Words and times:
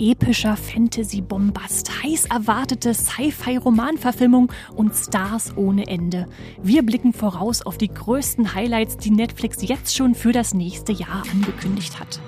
Epischer 0.00 0.56
Fantasy-Bombast, 0.56 2.02
heiß 2.04 2.26
erwartete 2.26 2.94
Sci-Fi-Romanverfilmung 2.94 4.52
und 4.76 4.94
Stars 4.94 5.56
ohne 5.56 5.88
Ende. 5.88 6.28
Wir 6.62 6.84
blicken 6.84 7.12
voraus 7.12 7.62
auf 7.62 7.78
die 7.78 7.88
größten 7.88 8.54
Highlights, 8.54 8.96
die 8.96 9.10
Netflix 9.10 9.58
jetzt 9.60 9.96
schon 9.96 10.14
für 10.14 10.32
das 10.32 10.54
nächste 10.54 10.92
Jahr 10.92 11.24
angekündigt 11.32 11.98
hat. 11.98 12.20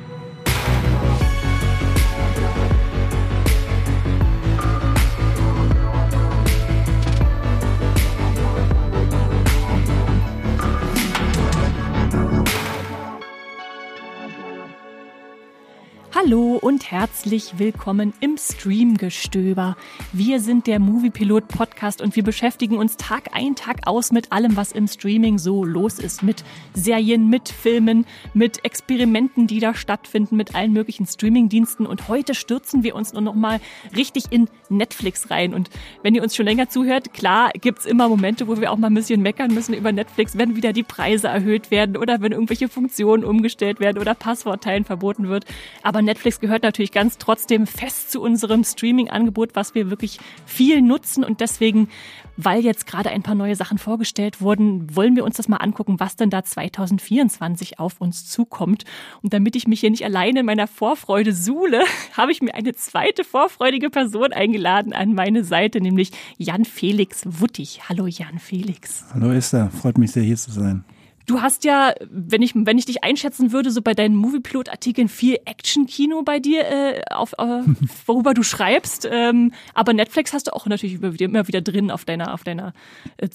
Hallo 16.22 16.49
und 16.60 16.90
herzlich 16.90 17.58
willkommen 17.58 18.12
im 18.20 18.36
Streamgestöber. 18.36 19.76
Wir 20.12 20.40
sind 20.40 20.66
der 20.66 20.78
Moviepilot 20.78 21.48
Podcast 21.48 22.02
und 22.02 22.16
wir 22.16 22.22
beschäftigen 22.22 22.76
uns 22.76 22.98
Tag 22.98 23.30
ein, 23.32 23.54
Tag 23.54 23.86
aus 23.86 24.12
mit 24.12 24.30
allem, 24.30 24.56
was 24.56 24.72
im 24.72 24.86
Streaming 24.86 25.38
so 25.38 25.64
los 25.64 25.98
ist. 25.98 26.22
Mit 26.22 26.44
Serien, 26.74 27.30
mit 27.30 27.48
Filmen, 27.48 28.04
mit 28.34 28.62
Experimenten, 28.64 29.46
die 29.46 29.58
da 29.58 29.72
stattfinden, 29.72 30.36
mit 30.36 30.54
allen 30.54 30.72
möglichen 30.72 31.06
Streamingdiensten. 31.06 31.86
Und 31.86 32.08
heute 32.08 32.34
stürzen 32.34 32.82
wir 32.82 32.94
uns 32.94 33.14
nur 33.14 33.22
noch 33.22 33.34
mal 33.34 33.58
richtig 33.96 34.24
in 34.30 34.48
Netflix 34.68 35.30
rein. 35.30 35.54
Und 35.54 35.70
wenn 36.02 36.14
ihr 36.14 36.22
uns 36.22 36.36
schon 36.36 36.46
länger 36.46 36.68
zuhört, 36.68 37.14
klar 37.14 37.50
gibt's 37.58 37.86
immer 37.86 38.08
Momente, 38.08 38.48
wo 38.48 38.60
wir 38.60 38.70
auch 38.70 38.76
mal 38.76 38.88
ein 38.88 38.94
bisschen 38.94 39.22
meckern 39.22 39.54
müssen 39.54 39.74
über 39.74 39.92
Netflix, 39.92 40.36
wenn 40.36 40.56
wieder 40.56 40.74
die 40.74 40.82
Preise 40.82 41.28
erhöht 41.28 41.70
werden 41.70 41.96
oder 41.96 42.20
wenn 42.20 42.32
irgendwelche 42.32 42.68
Funktionen 42.68 43.24
umgestellt 43.24 43.80
werden 43.80 43.98
oder 43.98 44.14
Passwortteilen 44.14 44.84
verboten 44.84 45.28
wird. 45.28 45.46
Aber 45.82 46.02
Netflix 46.02 46.38
gehört 46.38 46.49
natürlich 46.58 46.92
ganz 46.92 47.18
trotzdem 47.18 47.66
fest 47.66 48.10
zu 48.10 48.20
unserem 48.20 48.64
Streaming-Angebot, 48.64 49.54
was 49.54 49.74
wir 49.74 49.90
wirklich 49.90 50.18
viel 50.44 50.82
nutzen 50.82 51.24
und 51.24 51.40
deswegen, 51.40 51.88
weil 52.36 52.64
jetzt 52.64 52.86
gerade 52.86 53.10
ein 53.10 53.22
paar 53.22 53.34
neue 53.34 53.56
Sachen 53.56 53.78
vorgestellt 53.78 54.40
wurden, 54.40 54.94
wollen 54.94 55.16
wir 55.16 55.24
uns 55.24 55.36
das 55.36 55.48
mal 55.48 55.58
angucken, 55.58 56.00
was 56.00 56.16
denn 56.16 56.30
da 56.30 56.42
2024 56.44 57.78
auf 57.78 58.00
uns 58.00 58.26
zukommt. 58.26 58.84
Und 59.22 59.32
damit 59.32 59.56
ich 59.56 59.66
mich 59.66 59.80
hier 59.80 59.90
nicht 59.90 60.04
alleine 60.04 60.40
in 60.40 60.46
meiner 60.46 60.66
Vorfreude 60.66 61.32
suhle, 61.32 61.82
habe 62.16 62.32
ich 62.32 62.42
mir 62.42 62.54
eine 62.54 62.74
zweite 62.74 63.24
vorfreudige 63.24 63.90
Person 63.90 64.32
eingeladen 64.32 64.92
an 64.92 65.14
meine 65.14 65.44
Seite, 65.44 65.80
nämlich 65.80 66.10
Jan 66.36 66.64
Felix 66.64 67.22
Wuttig. 67.24 67.88
Hallo 67.88 68.06
Jan 68.06 68.38
Felix. 68.38 69.04
Hallo 69.14 69.30
Esther, 69.30 69.70
freut 69.70 69.98
mich 69.98 70.12
sehr 70.12 70.22
hier 70.22 70.36
zu 70.36 70.50
sein. 70.50 70.84
Du 71.26 71.42
hast 71.42 71.64
ja, 71.64 71.92
wenn 72.10 72.42
ich, 72.42 72.52
wenn 72.54 72.76
ich 72.76 72.86
dich 72.86 73.04
einschätzen 73.04 73.52
würde, 73.52 73.70
so 73.70 73.82
bei 73.82 73.94
deinen 73.94 74.16
Moviepilot-Artikeln 74.16 75.08
viel 75.08 75.38
Action-Kino 75.44 76.22
bei 76.22 76.40
dir, 76.40 76.62
äh, 76.66 77.02
auf, 77.10 77.34
äh, 77.38 77.62
worüber 78.06 78.34
du 78.34 78.42
schreibst. 78.42 79.08
Ähm, 79.10 79.52
aber 79.74 79.92
Netflix 79.92 80.32
hast 80.32 80.48
du 80.48 80.54
auch 80.54 80.66
natürlich 80.66 81.00
immer 81.00 81.46
wieder, 81.46 81.60
drin 81.60 81.90
auf 81.90 82.04
deiner, 82.04 82.34
auf 82.34 82.42
deiner 82.42 82.72
äh, 83.18 83.28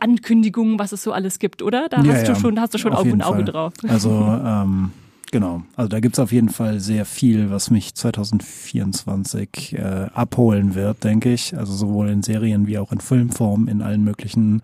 Ankündigung, 0.00 0.78
was 0.78 0.92
es 0.92 1.02
so 1.02 1.12
alles 1.12 1.38
gibt, 1.38 1.62
oder? 1.62 1.88
Da 1.88 2.02
Ja, 2.02 2.12
hast 2.14 2.26
ja, 2.26 2.34
du 2.34 2.40
schon, 2.40 2.60
hast 2.60 2.72
du 2.74 2.78
schon 2.78 2.92
auf 2.92 3.00
Auge 3.00 3.10
und 3.12 3.18
jeden 3.18 3.22
Auge 3.22 3.36
Fall. 3.44 3.52
drauf. 3.52 3.72
Also 3.86 4.10
ähm, 4.46 4.92
genau, 5.30 5.62
also 5.76 5.88
da 5.88 6.00
gibt's 6.00 6.18
auf 6.18 6.32
jeden 6.32 6.48
Fall 6.48 6.80
sehr 6.80 7.04
viel, 7.04 7.50
was 7.50 7.70
mich 7.70 7.94
2024 7.94 9.74
äh, 9.74 10.06
abholen 10.14 10.74
wird, 10.74 11.04
denke 11.04 11.32
ich. 11.32 11.56
Also 11.56 11.72
sowohl 11.72 12.08
in 12.08 12.22
Serien 12.22 12.66
wie 12.66 12.78
auch 12.78 12.92
in 12.92 13.00
Filmform, 13.00 13.68
in 13.68 13.82
allen 13.82 14.04
möglichen 14.04 14.62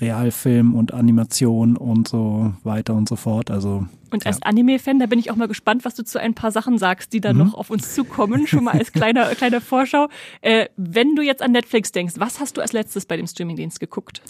Realfilm 0.00 0.74
und 0.74 0.92
Animation 0.94 1.76
und 1.76 2.08
so 2.08 2.54
weiter 2.62 2.94
und 2.94 3.08
so 3.08 3.16
fort. 3.16 3.50
Also 3.50 3.86
Und 4.10 4.26
als 4.26 4.42
Anime-Fan, 4.42 4.98
da 4.98 5.06
bin 5.06 5.18
ich 5.18 5.30
auch 5.30 5.36
mal 5.36 5.48
gespannt, 5.48 5.84
was 5.84 5.94
du 5.94 6.04
zu 6.04 6.20
ein 6.20 6.34
paar 6.34 6.52
Sachen 6.52 6.78
sagst, 6.78 7.12
die 7.12 7.20
da 7.20 7.32
noch 7.32 7.54
auf 7.54 7.70
uns 7.70 7.94
zukommen. 7.94 8.46
Schon 8.46 8.64
mal 8.64 8.78
als 8.78 8.92
kleiner, 8.92 9.26
kleine 9.34 9.60
Vorschau. 9.60 10.08
Äh, 10.40 10.66
wenn 10.76 11.14
du 11.14 11.22
jetzt 11.22 11.42
an 11.42 11.52
Netflix 11.52 11.92
denkst, 11.92 12.14
was 12.18 12.40
hast 12.40 12.56
du 12.56 12.60
als 12.60 12.72
letztes 12.72 13.06
bei 13.06 13.16
dem 13.16 13.26
Streamingdienst 13.26 13.80
geguckt? 13.80 14.22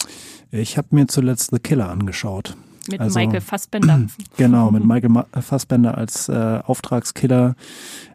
ich 0.51 0.77
habe 0.77 0.89
mir 0.91 1.07
zuletzt 1.07 1.51
The 1.51 1.59
Killer 1.59 1.89
angeschaut. 1.89 2.57
Mit 2.89 2.99
Also- 2.99 3.19
Michael 3.19 3.41
Fassbender. 3.41 4.01
Genau, 4.37 4.71
mit 4.71 4.83
Michael 4.85 5.23
Fassbender 5.41 5.97
als 5.97 6.29
äh, 6.29 6.59
Auftragskiller 6.65 7.55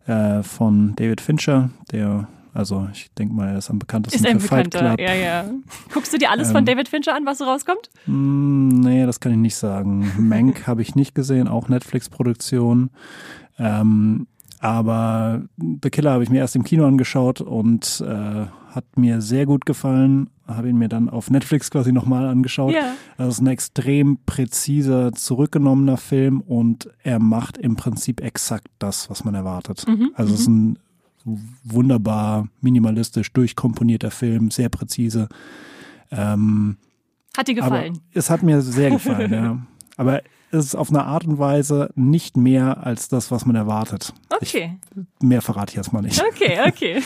äh, 0.06 0.43
von 0.43 0.94
David 0.97 1.21
Fincher, 1.21 1.71
der, 1.93 2.27
also 2.54 2.88
ich 2.93 3.10
denke 3.19 3.34
mal, 3.34 3.49
er 3.49 3.59
ist 3.59 3.71
am 3.71 3.78
bekanntesten 3.78 4.19
Ist 4.25 4.27
ein 4.31 4.41
für 4.41 4.49
Fight 4.49 4.71
Bekannter, 4.71 4.97
Club. 4.97 5.09
ja, 5.09 5.15
ja. 5.15 5.44
Guckst 5.93 6.12
du 6.12 6.19
dir 6.19 6.31
alles 6.31 6.49
von 6.49 6.59
Ähm, 6.59 6.65
David 6.65 6.88
Fincher 6.88 7.15
an, 7.15 7.27
was 7.27 7.38
so 7.38 7.44
rauskommt? 7.44 7.91
Hm, 8.06 8.69
nee, 8.81 9.04
das 9.06 9.21
kann 9.21 9.32
ich 9.32 9.38
nicht 9.38 9.56
sagen. 9.56 10.10
Mank 10.19 10.66
habe 10.66 10.83
ich 10.83 10.94
nicht 10.94 11.15
gesehen, 11.15 11.48
auch 11.48 11.69
Netflix-Produktion. 11.69 12.91
Ähm, 13.59 14.27
aber 14.61 15.43
The 15.59 15.91
Killer 15.91 16.12
habe 16.12 16.22
ich 16.22 16.31
mir 16.31 16.39
erst 16.39 16.56
im 16.56 16.65
Kino 16.65 16.87
angeschaut 16.87 17.41
und 17.41 18.03
äh, 18.06 18.47
hat 18.75 18.97
mir 18.97 19.21
sehr 19.21 19.47
gut 19.47 19.67
gefallen. 19.67 20.31
Habe 20.47 20.69
ihn 20.69 20.77
mir 20.77 20.89
dann 20.89 21.09
auf 21.09 21.31
Netflix 21.31 21.71
quasi 21.71 21.93
nochmal 21.93 22.27
angeschaut. 22.27 22.72
Ja. 22.72 22.95
Das 23.16 23.34
ist 23.34 23.41
ein 23.41 23.49
extrem 23.49 24.19
präziser, 24.27 25.12
zurückgenommener 25.12 25.97
Film 25.97 26.41
und 26.41 26.89
er 27.03 27.19
macht 27.19 27.59
im 27.59 27.77
Prinzip 27.77 28.21
exakt 28.21 28.69
das, 28.78 29.11
was 29.11 29.25
man 29.25 29.34
erwartet. 29.34 29.84
Mhm, 29.89 30.11
also 30.15 30.34
es 30.34 30.41
ist 30.41 30.49
ein 30.49 30.78
wunderbar 31.65 32.49
minimalistisch 32.61 33.33
durchkomponierter 33.33 34.11
Film, 34.11 34.50
sehr 34.50 34.69
präzise. 34.69 35.28
Ähm, 36.11 36.77
Hat 37.37 37.49
dir 37.49 37.55
gefallen? 37.55 37.99
es 38.15 38.31
hat 38.31 38.43
mir 38.43 38.62
sehr 38.62 38.91
gefallen, 38.91 39.33
ja. 39.33 39.59
Aber 39.97 40.22
ist 40.65 40.75
auf 40.75 40.91
eine 40.91 41.05
Art 41.05 41.27
und 41.27 41.39
Weise 41.39 41.91
nicht 41.94 42.37
mehr 42.37 42.84
als 42.87 43.09
das, 43.09 43.31
was 43.31 43.44
man 43.47 43.56
erwartet. 43.56 44.12
Okay, 44.31 44.78
Ich, 44.94 45.25
mehr 45.25 45.43
verrate 45.43 45.72
ich 45.72 45.77
erstmal 45.77 46.03
nicht. 46.03 46.22
okay, 46.22 46.59
okay. 46.67 47.03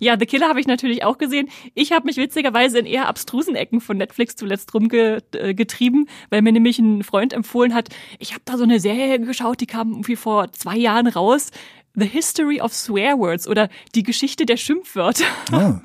Ja, 0.00 0.16
The 0.18 0.26
Killer 0.26 0.48
habe 0.48 0.60
ich 0.60 0.66
natürlich 0.66 1.04
auch 1.04 1.18
gesehen. 1.18 1.48
Ich 1.74 1.92
habe 1.92 2.06
mich 2.06 2.16
witzigerweise 2.16 2.78
in 2.78 2.86
eher 2.86 3.08
abstrusen 3.08 3.54
Ecken 3.54 3.80
von 3.80 3.96
Netflix 3.96 4.36
zuletzt 4.36 4.72
rumgetrieben, 4.74 6.08
weil 6.30 6.42
mir 6.42 6.52
nämlich 6.52 6.78
ein 6.78 7.02
Freund 7.02 7.32
empfohlen 7.32 7.74
hat, 7.74 7.88
ich 8.18 8.32
habe 8.32 8.42
da 8.44 8.56
so 8.56 8.64
eine 8.64 8.80
Serie 8.80 9.18
geschaut, 9.20 9.60
die 9.60 9.66
kam 9.66 9.90
irgendwie 9.90 10.16
vor 10.16 10.52
zwei 10.52 10.76
Jahren 10.76 11.06
raus. 11.06 11.50
The 11.94 12.06
History 12.06 12.60
of 12.60 12.72
Swear 12.72 13.18
Words 13.18 13.48
oder 13.48 13.68
die 13.94 14.04
Geschichte 14.04 14.46
der 14.46 14.56
Schimpfwörter. 14.56 15.24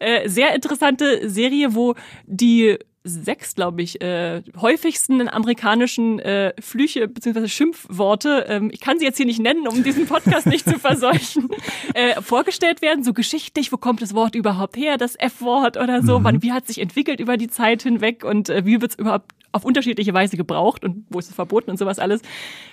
Äh, 0.00 0.28
sehr 0.28 0.52
interessante 0.52 1.30
Serie, 1.30 1.76
wo 1.76 1.94
die 2.26 2.76
sechs, 3.04 3.54
glaube 3.54 3.82
ich, 3.82 4.00
äh, 4.00 4.42
häufigsten 4.58 5.28
amerikanischen 5.28 6.18
äh, 6.20 6.54
Flüche 6.58 7.06
bzw. 7.06 7.48
Schimpfworte, 7.48 8.46
ähm, 8.48 8.70
ich 8.72 8.80
kann 8.80 8.98
sie 8.98 9.04
jetzt 9.04 9.18
hier 9.18 9.26
nicht 9.26 9.40
nennen, 9.40 9.68
um 9.68 9.84
diesen 9.84 10.06
Podcast 10.06 10.46
nicht 10.46 10.64
zu 10.64 10.78
verseuchen, 10.78 11.50
äh, 11.94 12.20
vorgestellt 12.22 12.80
werden, 12.80 13.04
so 13.04 13.12
geschichtlich, 13.12 13.72
wo 13.72 13.76
kommt 13.76 14.00
das 14.00 14.14
Wort 14.14 14.34
überhaupt 14.34 14.76
her, 14.78 14.96
das 14.96 15.16
F-Wort 15.16 15.76
oder 15.76 16.02
so, 16.02 16.24
wann, 16.24 16.42
wie 16.42 16.52
hat 16.52 16.66
sich 16.66 16.80
entwickelt 16.80 17.20
über 17.20 17.36
die 17.36 17.48
Zeit 17.48 17.82
hinweg 17.82 18.24
und 18.24 18.48
äh, 18.48 18.64
wie 18.64 18.80
wird 18.80 18.92
es 18.92 18.98
überhaupt 18.98 19.32
auf 19.54 19.64
unterschiedliche 19.64 20.12
Weise 20.12 20.36
gebraucht 20.36 20.84
und 20.84 21.06
wo 21.10 21.18
ist 21.18 21.28
es 21.28 21.34
verboten 21.34 21.70
und 21.70 21.78
sowas 21.78 21.98
alles. 21.98 22.20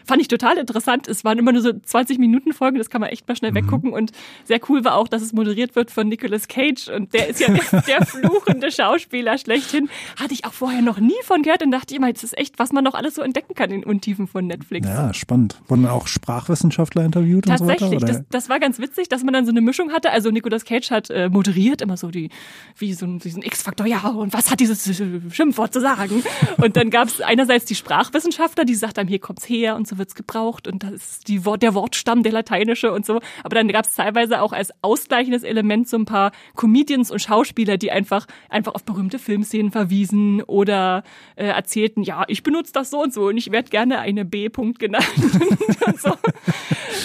Fand 0.05 0.21
ich 0.21 0.27
total 0.27 0.57
interessant. 0.57 1.07
Es 1.07 1.23
waren 1.23 1.37
immer 1.37 1.51
nur 1.51 1.61
so 1.61 1.71
20 1.73 2.17
Minuten 2.17 2.53
Folgen, 2.53 2.77
das 2.77 2.89
kann 2.89 3.01
man 3.01 3.11
echt 3.11 3.27
mal 3.27 3.35
schnell 3.35 3.53
weggucken 3.53 3.93
und 3.93 4.11
sehr 4.45 4.59
cool 4.69 4.83
war 4.83 4.95
auch, 4.95 5.07
dass 5.07 5.21
es 5.21 5.31
moderiert 5.31 5.75
wird 5.75 5.91
von 5.91 6.07
Nicolas 6.07 6.47
Cage 6.47 6.89
und 6.89 7.13
der 7.13 7.29
ist 7.29 7.39
ja 7.39 7.49
der, 7.87 8.05
fluchende 8.05 8.71
Schauspieler 8.71 9.37
schlechthin. 9.37 9.89
Hatte 10.19 10.33
ich 10.33 10.45
auch 10.45 10.53
vorher 10.53 10.81
noch 10.81 10.99
nie 10.99 11.13
von 11.23 11.43
gehört 11.43 11.63
und 11.63 11.71
dachte 11.71 11.95
immer, 11.95 12.11
das 12.11 12.23
ist 12.23 12.37
echt, 12.37 12.57
was 12.57 12.71
man 12.73 12.83
noch 12.83 12.95
alles 12.95 13.15
so 13.15 13.21
entdecken 13.21 13.53
kann 13.53 13.69
in 13.71 13.83
Untiefen 13.83 14.27
von 14.27 14.47
Netflix. 14.47 14.87
ja, 14.87 15.13
spannend. 15.13 15.61
Wurden 15.67 15.85
auch 15.85 16.07
Sprachwissenschaftler 16.07 17.05
interviewt 17.05 17.47
und 17.47 17.57
so 17.59 17.65
Tatsächlich, 17.65 18.01
weiter? 18.01 18.07
das, 18.07 18.15
Oder? 18.17 18.25
das 18.31 18.49
war 18.49 18.59
ganz 18.59 18.79
witzig, 18.79 19.07
dass 19.09 19.23
man 19.23 19.33
dann 19.33 19.45
so 19.45 19.51
eine 19.51 19.61
Mischung 19.61 19.91
hatte. 19.91 20.11
Also 20.11 20.31
Nicolas 20.31 20.65
Cage 20.65 20.89
hat 20.89 21.09
äh, 21.09 21.29
moderiert 21.29 21.81
immer 21.81 21.97
so 21.97 22.09
die, 22.09 22.29
wie 22.77 22.93
so 22.93 23.05
ein, 23.05 23.19
diesen 23.19 23.43
X-Faktor, 23.43 23.85
ja, 23.85 24.07
und 24.07 24.33
was 24.33 24.49
hat 24.49 24.59
dieses 24.59 24.83
Schimpfwort 25.31 25.73
zu 25.73 25.79
sagen? 25.79 26.23
Und 26.57 26.70
dann 26.77 26.89
gab 26.89 27.07
es 27.07 27.21
einerseits 27.21 27.65
die 27.65 27.75
Sprachwissenschaftler, 27.75 28.65
die 28.65 28.75
sagt 28.75 28.99
einem, 28.99 29.09
hier 29.09 29.19
kommt's 29.19 29.47
her 29.47 29.75
und 29.75 29.87
so 29.87 29.97
wird's 29.97 30.15
gebraucht 30.15 30.67
und 30.67 30.83
das 30.83 30.93
ist 30.93 31.27
die 31.27 31.45
Wort, 31.45 31.63
der 31.63 31.73
Wortstamm, 31.73 32.23
der 32.23 32.31
lateinische 32.31 32.91
und 32.91 33.05
so. 33.05 33.19
Aber 33.43 33.55
dann 33.55 33.67
gab 33.67 33.85
es 33.85 33.95
teilweise 33.95 34.41
auch 34.41 34.53
als 34.53 34.71
ausgleichendes 34.81 35.43
Element 35.43 35.87
so 35.87 35.97
ein 35.97 36.05
paar 36.05 36.31
Comedians 36.55 37.11
und 37.11 37.19
Schauspieler, 37.19 37.77
die 37.77 37.91
einfach, 37.91 38.27
einfach 38.49 38.75
auf 38.75 38.83
berühmte 38.83 39.19
Filmszenen 39.19 39.71
verwiesen 39.71 40.41
oder 40.43 41.03
äh, 41.35 41.45
erzählten, 41.45 42.03
ja, 42.03 42.25
ich 42.27 42.43
benutze 42.43 42.73
das 42.73 42.89
so 42.89 43.01
und 43.01 43.13
so 43.13 43.27
und 43.27 43.37
ich 43.37 43.51
werde 43.51 43.69
gerne 43.69 43.99
eine 43.99 44.25
B-Punkt 44.25 44.79
genannt 44.79 45.07
und 45.85 45.99
so. 45.99 46.13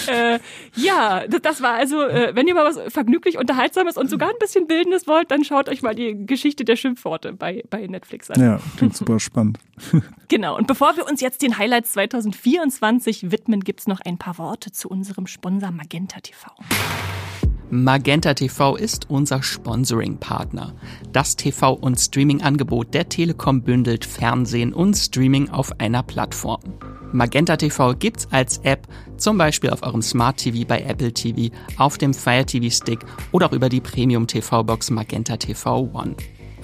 Äh, 0.07 0.39
ja, 0.75 1.25
das, 1.27 1.41
das 1.41 1.61
war 1.61 1.73
also, 1.73 2.01
äh, 2.01 2.35
wenn 2.35 2.47
ihr 2.47 2.55
mal 2.55 2.65
was 2.65 2.93
vergnüglich 2.93 3.37
Unterhaltsames 3.37 3.97
und 3.97 4.09
sogar 4.09 4.29
ein 4.29 4.39
bisschen 4.39 4.67
Bildendes 4.67 5.07
wollt, 5.07 5.31
dann 5.31 5.43
schaut 5.43 5.69
euch 5.69 5.81
mal 5.81 5.95
die 5.95 6.25
Geschichte 6.25 6.65
der 6.65 6.75
Schimpfworte 6.75 7.33
bei, 7.33 7.63
bei 7.69 7.85
Netflix 7.87 8.29
an. 8.31 8.41
Ja, 8.41 8.59
klingt 8.77 8.95
super 8.95 9.19
spannend. 9.19 9.56
Genau. 10.29 10.57
Und 10.57 10.67
bevor 10.67 10.97
wir 10.97 11.07
uns 11.07 11.21
jetzt 11.21 11.41
den 11.41 11.57
Highlights 11.57 11.93
2024 11.93 13.31
widmen, 13.31 13.61
gibt's 13.61 13.87
noch 13.87 14.01
ein 14.01 14.17
paar 14.17 14.37
Worte 14.37 14.73
zu 14.73 14.89
unserem 14.89 15.25
Sponsor 15.25 15.71
Magenta 15.71 16.19
TV. 16.19 16.51
Magenta 17.69 18.33
TV 18.33 18.77
ist 18.77 19.09
unser 19.09 19.43
Sponsoring-Partner. 19.43 20.73
Das 21.11 21.37
TV- 21.37 21.73
und 21.73 21.99
Streaming-Angebot 21.99 22.93
der 22.93 23.09
Telekom 23.09 23.61
bündelt 23.61 24.05
Fernsehen 24.05 24.73
und 24.73 24.95
Streaming 24.95 25.49
auf 25.49 25.77
einer 25.79 26.01
Plattform. 26.01 26.61
Magenta 27.11 27.57
TV 27.57 27.93
gibt's 27.95 28.27
als 28.31 28.59
App, 28.59 28.87
zum 29.17 29.37
Beispiel 29.37 29.69
auf 29.69 29.83
eurem 29.83 30.01
Smart 30.01 30.37
TV 30.37 30.65
bei 30.65 30.81
Apple 30.81 31.11
TV, 31.11 31.53
auf 31.77 31.97
dem 31.97 32.13
Fire 32.13 32.45
TV 32.45 32.69
Stick 32.73 32.99
oder 33.33 33.47
auch 33.47 33.53
über 33.53 33.67
die 33.67 33.81
Premium 33.81 34.27
TV 34.27 34.63
Box 34.63 34.89
Magenta 34.89 35.35
TV 35.35 35.89
One. 35.93 36.15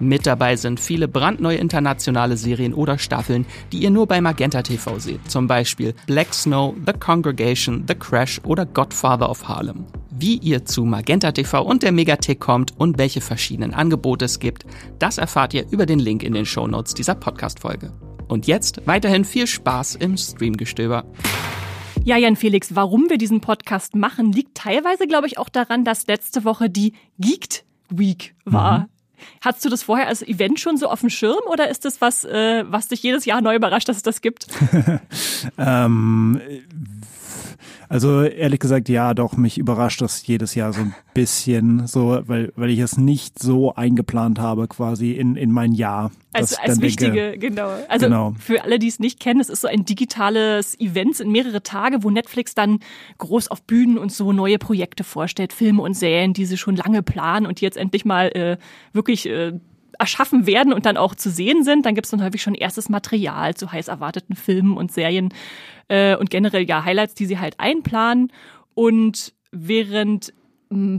Mit 0.00 0.26
dabei 0.26 0.54
sind 0.54 0.78
viele 0.78 1.08
brandneue 1.08 1.56
internationale 1.56 2.36
Serien 2.36 2.72
oder 2.72 2.98
Staffeln, 2.98 3.46
die 3.72 3.78
ihr 3.78 3.90
nur 3.90 4.06
bei 4.06 4.20
Magenta 4.20 4.62
TV 4.62 4.98
seht. 5.00 5.28
Zum 5.28 5.48
Beispiel 5.48 5.94
Black 6.06 6.32
Snow, 6.32 6.74
The 6.86 6.92
Congregation, 6.92 7.84
The 7.88 7.96
Crash 7.96 8.40
oder 8.44 8.64
Godfather 8.64 9.28
of 9.28 9.48
Harlem. 9.48 9.86
Wie 10.10 10.36
ihr 10.36 10.64
zu 10.64 10.84
Magenta 10.84 11.32
TV 11.32 11.62
und 11.62 11.82
der 11.82 11.92
Megathek 11.92 12.38
kommt 12.38 12.78
und 12.78 12.98
welche 12.98 13.20
verschiedenen 13.20 13.74
Angebote 13.74 14.24
es 14.24 14.38
gibt, 14.38 14.66
das 14.98 15.18
erfahrt 15.18 15.52
ihr 15.54 15.66
über 15.70 15.86
den 15.86 15.98
Link 15.98 16.22
in 16.22 16.34
den 16.34 16.46
Shownotes 16.46 16.94
dieser 16.94 17.16
Podcast-Folge. 17.16 17.92
Und 18.28 18.46
jetzt 18.46 18.86
weiterhin 18.86 19.24
viel 19.24 19.46
Spaß 19.46 19.96
im 19.96 20.16
Streamgestöber. 20.16 21.04
Ja, 22.04 22.16
Jan 22.16 22.36
Felix, 22.36 22.74
warum 22.74 23.10
wir 23.10 23.18
diesen 23.18 23.40
Podcast 23.40 23.96
machen, 23.96 24.32
liegt 24.32 24.56
teilweise, 24.56 25.06
glaube 25.06 25.26
ich, 25.26 25.38
auch 25.38 25.48
daran, 25.48 25.84
dass 25.84 26.06
letzte 26.06 26.44
Woche 26.44 26.70
die 26.70 26.92
Geeked 27.18 27.64
Week 27.90 28.34
war. 28.44 28.80
Mhm. 28.80 28.86
Hattest 29.40 29.64
du 29.64 29.68
das 29.68 29.82
vorher 29.82 30.08
als 30.08 30.22
Event 30.22 30.60
schon 30.60 30.76
so 30.76 30.88
auf 30.88 31.00
dem 31.00 31.10
Schirm 31.10 31.40
oder 31.50 31.68
ist 31.68 31.84
das 31.84 32.00
was, 32.00 32.24
äh, 32.24 32.64
was 32.68 32.88
dich 32.88 33.02
jedes 33.02 33.24
Jahr 33.24 33.40
neu 33.40 33.56
überrascht, 33.56 33.88
dass 33.88 33.96
es 33.96 34.02
das 34.02 34.20
gibt? 34.20 34.46
ähm, 35.58 36.40
also 37.88 38.22
ehrlich 38.22 38.60
gesagt, 38.60 38.88
ja, 38.88 39.14
doch, 39.14 39.36
mich 39.36 39.58
überrascht 39.58 40.00
das 40.00 40.26
jedes 40.26 40.54
Jahr 40.54 40.72
so 40.72 40.80
ein 40.80 40.94
bisschen, 41.14 41.86
so, 41.86 42.20
weil, 42.26 42.52
weil 42.56 42.70
ich 42.70 42.78
es 42.78 42.96
nicht 42.96 43.38
so 43.38 43.74
eingeplant 43.74 44.38
habe, 44.38 44.68
quasi 44.68 45.12
in, 45.12 45.36
in 45.36 45.50
mein 45.50 45.72
Jahr. 45.72 46.10
Also 46.32 46.56
als 46.62 46.80
wichtige, 46.80 47.30
denke, 47.32 47.38
genau. 47.38 47.70
Also 47.88 48.06
genau. 48.06 48.34
für 48.38 48.62
alle, 48.64 48.78
die 48.78 48.88
es 48.88 48.98
nicht 49.00 49.18
kennen, 49.18 49.40
es 49.40 49.48
ist 49.48 49.62
so 49.62 49.68
ein 49.68 49.84
digitales 49.84 50.78
Event 50.78 51.20
in 51.20 51.32
mehrere 51.32 51.62
Tage, 51.62 52.02
wo 52.02 52.10
Netflix 52.10 52.54
dann 52.54 52.80
groß 53.18 53.48
auf 53.48 53.62
Bühnen 53.62 53.98
und 53.98 54.12
so 54.12 54.32
neue 54.32 54.58
Projekte 54.58 55.04
vorstellt, 55.04 55.52
Filme 55.52 55.82
und 55.82 55.94
Serien, 55.94 56.34
die 56.34 56.44
sie 56.44 56.58
schon 56.58 56.76
lange 56.76 57.02
planen 57.02 57.46
und 57.46 57.60
die 57.60 57.64
jetzt 57.64 57.76
endlich 57.76 58.04
mal 58.04 58.28
äh, 58.28 58.58
wirklich 58.92 59.26
äh, 59.26 59.58
erschaffen 59.98 60.46
werden 60.46 60.72
und 60.72 60.86
dann 60.86 60.96
auch 60.96 61.14
zu 61.14 61.30
sehen 61.30 61.64
sind. 61.64 61.84
Dann 61.84 61.94
gibt 61.94 62.06
es 62.06 62.10
dann 62.10 62.22
häufig 62.22 62.42
schon 62.42 62.54
erstes 62.54 62.88
Material 62.88 63.54
zu 63.54 63.72
heiß 63.72 63.88
erwarteten 63.88 64.36
Filmen 64.36 64.76
und 64.76 64.92
Serien 64.92 65.32
äh, 65.88 66.16
und 66.16 66.30
generell 66.30 66.68
ja 66.68 66.84
Highlights, 66.84 67.14
die 67.14 67.26
sie 67.26 67.38
halt 67.38 67.58
einplanen. 67.58 68.32
Und 68.74 69.34
während 69.50 70.32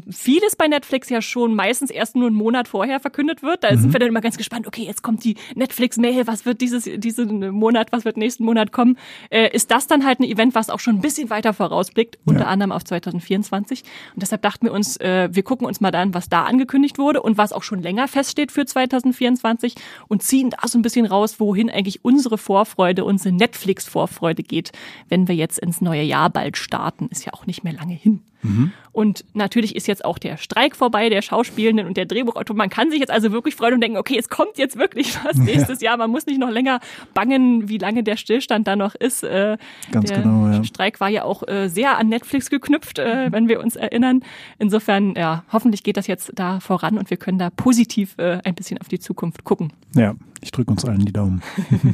vieles 0.10 0.56
bei 0.56 0.68
Netflix 0.68 1.10
ja 1.10 1.22
schon 1.22 1.54
meistens 1.54 1.92
erst 1.92 2.16
nur 2.16 2.28
einen 2.28 2.36
Monat 2.36 2.68
vorher 2.68 3.00
verkündet 3.00 3.44
wird. 3.44 3.64
Da 3.64 3.72
mhm. 3.72 3.78
sind 3.78 3.94
wir 3.94 4.00
dann 4.00 4.10
immer 4.10 4.22
ganz 4.22 4.38
gespannt, 4.38 4.66
okay, 4.66 4.84
jetzt 4.84 5.04
kommt 5.04 5.24
die 5.24 5.36
Netflix-Mail, 5.54 6.26
was 6.26 6.46
wird 6.46 6.62
dieses, 6.62 6.90
diesen 6.98 7.52
Monat, 7.52 7.92
was 7.92 8.04
wird 8.04 8.18
nächsten 8.18 8.46
Monat 8.46 8.72
kommen. 8.72 8.98
Äh, 9.30 9.54
ist 9.54 9.70
das 9.70 9.86
dann 9.86 10.06
halt 10.06 10.20
ein 10.20 10.24
Event, 10.24 10.56
was 10.56 10.72
auch 10.72 10.80
schon 10.80 10.96
ein 10.96 11.02
bisschen 11.02 11.30
weiter 11.30 11.54
vorausblickt, 11.54 12.18
unter 12.26 12.42
ja. 12.42 12.48
anderem 12.48 12.72
auf 12.72 12.84
2024. 12.84 13.84
Und 14.16 14.24
deshalb 14.24 14.42
dachten 14.42 14.66
wir 14.66 14.74
uns, 14.74 14.98
äh, 14.98 15.30
wir 15.32 15.44
gucken 15.44 15.68
uns 15.68 15.82
mal 15.82 15.92
dann, 15.92 16.16
was 16.16 16.30
da 16.30 16.46
angekündigt 16.46 16.98
wurde 16.98 17.22
und 17.22 17.38
was 17.38 17.54
auch 17.54 17.64
schon 17.64 17.82
länger 17.84 18.08
feststeht 18.08 18.52
für 18.52 18.66
2024 18.66 19.76
und 20.08 20.24
ziehen 20.24 20.50
da 20.50 20.68
so 20.68 20.80
ein 20.80 20.82
bisschen 20.82 21.06
raus, 21.06 21.40
wohin 21.40 21.70
eigentlich 21.70 22.04
unsere 22.04 22.40
Vorfreude, 22.40 23.06
unsere 23.06 23.36
Netflix-Vorfreude 23.36 24.42
geht, 24.42 24.72
wenn 25.10 25.28
wir 25.28 25.36
jetzt 25.36 25.60
ins 25.60 25.80
neue 25.80 26.04
Jahr 26.04 26.32
bald 26.32 26.58
starten. 26.58 27.08
Ist 27.12 27.26
ja 27.26 27.34
auch 27.34 27.46
nicht 27.46 27.64
mehr 27.64 27.74
lange 27.74 27.94
hin. 27.94 28.22
Mhm. 28.42 28.72
Und 28.92 29.24
natürlich 29.34 29.76
ist 29.76 29.88
jetzt 29.88 30.04
auch 30.04 30.18
der 30.18 30.38
Streik 30.38 30.76
vorbei, 30.76 31.10
der 31.10 31.22
Schauspielenden 31.22 31.88
und 31.88 31.96
der 31.96 32.06
Drehbuchautor. 32.06 32.56
Man 32.56 32.70
kann 32.70 32.90
sich 32.90 33.00
jetzt 33.00 33.12
also 33.12 33.32
wirklich 33.32 33.56
freuen 33.56 33.76
und 33.76 33.82
denken, 33.82 33.98
okay, 33.98 34.18
es 34.18 34.30
kommt 34.30 34.58
jetzt 34.58 34.78
wirklich 34.78 35.18
was 35.24 35.38
nächstes 35.38 35.82
ja. 35.82 35.92
Jahr. 35.92 35.98
Man 35.98 36.12
muss 36.12 36.26
nicht 36.26 36.40
noch 36.40 36.50
länger 36.50 36.80
bangen, 37.14 37.70
wie 37.70 37.78
lange 37.78 38.04
der 38.04 38.18
Stillstand 38.18 38.68
da 38.68 38.76
noch 38.76 38.96
ist. 38.96 39.24
Äh, 39.24 39.58
Ganz 39.92 40.10
der 40.10 40.22
genau, 40.22 40.48
ja. 40.48 40.64
Streik 40.64 41.00
war 41.00 41.10
ja 41.10 41.24
auch 41.24 41.48
äh, 41.48 41.70
sehr 41.70 41.98
an 41.98 42.10
Netflix 42.10 42.50
geknüpft, 42.50 43.00
äh, 43.00 43.32
wenn 43.32 43.48
wir 43.48 43.60
uns 43.60 43.76
erinnern. 43.76 44.22
Insofern, 44.58 45.16
ja, 45.16 45.44
hoffentlich 45.52 45.84
geht 45.84 45.98
das 45.98 46.08
jetzt 46.08 46.32
da 46.36 46.60
voran 46.60 46.98
und 46.98 47.10
wir 47.10 47.18
können 47.18 47.40
da 47.40 47.50
positiv 47.50 48.16
ein 48.18 48.56
bisschen 48.56 48.80
auf 48.80 48.88
die 48.88 49.00
Zukunft 49.00 49.44
gucken. 49.44 49.72
Ja, 49.96 50.16
ich 50.42 50.52
drücke 50.52 50.72
uns 50.72 50.86
allen 50.86 51.06
die 51.06 51.12
Daumen. 51.12 51.42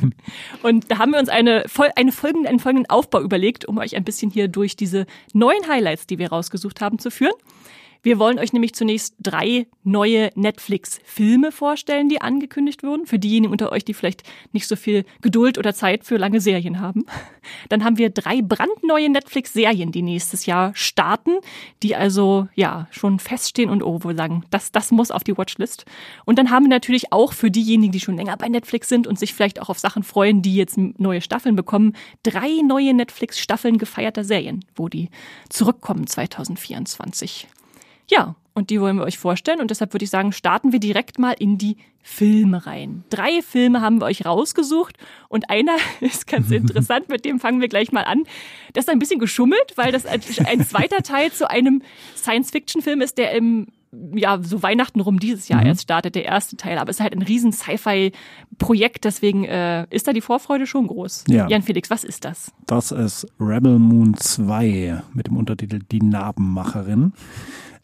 und 0.63 0.91
da 0.91 0.99
haben 0.99 1.11
wir 1.11 1.19
uns 1.19 1.29
eine, 1.29 1.65
eine 1.95 2.11
folgende, 2.11 2.49
einen 2.49 2.59
folgenden 2.59 2.89
Aufbau 2.89 3.21
überlegt, 3.21 3.65
um 3.65 3.77
euch 3.77 3.95
ein 3.95 4.03
bisschen 4.03 4.29
hier 4.29 4.47
durch 4.47 4.75
diese 4.75 5.05
neuen 5.33 5.67
Highlights, 5.67 6.05
die 6.07 6.19
wir 6.19 6.31
rausgesucht 6.35 6.81
haben, 6.81 6.99
zu 6.99 7.09
führen. 7.11 7.33
Wir 8.05 8.19
wollen 8.19 8.37
euch 8.37 8.53
nämlich 8.53 8.75
zunächst 8.75 9.15
drei 9.19 9.65
neue 9.83 10.29
Netflix-Filme 10.35 11.51
vorstellen, 11.51 12.07
die 12.07 12.21
angekündigt 12.21 12.83
wurden. 12.83 13.07
Für 13.07 13.17
diejenigen 13.17 13.51
unter 13.51 13.71
euch, 13.71 13.83
die 13.83 13.95
vielleicht 13.95 14.21
nicht 14.51 14.67
so 14.67 14.75
viel 14.75 15.05
Geduld 15.21 15.57
oder 15.57 15.73
Zeit 15.73 16.03
für 16.03 16.17
lange 16.17 16.39
Serien 16.39 16.79
haben. 16.79 17.07
Dann 17.69 17.83
haben 17.83 17.97
wir 17.97 18.11
drei 18.11 18.43
brandneue 18.43 19.09
Netflix-Serien, 19.09 19.91
die 19.91 20.03
nächstes 20.03 20.45
Jahr 20.45 20.71
starten, 20.75 21.31
die 21.81 21.95
also 21.95 22.47
ja 22.53 22.87
schon 22.91 23.17
feststehen 23.17 23.71
und 23.71 23.81
oh, 23.81 23.99
wo 24.03 24.13
sagen, 24.13 24.43
das, 24.51 24.71
das 24.71 24.91
muss 24.91 25.09
auf 25.09 25.23
die 25.23 25.35
Watchlist. 25.35 25.85
Und 26.25 26.37
dann 26.37 26.51
haben 26.51 26.65
wir 26.65 26.69
natürlich 26.69 27.11
auch 27.11 27.33
für 27.33 27.49
diejenigen, 27.49 27.91
die 27.91 27.99
schon 27.99 28.17
länger 28.17 28.37
bei 28.37 28.49
Netflix 28.49 28.87
sind 28.87 29.07
und 29.07 29.17
sich 29.17 29.33
vielleicht 29.33 29.59
auch 29.59 29.69
auf 29.69 29.79
Sachen 29.79 30.03
freuen, 30.03 30.43
die 30.43 30.55
jetzt 30.55 30.77
neue 30.77 31.21
Staffeln 31.21 31.55
bekommen, 31.55 31.93
drei 32.21 32.61
neue 32.63 32.93
Netflix-Staffeln 32.93 33.79
gefeierter 33.79 34.23
Serien, 34.23 34.63
wo 34.75 34.89
die 34.89 35.09
zurückkommen 35.49 36.05
2024. 36.05 37.47
Ja, 38.09 38.35
und 38.53 38.69
die 38.69 38.79
wollen 38.79 38.97
wir 38.97 39.03
euch 39.03 39.17
vorstellen. 39.17 39.59
Und 39.59 39.69
deshalb 39.69 39.93
würde 39.93 40.05
ich 40.05 40.09
sagen, 40.09 40.31
starten 40.31 40.71
wir 40.71 40.79
direkt 40.79 41.19
mal 41.19 41.35
in 41.37 41.57
die 41.57 41.77
Filme 42.01 42.65
rein. 42.65 43.03
Drei 43.09 43.41
Filme 43.41 43.81
haben 43.81 43.99
wir 43.99 44.05
euch 44.05 44.25
rausgesucht 44.25 44.95
und 45.27 45.49
einer 45.49 45.75
ist 45.99 46.27
ganz 46.27 46.51
interessant, 46.51 47.09
mit 47.09 47.25
dem 47.25 47.39
fangen 47.39 47.59
wir 47.59 47.67
gleich 47.67 47.91
mal 47.91 48.03
an. 48.03 48.23
Das 48.73 48.85
ist 48.85 48.89
ein 48.89 48.99
bisschen 48.99 49.19
geschummelt, 49.19 49.73
weil 49.75 49.91
das 49.91 50.05
ein 50.05 50.65
zweiter 50.65 51.01
Teil 51.03 51.31
zu 51.31 51.49
einem 51.49 51.81
Science-Fiction-Film 52.15 53.01
ist, 53.01 53.17
der 53.17 53.33
im 53.33 53.67
ja, 54.13 54.39
so 54.41 54.61
Weihnachten 54.61 54.99
rum 54.99 55.19
dieses 55.19 55.47
Jahr 55.47 55.61
mhm. 55.61 55.67
erst 55.67 55.83
startet, 55.83 56.15
der 56.15 56.25
erste 56.25 56.57
Teil. 56.57 56.77
Aber 56.77 56.89
es 56.89 56.97
ist 56.97 57.03
halt 57.03 57.13
ein 57.13 57.21
riesen 57.21 57.51
Sci-Fi-Projekt, 57.51 59.05
deswegen 59.05 59.45
äh, 59.45 59.85
ist 59.89 60.07
da 60.07 60.13
die 60.13 60.21
Vorfreude 60.21 60.67
schon 60.67 60.87
groß. 60.87 61.25
Ja. 61.27 61.47
Jan 61.47 61.61
Felix, 61.61 61.89
was 61.89 62.03
ist 62.03 62.25
das? 62.25 62.51
Das 62.67 62.91
ist 62.91 63.27
Rebel 63.39 63.79
Moon 63.79 64.15
2 64.15 65.01
mit 65.13 65.27
dem 65.27 65.37
Untertitel 65.37 65.79
Die 65.91 66.01
Narbenmacherin. 66.01 67.13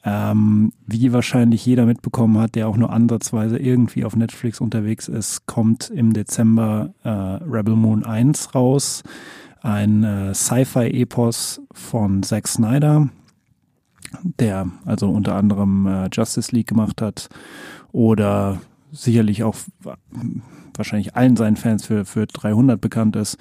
Ähm, 0.03 0.74
wie 0.88 1.13
wahrscheinlich 1.13 1.63
jeder 1.65 1.86
mitbekommen 1.86 2.39
hat, 2.39 2.55
der 2.55 2.67
auch 2.67 2.77
nur 2.77 2.91
ansatzweise 2.91 3.60
irgendwie 3.60 4.03
auf 4.03 4.15
Netflix 4.15 4.60
unterwegs 4.60 5.08
ist, 5.08 5.46
kommt 5.46 5.91
im 5.91 6.13
Dezember 6.13 6.93
äh, 7.03 7.10
Rebel 7.10 7.75
Moon 7.75 8.03
1 8.03 8.55
raus. 8.55 9.03
Ein 9.62 10.03
äh, 10.03 10.34
Sci-Fi-Epos 10.34 11.62
von 11.72 12.24
Zack 12.24 12.48
Snyder, 12.48 13.10
der 14.24 14.72
also 14.86 15.08
unter 15.10 15.36
anderem 15.36 15.86
äh, 15.86 16.10
Justice 16.12 16.55
League 16.55 16.67
gemacht 16.67 17.00
hat 17.00 17.29
oder 17.91 18.60
sicherlich 18.91 19.43
auch 19.43 19.55
wahrscheinlich 20.77 21.15
allen 21.15 21.35
seinen 21.35 21.55
Fans 21.55 21.85
für, 21.85 22.05
für 22.05 22.27
300 22.27 22.79
bekannt 22.79 23.15
ist, 23.15 23.37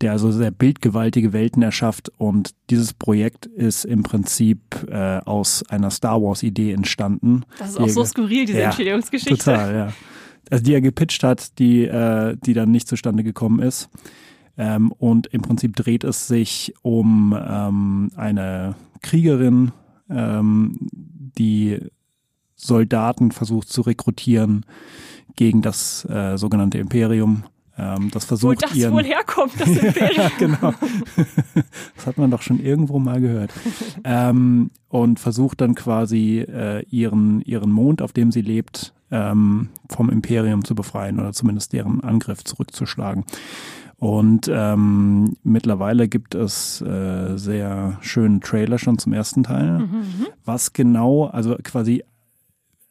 der 0.00 0.12
also 0.12 0.30
sehr 0.30 0.50
bildgewaltige 0.50 1.32
Welten 1.32 1.62
erschafft 1.62 2.10
und 2.18 2.54
dieses 2.70 2.94
Projekt 2.94 3.46
ist 3.46 3.84
im 3.84 4.02
Prinzip 4.02 4.60
äh, 4.88 5.18
aus 5.18 5.64
einer 5.68 5.90
Star 5.90 6.22
Wars 6.22 6.42
Idee 6.42 6.72
entstanden. 6.72 7.44
Das 7.58 7.70
ist 7.70 7.80
auch 7.80 7.88
so 7.88 8.04
skurril, 8.04 8.46
diese 8.46 8.58
ja, 8.58 8.66
Entstehungsgeschichte. 8.66 9.36
Total, 9.36 9.74
ja. 9.74 9.92
Also 10.50 10.64
die 10.64 10.74
er 10.74 10.80
gepitcht 10.80 11.22
hat, 11.22 11.58
die, 11.58 11.84
äh, 11.84 12.36
die 12.44 12.54
dann 12.54 12.70
nicht 12.70 12.88
zustande 12.88 13.22
gekommen 13.22 13.60
ist. 13.60 13.88
Ähm, 14.56 14.92
und 14.92 15.28
im 15.28 15.42
Prinzip 15.42 15.76
dreht 15.76 16.04
es 16.04 16.26
sich 16.26 16.74
um 16.82 17.36
ähm, 17.38 18.10
eine 18.16 18.74
Kriegerin, 19.00 19.72
ähm, 20.10 20.76
die 20.92 21.78
Soldaten 22.56 23.32
versucht 23.32 23.70
zu 23.70 23.80
rekrutieren 23.80 24.66
gegen 25.40 25.62
das 25.62 26.04
äh, 26.04 26.36
sogenannte 26.36 26.76
Imperium. 26.76 27.44
Ähm, 27.78 28.10
das 28.10 28.26
versucht 28.26 28.58
Wo 28.58 28.60
das 28.60 28.74
ihren, 28.74 28.92
wohl 28.92 29.04
herkommt, 29.04 29.58
das 29.58 29.68
Imperium. 29.74 30.16
ja, 30.18 30.30
genau. 30.38 30.74
das 31.96 32.06
hat 32.06 32.18
man 32.18 32.30
doch 32.30 32.42
schon 32.42 32.60
irgendwo 32.60 32.98
mal 32.98 33.22
gehört. 33.22 33.50
ähm, 34.04 34.70
und 34.90 35.18
versucht 35.18 35.62
dann 35.62 35.74
quasi 35.74 36.40
äh, 36.40 36.84
ihren, 36.90 37.40
ihren 37.40 37.72
Mond, 37.72 38.02
auf 38.02 38.12
dem 38.12 38.32
sie 38.32 38.42
lebt, 38.42 38.92
ähm, 39.10 39.70
vom 39.88 40.10
Imperium 40.10 40.62
zu 40.62 40.74
befreien 40.74 41.18
oder 41.18 41.32
zumindest 41.32 41.72
deren 41.72 42.04
Angriff 42.04 42.44
zurückzuschlagen. 42.44 43.24
Und 43.96 44.50
ähm, 44.52 45.36
mittlerweile 45.42 46.06
gibt 46.08 46.34
es 46.34 46.82
äh, 46.82 47.38
sehr 47.38 47.96
schöne 48.02 48.40
Trailer 48.40 48.78
schon 48.78 48.98
zum 48.98 49.14
ersten 49.14 49.42
Teil. 49.42 49.78
Mhm. 49.78 50.26
Was 50.44 50.74
genau, 50.74 51.28
also 51.28 51.56
quasi 51.62 52.04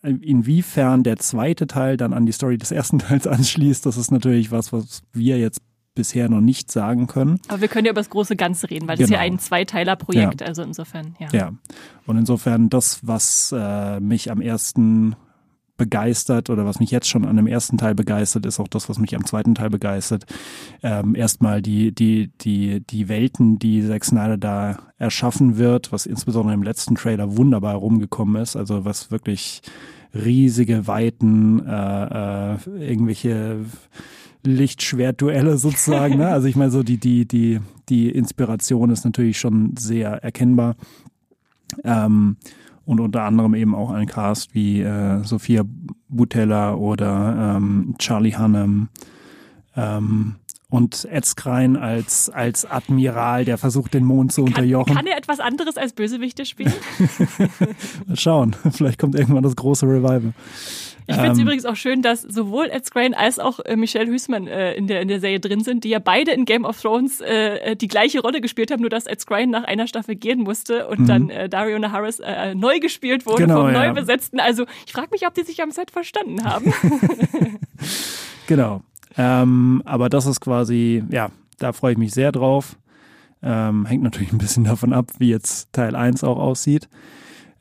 inwiefern 0.04 1.04
der 1.04 1.18
zweite 1.18 1.68
Teil 1.68 1.98
dann 1.98 2.14
an 2.14 2.26
die 2.26 2.32
Story 2.32 2.58
des 2.58 2.72
ersten 2.72 3.00
Teils 3.00 3.28
anschließt, 3.28 3.86
das 3.86 3.98
ist 3.98 4.12
natürlich 4.12 4.52
was, 4.52 4.72
was 4.74 5.02
wir 5.14 5.38
jetzt 5.40 5.62
bisher 5.96 6.30
noch 6.30 6.40
nicht 6.40 6.72
sagen 6.72 7.08
können. 7.08 7.40
Aber 7.50 7.60
wir 7.62 7.68
können 7.68 7.86
ja 7.86 7.92
über 7.92 8.00
das 8.00 8.10
große 8.10 8.36
Ganze 8.38 8.70
reden, 8.70 8.88
weil 8.88 8.96
das 8.96 9.06
ist 9.06 9.10
ja 9.10 9.22
Genau. 9.22 9.34
ein 9.34 9.40
Zweiteiler-Projekt, 9.40 10.42
Ja. 10.42 10.48
also 10.48 10.62
insofern, 10.62 11.16
ja. 11.20 11.28
Ja. 11.34 11.52
Und 12.06 12.18
insofern 12.18 12.70
das, 12.70 13.06
was 13.06 13.54
äh, 13.58 14.00
mich 14.00 14.32
am 14.32 14.40
ersten 14.40 15.16
begeistert 15.80 16.52
oder 16.52 16.66
was 16.66 16.80
mich 16.80 16.92
jetzt 16.92 17.10
schon 17.10 17.26
an 17.26 17.38
dem 17.38 17.48
ersten 17.48 17.80
Teil 17.80 17.96
begeistert, 17.96 18.46
ist 18.46 18.60
auch 18.60 18.68
das, 18.68 18.88
was 18.88 19.00
mich 19.00 19.16
am 19.16 19.26
zweiten 19.26 19.56
Teil 19.56 19.72
begeistert. 19.72 20.26
Ähm, 20.84 21.16
erstmal 21.16 21.64
die, 21.64 21.92
die, 21.92 22.30
die, 22.42 22.82
die 22.82 23.10
Welten, 23.10 23.58
die 23.58 23.88
Zack 23.88 24.06
Snyder 24.06 24.38
da 24.38 24.78
erschaffen 25.00 25.58
wird, 25.58 25.92
was 25.92 26.06
insbesondere 26.06 26.54
im 26.54 26.62
letzten 26.62 26.94
Trailer 26.94 27.36
wunderbar 27.36 27.76
rumgekommen 27.76 28.40
ist, 28.40 28.56
also 28.56 28.86
was 28.86 29.10
wirklich 29.10 29.64
riesige 30.14 30.86
Weiten, 30.86 31.66
äh, 31.66 32.54
äh, 32.54 32.58
irgendwelche 32.80 33.66
Lichtschwertduelle 34.44 35.58
sozusagen. 35.58 36.18
Ne? 36.18 36.30
Also 36.30 36.48
ich 36.48 36.56
meine, 36.56 36.72
so 36.72 36.84
die, 36.84 36.98
die, 36.98 37.26
die, 37.26 37.60
die 37.90 38.10
Inspiration 38.10 38.92
ist 38.92 39.06
natürlich 39.06 39.40
schon 39.40 39.76
sehr 39.78 40.24
erkennbar. 40.24 40.76
Ähm, 41.84 42.38
und 42.90 43.00
unter 43.00 43.22
anderem 43.22 43.54
eben 43.54 43.76
auch 43.76 43.92
ein 43.92 44.08
Cast 44.08 44.56
wie 44.56 44.82
äh, 44.82 45.24
Sophia 45.24 45.64
Butella 46.08 46.74
oder 46.74 47.56
ähm, 47.58 47.94
Charlie 48.00 48.36
Hunnam 48.36 48.90
ähm, 49.76 50.38
und 50.70 51.06
Ed 51.06 51.24
Skrein 51.24 51.78
als, 51.78 52.32
als 52.32 52.66
Admiral, 52.66 53.46
der 53.46 53.60
versucht, 53.60 53.94
den 53.94 54.06
Mond 54.06 54.34
zu 54.34 54.42
Kann, 54.42 54.54
unterjochen. 54.56 54.96
kann 54.96 55.06
er 55.06 55.18
etwas 55.18 55.40
anderes 55.40 55.78
als 55.78 55.94
Bösewichte 55.94 56.48
spielen? 56.48 56.74
Mal 58.08 58.16
schauen, 58.16 58.56
vielleicht 58.72 58.98
kommt 58.98 59.14
irgendwann 59.14 59.44
das 59.44 59.56
große 59.56 59.86
Revival. 59.86 60.34
Ich 61.10 61.16
finde 61.16 61.32
es 61.32 61.38
Ähm, 61.40 61.44
übrigens 61.44 61.66
auch 61.66 61.76
schön, 61.76 62.04
dass 62.04 62.22
sowohl 62.22 62.68
Ed 62.68 62.86
Skrein 62.86 63.16
als 63.16 63.40
auch 63.40 63.60
äh, 63.62 63.76
Michelle 63.76 64.12
Hüßmann 64.12 64.46
äh, 64.46 64.74
in, 64.74 64.86
der, 64.86 65.02
in 65.02 65.08
der 65.08 65.20
Serie 65.20 65.40
drin 65.40 65.64
sind, 65.64 65.84
die 65.84 65.90
ja 65.90 65.98
beide 65.98 66.32
in 66.32 66.46
Game 66.46 66.66
of 66.66 66.80
Thrones 66.80 67.20
äh, 67.20 67.76
die 67.76 67.88
gleiche 67.88 68.22
Rolle 68.22 68.42
gespielt 68.42 68.70
haben, 68.70 68.82
nur 68.82 68.92
dass 68.92 69.08
Ed 69.08 69.20
Skrein 69.20 69.50
nach 69.50 69.64
einer 69.64 69.88
Staffel 69.88 70.16
gehen 70.16 70.42
musste 70.42 70.88
und 70.88 71.10
dann 71.10 71.30
äh, 71.32 71.50
Dario 71.50 71.80
Naharis 71.80 72.20
äh, 72.20 72.54
neu 72.54 72.80
gespielt 72.80 73.26
wurde 73.26 73.44
Mhm. 73.44 73.48
Genau, 73.48 73.62
vom 73.62 73.74
ja. 73.74 73.88
neu 73.88 73.94
besetzten. 73.94 74.40
Also 74.40 74.66
ich 74.86 74.94
frage 74.94 75.08
mich, 75.12 75.26
ob 75.26 75.34
die 75.34 75.44
sich 75.44 75.62
am 75.64 75.72
Set 75.72 75.92
verstanden 75.92 76.44
haben. 76.44 76.74
Genau. 78.48 78.82
Ähm, 79.18 79.84
aber 79.86 80.10
das 80.10 80.26
ist 80.26 80.42
quasi, 80.42 81.04
ja, 81.10 81.30
da 81.60 81.72
freue 81.72 81.92
ich 81.92 81.98
mich 81.98 82.14
sehr 82.14 82.32
drauf. 82.32 82.78
Ähm, 83.44 83.86
hängt 83.86 84.04
natürlich 84.04 84.32
ein 84.32 84.38
bisschen 84.40 84.64
davon 84.64 84.92
ab, 84.92 85.06
wie 85.20 85.30
jetzt 85.30 85.72
Teil 85.72 85.96
1 85.96 86.24
auch 86.24 86.40
aussieht. 86.40 86.90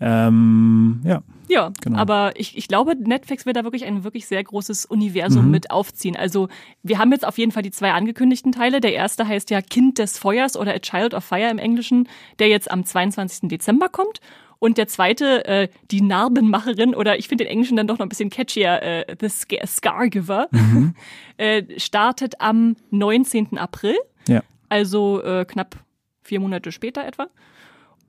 Ähm, 0.01 1.01
ja, 1.05 1.23
Ja, 1.49 1.73
Genau. 1.83 1.99
aber 1.99 2.33
ich, 2.37 2.57
ich 2.59 2.69
glaube, 2.69 2.95
Netflix 2.97 3.47
will 3.47 3.53
da 3.55 3.65
wirklich 3.65 3.85
ein 3.87 4.05
wirklich 4.05 4.27
sehr 4.27 4.43
großes 4.45 4.85
Universum 4.87 5.47
Mhm. 5.47 5.51
mit 5.51 5.71
aufziehen. 5.71 6.17
Also 6.17 6.49
wir 6.83 6.99
haben 6.99 7.11
jetzt 7.13 7.27
auf 7.27 7.39
jeden 7.39 7.53
Fall 7.53 7.63
die 7.63 7.71
zwei 7.71 7.93
angekündigten 7.93 8.53
Teile. 8.53 8.81
Der 8.81 8.93
erste 8.93 9.27
heißt 9.27 9.51
ja 9.51 9.61
Kind 9.63 9.99
des 9.99 10.19
Feuers 10.19 10.57
oder 10.57 10.75
A 10.75 10.79
Child 10.79 11.15
of 11.15 11.25
Fire 11.25 11.51
im 11.51 11.59
Englischen, 11.59 12.09
der 12.39 12.49
jetzt 12.49 12.71
am 12.71 12.85
22. 12.85 13.49
Dezember 13.49 13.89
kommt. 13.89 14.21
Und 14.61 14.77
der 14.77 14.89
zweite, 14.89 15.45
äh, 15.45 15.69
die 15.93 16.01
Narbenmacherin, 16.01 16.93
oder 16.95 17.17
ich 17.19 17.29
finde 17.29 17.45
den 17.45 17.51
Englischen 17.53 17.77
dann 17.77 17.87
doch 17.87 17.99
noch 17.99 18.07
ein 18.07 18.09
bisschen 18.09 18.29
catchier, 18.29 18.83
äh, 18.83 19.17
The 19.21 19.27
Sca- 19.27 19.65
Scargiver, 19.67 20.49
Mhm. 20.51 20.95
äh, 21.37 21.63
startet 21.79 22.41
am 22.41 22.75
19. 22.91 23.57
April 23.57 23.95
ja. 24.27 24.43
also 24.69 25.23
äh, 25.23 25.45
knapp 25.45 25.77
vier 26.23 26.41
Monate 26.41 26.73
später 26.73 27.07
etwa. 27.07 27.29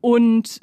Und 0.01 0.59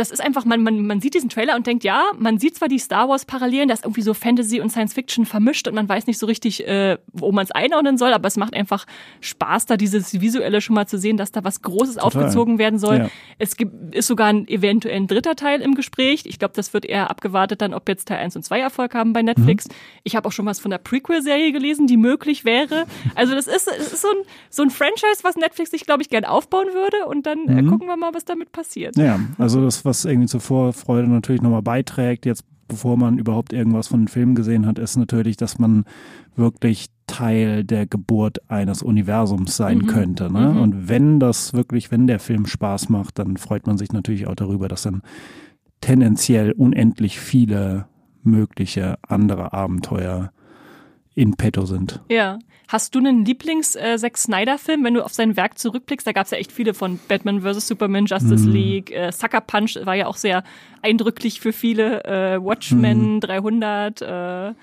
das 0.00 0.10
ist 0.10 0.20
einfach, 0.20 0.46
man, 0.46 0.62
man, 0.62 0.86
man 0.86 1.00
sieht 1.00 1.14
diesen 1.14 1.28
Trailer 1.28 1.54
und 1.54 1.66
denkt, 1.66 1.84
ja, 1.84 2.04
man 2.18 2.38
sieht 2.38 2.56
zwar 2.56 2.68
die 2.68 2.78
Star 2.78 3.08
Wars-Parallelen, 3.08 3.68
da 3.68 3.74
ist 3.74 3.84
irgendwie 3.84 4.00
so 4.00 4.14
Fantasy 4.14 4.60
und 4.60 4.70
Science 4.70 4.94
Fiction 4.94 5.26
vermischt 5.26 5.68
und 5.68 5.74
man 5.74 5.88
weiß 5.88 6.06
nicht 6.06 6.18
so 6.18 6.24
richtig, 6.24 6.66
äh, 6.66 6.96
wo 7.12 7.32
man 7.32 7.44
es 7.44 7.50
einordnen 7.50 7.98
soll, 7.98 8.14
aber 8.14 8.26
es 8.26 8.38
macht 8.38 8.54
einfach 8.54 8.86
Spaß, 9.20 9.66
da 9.66 9.76
dieses 9.76 10.20
Visuelle 10.20 10.62
schon 10.62 10.74
mal 10.74 10.86
zu 10.86 10.98
sehen, 10.98 11.18
dass 11.18 11.32
da 11.32 11.44
was 11.44 11.60
Großes 11.60 11.98
aufgezogen 11.98 12.58
werden 12.58 12.78
soll. 12.78 12.96
Ja. 12.96 13.10
Es 13.38 13.56
gibt, 13.56 13.94
ist 13.94 14.06
sogar 14.06 14.28
ein 14.28 14.48
eventuell 14.48 14.96
ein 14.96 15.06
dritter 15.06 15.36
Teil 15.36 15.60
im 15.60 15.74
Gespräch. 15.74 16.22
Ich 16.24 16.38
glaube, 16.38 16.54
das 16.56 16.72
wird 16.72 16.86
eher 16.86 17.10
abgewartet 17.10 17.60
dann, 17.60 17.74
ob 17.74 17.86
jetzt 17.86 18.08
Teil 18.08 18.18
1 18.18 18.36
und 18.36 18.42
2 18.42 18.58
Erfolg 18.58 18.94
haben 18.94 19.12
bei 19.12 19.20
Netflix. 19.20 19.68
Ich 20.02 20.16
habe 20.16 20.26
auch 20.26 20.32
schon 20.32 20.46
was 20.46 20.60
von 20.60 20.70
der 20.70 20.78
Prequel-Serie 20.78 21.52
gelesen, 21.52 21.86
die 21.86 21.98
möglich 21.98 22.46
wäre. 22.46 22.86
Also 23.14 23.34
das 23.34 23.46
ist, 23.46 23.68
es 23.68 23.92
ist 23.92 24.00
so, 24.00 24.08
ein, 24.08 24.24
so 24.48 24.62
ein 24.62 24.70
Franchise, 24.70 25.22
was 25.22 25.36
Netflix 25.36 25.72
sich, 25.72 25.84
glaube 25.84 26.02
ich, 26.02 26.08
gern 26.08 26.24
aufbauen 26.24 26.68
würde 26.72 27.06
und 27.06 27.26
dann 27.26 27.46
äh, 27.48 27.62
gucken 27.68 27.86
wir 27.86 27.98
mal, 27.98 28.14
was 28.14 28.24
damit 28.24 28.52
passiert. 28.52 28.96
Ja, 28.96 29.20
also 29.36 29.62
das, 29.62 29.84
was 29.90 30.04
irgendwie 30.04 30.28
zur 30.28 30.40
Vorfreude 30.40 31.08
natürlich 31.08 31.42
nochmal 31.42 31.62
beiträgt, 31.62 32.24
jetzt 32.24 32.44
bevor 32.68 32.96
man 32.96 33.18
überhaupt 33.18 33.52
irgendwas 33.52 33.88
von 33.88 34.02
den 34.02 34.08
Filmen 34.08 34.36
gesehen 34.36 34.64
hat, 34.64 34.78
ist 34.78 34.96
natürlich, 34.96 35.36
dass 35.36 35.58
man 35.58 35.84
wirklich 36.36 36.86
Teil 37.08 37.64
der 37.64 37.84
Geburt 37.86 38.48
eines 38.48 38.80
Universums 38.82 39.56
sein 39.56 39.78
Mhm. 39.78 39.86
könnte. 39.86 40.32
Ne? 40.32 40.52
Mhm. 40.52 40.60
Und 40.60 40.88
wenn 40.88 41.18
das 41.18 41.52
wirklich, 41.52 41.90
wenn 41.90 42.06
der 42.06 42.20
Film 42.20 42.46
Spaß 42.46 42.88
macht, 42.88 43.18
dann 43.18 43.36
freut 43.36 43.66
man 43.66 43.76
sich 43.76 43.92
natürlich 43.92 44.28
auch 44.28 44.36
darüber, 44.36 44.68
dass 44.68 44.82
dann 44.82 45.02
tendenziell 45.80 46.52
unendlich 46.52 47.18
viele 47.18 47.86
mögliche 48.22 48.98
andere 49.02 49.52
Abenteuer 49.52 50.30
in 51.14 51.34
petto 51.34 51.66
sind. 51.66 52.00
Ja. 52.08 52.38
Hast 52.72 52.94
du 52.94 53.00
einen 53.00 53.24
Lieblings-Zack 53.24 54.16
Snyder-Film, 54.16 54.84
wenn 54.84 54.94
du 54.94 55.04
auf 55.04 55.12
sein 55.12 55.36
Werk 55.36 55.58
zurückblickst? 55.58 56.06
Da 56.06 56.12
gab 56.12 56.26
es 56.26 56.30
ja 56.30 56.38
echt 56.38 56.52
viele 56.52 56.72
von 56.72 57.00
Batman 57.08 57.40
vs. 57.42 57.66
Superman, 57.66 58.06
Justice 58.06 58.46
Mhm. 58.46 58.52
League, 58.52 58.92
äh, 58.92 59.10
Sucker 59.10 59.40
Punch 59.40 59.76
war 59.84 59.96
ja 59.96 60.06
auch 60.06 60.16
sehr 60.16 60.44
eindrücklich 60.80 61.40
für 61.40 61.52
viele, 61.52 62.04
äh, 62.04 62.38
Watchmen 62.40 63.14
Mhm. 63.16 63.20
300, 63.20 64.02
äh, 64.02 64.54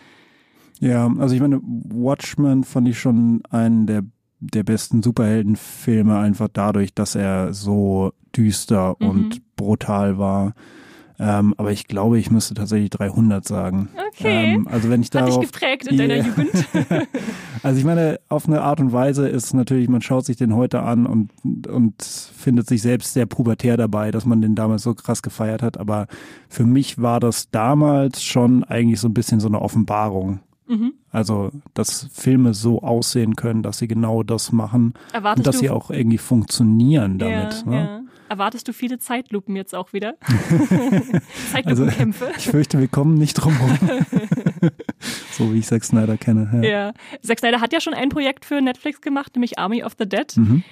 Ja, 0.80 1.12
also 1.20 1.36
ich 1.36 1.42
meine, 1.42 1.60
Watchmen 1.64 2.64
fand 2.64 2.88
ich 2.88 2.98
schon 2.98 3.42
einen 3.50 3.88
der, 3.88 4.04
der 4.40 4.64
besten 4.64 5.04
Superheldenfilme, 5.04 6.18
einfach 6.18 6.48
dadurch, 6.54 6.94
dass 6.94 7.16
er 7.16 7.54
so 7.54 8.14
düster 8.36 8.96
Mhm. 9.00 9.08
und 9.10 9.56
brutal 9.58 10.18
war. 10.18 10.54
Ähm, 11.19 11.55
aber 11.57 11.71
ich 11.71 11.88
glaube, 11.88 12.19
ich 12.19 12.29
müsste 12.29 12.53
tatsächlich 12.53 12.91
300 12.91 13.43
sagen. 13.43 13.89
Okay. 14.09 14.53
Ähm, 14.53 14.67
also 14.67 14.89
wenn 14.89 15.01
ich 15.01 15.07
hat 15.07 15.27
dich 15.27 15.36
darauf, 15.36 15.51
geprägt 15.51 15.88
in 15.88 15.97
deiner 15.97 16.15
Yeah. 16.15 16.25
Jugend. 16.25 16.67
also 17.63 17.79
ich 17.79 17.86
meine, 17.86 18.19
auf 18.29 18.47
eine 18.47 18.62
Art 18.62 18.79
und 18.79 18.93
Weise 18.93 19.27
ist 19.27 19.53
natürlich, 19.53 19.89
man 19.89 20.01
schaut 20.01 20.25
sich 20.25 20.38
den 20.38 20.55
heute 20.55 20.83
an 20.83 21.05
und, 21.07 21.67
und 21.67 22.03
findet 22.03 22.67
sich 22.67 22.81
selbst 22.81 23.13
sehr 23.13 23.25
pubertär 23.25 23.77
dabei, 23.77 24.12
dass 24.12 24.25
man 24.25 24.41
den 24.41 24.55
damals 24.55 24.83
so 24.83 24.93
krass 24.93 25.24
gefeiert 25.24 25.63
hat. 25.63 25.77
Aber 25.79 26.07
für 26.50 26.65
mich 26.65 27.01
war 27.01 27.19
das 27.19 27.50
damals 27.50 28.24
schon 28.24 28.63
eigentlich 28.63 29.00
so 29.00 29.07
ein 29.07 29.13
bisschen 29.13 29.39
so 29.39 29.47
eine 29.47 29.62
Offenbarung. 29.62 30.41
Mhm. 30.67 30.93
Also, 31.12 31.51
dass 31.74 32.09
Filme 32.12 32.53
so 32.53 32.81
aussehen 32.81 33.36
können, 33.36 33.63
dass 33.63 33.79
sie 33.79 33.88
genau 33.88 34.21
das 34.21 34.51
machen 34.51 34.93
Erwartest 35.13 35.39
und 35.39 35.47
dass 35.47 35.59
sie 35.59 35.69
auch 35.69 35.89
irgendwie 35.89 36.17
funktionieren 36.17 37.17
damit. 37.17 37.63
ja, 37.65 37.71
ne? 37.71 37.77
ja. 37.77 38.01
Erwartest 38.29 38.67
du 38.67 38.74
viele 38.74 39.00
Zeitlupen 39.00 39.55
jetzt 39.55 39.74
auch 39.75 39.93
wieder? 39.93 40.15
Also, 41.53 41.86
Zeitlupenkämpfe. 41.86 42.31
ich 42.38 42.48
fürchte, 42.48 42.79
wir 42.79 42.88
kommen 42.88 43.15
nicht 43.15 43.34
drum 43.36 43.53
herum. 43.57 43.79
so 45.31 45.53
wie 45.53 45.60
ich 45.60 45.65
Zack 45.67 45.84
Snyder 45.84 46.17
kenne. 46.17 46.50
Ja. 46.63 46.69
Ja. 46.69 46.93
Zack 47.22 47.39
Snyder 47.39 47.62
hat 47.62 47.74
ja 47.74 47.81
schon 47.81 47.93
ein 47.93 48.10
Projekt 48.10 48.46
für 48.46 48.62
Netflix 48.62 49.01
gemacht, 49.01 49.36
nämlich 49.36 49.57
Army 49.60 49.84
of 49.84 49.93
the 49.98 50.07
Dead. 50.07 50.36
Mhm. 50.36 50.63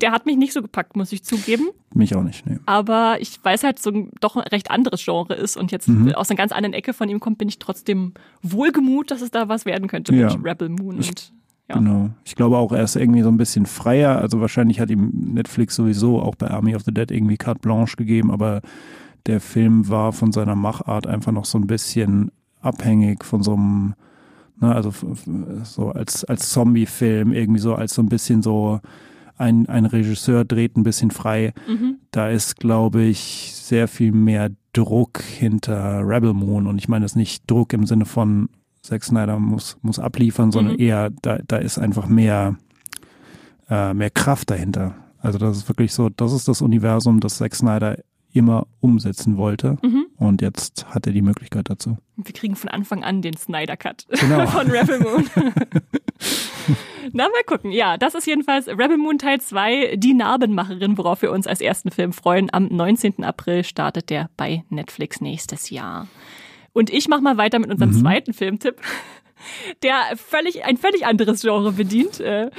Der 0.00 0.12
hat 0.12 0.24
mich 0.24 0.36
nicht 0.38 0.54
so 0.54 0.62
gepackt, 0.62 0.96
muss 0.96 1.12
ich 1.12 1.24
zugeben. 1.24 1.68
Mich 1.94 2.14
auch 2.14 2.22
nicht. 2.22 2.46
Nee. 2.46 2.58
Aber 2.64 3.18
ich 3.20 3.38
weiß 3.42 3.64
halt, 3.64 3.78
so 3.78 3.90
ein 3.90 4.10
doch 4.20 4.36
ein 4.36 4.42
recht 4.48 4.70
anderes 4.70 5.04
Genre 5.04 5.34
ist 5.34 5.56
und 5.58 5.72
jetzt 5.72 5.88
Mhm. 5.88 6.14
aus 6.14 6.30
einer 6.30 6.38
ganz 6.38 6.52
anderen 6.52 6.72
Ecke 6.72 6.94
von 6.94 7.08
ihm 7.10 7.20
kommt, 7.20 7.36
bin 7.38 7.48
ich 7.48 7.58
trotzdem 7.58 8.14
wohlgemut, 8.42 9.10
dass 9.10 9.20
es 9.20 9.30
da 9.30 9.48
was 9.48 9.66
werden 9.66 9.88
könnte 9.88 10.14
Ja. 10.14 10.34
mit 10.34 10.44
Rebel 10.44 10.70
Moon 10.70 10.96
und 10.96 11.32
ja. 11.70 11.78
Genau. 11.78 12.10
Ich 12.24 12.34
glaube 12.34 12.58
auch, 12.58 12.72
er 12.72 12.82
ist 12.82 12.96
irgendwie 12.96 13.22
so 13.22 13.28
ein 13.28 13.36
bisschen 13.36 13.66
freier. 13.66 14.18
Also 14.18 14.40
wahrscheinlich 14.40 14.80
hat 14.80 14.90
ihm 14.90 15.10
Netflix 15.34 15.76
sowieso 15.76 16.20
auch 16.20 16.34
bei 16.34 16.50
Army 16.50 16.74
of 16.74 16.82
the 16.82 16.92
Dead 16.92 17.10
irgendwie 17.10 17.36
carte 17.36 17.60
blanche 17.60 17.96
gegeben, 17.96 18.30
aber 18.30 18.60
der 19.26 19.40
Film 19.40 19.88
war 19.88 20.12
von 20.12 20.32
seiner 20.32 20.56
Machart 20.56 21.06
einfach 21.06 21.32
noch 21.32 21.44
so 21.44 21.58
ein 21.58 21.66
bisschen 21.66 22.30
abhängig 22.60 23.24
von 23.24 23.42
so 23.42 23.52
einem, 23.54 23.94
ne, 24.60 24.74
also 24.74 24.92
so 25.62 25.90
als, 25.90 26.24
als 26.24 26.50
Zombie-Film, 26.50 27.32
irgendwie 27.32 27.60
so 27.60 27.74
als 27.74 27.94
so 27.94 28.02
ein 28.02 28.08
bisschen 28.08 28.42
so 28.42 28.80
ein, 29.36 29.68
ein 29.68 29.86
Regisseur 29.86 30.44
dreht 30.44 30.76
ein 30.76 30.82
bisschen 30.82 31.10
frei. 31.10 31.52
Mhm. 31.68 31.96
Da 32.10 32.30
ist, 32.30 32.56
glaube 32.56 33.02
ich, 33.02 33.52
sehr 33.54 33.88
viel 33.88 34.12
mehr 34.12 34.50
Druck 34.72 35.22
hinter 35.22 36.06
Rebel 36.06 36.34
Moon. 36.34 36.66
Und 36.66 36.78
ich 36.78 36.88
meine 36.88 37.04
das 37.04 37.16
nicht 37.16 37.50
Druck 37.50 37.72
im 37.72 37.86
Sinne 37.86 38.04
von 38.04 38.48
Zack 38.82 39.04
Snyder 39.04 39.38
muss, 39.38 39.76
muss 39.82 39.98
abliefern, 39.98 40.52
sondern 40.52 40.74
Mhm. 40.74 40.80
eher, 40.80 41.10
da, 41.22 41.38
da 41.46 41.56
ist 41.58 41.78
einfach 41.78 42.06
mehr, 42.06 42.56
äh, 43.68 43.92
mehr 43.94 44.10
Kraft 44.10 44.50
dahinter. 44.50 44.94
Also 45.18 45.38
das 45.38 45.56
ist 45.58 45.68
wirklich 45.68 45.92
so, 45.92 46.08
das 46.08 46.32
ist 46.32 46.48
das 46.48 46.62
Universum, 46.62 47.20
das 47.20 47.36
Zack 47.38 47.54
Snyder 47.54 47.98
immer 48.32 48.66
umsetzen 48.80 49.36
wollte. 49.36 49.76
Mhm. 49.82 50.06
Und 50.16 50.40
jetzt 50.40 50.86
hat 50.94 51.06
er 51.06 51.12
die 51.12 51.20
Möglichkeit 51.22 51.68
dazu. 51.68 51.98
Wir 52.16 52.32
kriegen 52.32 52.54
von 52.56 52.70
Anfang 52.70 53.02
an 53.04 53.22
den 53.22 53.36
Snyder 53.36 53.76
Cut 53.76 54.06
Genau. 54.20 54.46
von 54.46 54.70
Rebel 54.70 55.00
Moon. 55.00 55.28
Na, 57.12 57.24
mal 57.24 57.42
gucken. 57.46 57.72
Ja, 57.72 57.96
das 57.96 58.14
ist 58.14 58.26
jedenfalls 58.26 58.68
Rebel 58.68 58.96
Moon 58.98 59.18
Teil 59.18 59.40
2, 59.40 59.96
die 59.96 60.14
Narbenmacherin, 60.14 60.96
worauf 60.96 61.22
wir 61.22 61.32
uns 61.32 61.46
als 61.46 61.60
ersten 61.60 61.90
Film 61.90 62.12
freuen. 62.12 62.48
Am 62.52 62.66
19. 62.66 63.24
April 63.24 63.64
startet 63.64 64.10
der 64.10 64.30
bei 64.36 64.64
Netflix 64.68 65.20
nächstes 65.20 65.70
Jahr. 65.70 66.06
Und 66.72 66.90
ich 66.90 67.08
mache 67.08 67.22
mal 67.22 67.36
weiter 67.36 67.58
mit 67.58 67.70
unserem 67.70 67.90
mhm. 67.90 68.00
zweiten 68.00 68.32
Filmtipp, 68.32 68.76
der 69.82 70.16
völlig 70.16 70.64
ein 70.64 70.76
völlig 70.76 71.06
anderes 71.06 71.42
Genre 71.42 71.72
bedient, 71.72 72.20
äh, 72.20 72.50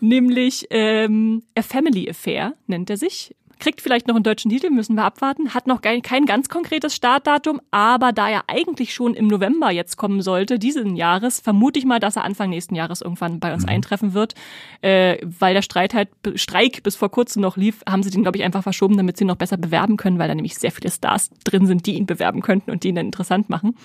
nämlich 0.00 0.66
ähm, 0.70 1.42
A 1.56 1.62
Family 1.62 2.08
Affair 2.08 2.54
nennt 2.66 2.90
er 2.90 2.96
sich 2.96 3.34
kriegt 3.58 3.80
vielleicht 3.80 4.08
noch 4.08 4.14
einen 4.14 4.24
deutschen 4.24 4.50
Titel, 4.50 4.70
müssen 4.70 4.94
wir 4.94 5.04
abwarten. 5.04 5.54
Hat 5.54 5.66
noch 5.66 5.80
kein, 5.80 6.02
kein 6.02 6.26
ganz 6.26 6.48
konkretes 6.48 6.94
Startdatum, 6.94 7.60
aber 7.70 8.12
da 8.12 8.28
er 8.28 8.44
eigentlich 8.48 8.94
schon 8.94 9.14
im 9.14 9.26
November 9.26 9.70
jetzt 9.70 9.96
kommen 9.96 10.22
sollte, 10.22 10.58
diesen 10.58 10.96
Jahres, 10.96 11.40
vermute 11.40 11.78
ich 11.78 11.84
mal, 11.84 12.00
dass 12.00 12.16
er 12.16 12.24
Anfang 12.24 12.50
nächsten 12.50 12.74
Jahres 12.74 13.00
irgendwann 13.00 13.40
bei 13.40 13.52
uns 13.52 13.64
mhm. 13.64 13.70
eintreffen 13.70 14.14
wird. 14.14 14.34
Äh, 14.82 15.18
weil 15.22 15.54
der 15.54 15.62
Streit 15.62 15.94
halt, 15.94 16.08
Streik 16.34 16.82
bis 16.82 16.96
vor 16.96 17.10
kurzem 17.10 17.42
noch 17.42 17.56
lief, 17.56 17.82
haben 17.88 18.02
sie 18.02 18.10
den, 18.10 18.22
glaube 18.22 18.38
ich, 18.38 18.44
einfach 18.44 18.62
verschoben, 18.62 18.96
damit 18.96 19.16
sie 19.16 19.24
ihn 19.24 19.28
noch 19.28 19.36
besser 19.36 19.56
bewerben 19.56 19.96
können, 19.96 20.18
weil 20.18 20.28
da 20.28 20.34
nämlich 20.34 20.56
sehr 20.56 20.72
viele 20.72 20.90
Stars 20.90 21.30
drin 21.44 21.66
sind, 21.66 21.86
die 21.86 21.94
ihn 21.94 22.06
bewerben 22.06 22.42
könnten 22.42 22.70
und 22.70 22.84
die 22.84 22.88
ihn 22.88 22.94
dann 22.94 23.06
interessant 23.06 23.48
machen. 23.48 23.76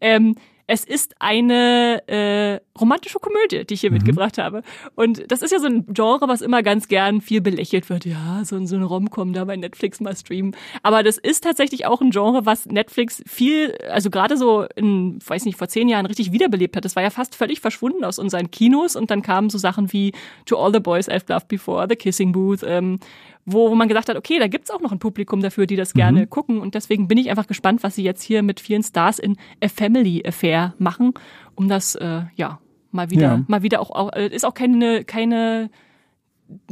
Ähm, 0.00 0.36
es 0.66 0.84
ist 0.84 1.14
eine 1.18 2.02
äh, 2.08 2.60
romantische 2.80 3.18
Komödie, 3.18 3.64
die 3.64 3.74
ich 3.74 3.80
hier 3.80 3.90
mhm. 3.90 3.98
mitgebracht 3.98 4.38
habe. 4.38 4.62
Und 4.94 5.30
das 5.30 5.42
ist 5.42 5.52
ja 5.52 5.60
so 5.60 5.66
ein 5.66 5.86
Genre, 5.92 6.28
was 6.28 6.40
immer 6.40 6.62
ganz 6.62 6.88
gern 6.88 7.20
viel 7.20 7.40
belächelt 7.40 7.88
wird. 7.88 8.04
Ja, 8.04 8.44
so, 8.44 8.64
so 8.66 8.76
ein 8.76 8.82
Rom-Com 8.82 9.32
da 9.32 9.44
bei 9.44 9.56
Netflix 9.56 10.00
mal 10.00 10.16
streamen. 10.16 10.56
Aber 10.82 11.02
das 11.02 11.18
ist 11.18 11.44
tatsächlich 11.44 11.86
auch 11.86 12.00
ein 12.00 12.10
Genre, 12.10 12.46
was 12.46 12.66
Netflix 12.66 13.22
viel, 13.26 13.76
also 13.90 14.10
gerade 14.10 14.36
so 14.36 14.66
in, 14.74 15.18
weiß 15.24 15.44
nicht, 15.44 15.56
vor 15.56 15.68
zehn 15.68 15.88
Jahren 15.88 16.06
richtig 16.06 16.32
wiederbelebt 16.32 16.76
hat. 16.76 16.84
Das 16.84 16.96
war 16.96 17.02
ja 17.02 17.10
fast 17.10 17.36
völlig 17.36 17.60
verschwunden 17.60 18.04
aus 18.04 18.18
unseren 18.18 18.50
Kinos 18.50 18.96
und 18.96 19.10
dann 19.10 19.22
kamen 19.22 19.50
so 19.50 19.58
Sachen 19.58 19.92
wie 19.92 20.12
To 20.46 20.56
All 20.56 20.72
the 20.72 20.80
Boys 20.80 21.08
I've 21.08 21.30
Loved 21.32 21.48
Before, 21.48 21.86
The 21.88 21.96
Kissing 21.96 22.32
Booth, 22.32 22.64
ähm, 22.66 22.98
wo, 23.46 23.70
wo 23.70 23.74
man 23.74 23.88
gesagt 23.88 24.08
hat, 24.08 24.16
okay, 24.16 24.38
da 24.38 24.48
gibt's 24.48 24.70
auch 24.70 24.80
noch 24.80 24.92
ein 24.92 24.98
Publikum 24.98 25.40
dafür, 25.40 25.66
die 25.66 25.76
das 25.76 25.92
gerne 25.92 26.22
mhm. 26.22 26.30
gucken. 26.30 26.60
Und 26.60 26.74
deswegen 26.74 27.08
bin 27.08 27.18
ich 27.18 27.30
einfach 27.30 27.46
gespannt, 27.46 27.82
was 27.82 27.94
sie 27.94 28.02
jetzt 28.02 28.22
hier 28.22 28.42
mit 28.42 28.60
vielen 28.60 28.82
Stars 28.82 29.18
in 29.18 29.36
A 29.62 29.68
Family 29.68 30.22
Affair 30.26 30.74
machen, 30.78 31.12
um 31.54 31.68
das, 31.68 31.94
äh, 31.94 32.22
ja, 32.36 32.58
mal 32.94 33.10
wieder, 33.10 33.22
ja. 33.22 33.44
mal 33.46 33.62
wieder 33.62 33.80
auch, 33.80 33.90
auch, 33.90 34.12
äh, 34.12 34.28
ist 34.28 34.44
auch 34.44 34.54
keine, 34.54 35.04
keine 35.04 35.24
eine 35.34 35.70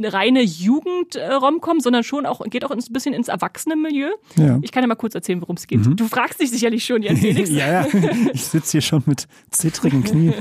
reine 0.01 0.41
Jugend-Romcom, 0.41 1.79
sondern 1.79 2.03
schon 2.03 2.25
auch, 2.25 2.41
geht 2.45 2.65
auch 2.65 2.71
ein 2.71 2.79
bisschen 2.89 3.13
ins 3.13 3.27
Erwachsene-Milieu. 3.27 4.09
Ja. 4.37 4.59
Ich 4.61 4.71
kann 4.71 4.83
ja 4.83 4.87
mal 4.87 4.95
kurz 4.95 5.15
erzählen, 5.15 5.41
worum 5.41 5.55
es 5.55 5.67
geht. 5.67 5.85
Mhm. 5.85 5.95
Du 5.95 6.07
fragst 6.07 6.39
dich 6.39 6.51
sicherlich 6.51 6.85
schon, 6.85 7.01
Jan 7.03 7.17
Felix. 7.17 7.49
ja, 7.51 7.83
ja, 7.83 7.87
ich 8.33 8.45
sitze 8.45 8.73
hier 8.73 8.81
schon 8.81 9.03
mit 9.05 9.27
zittrigen 9.51 10.03
Knien. 10.03 10.33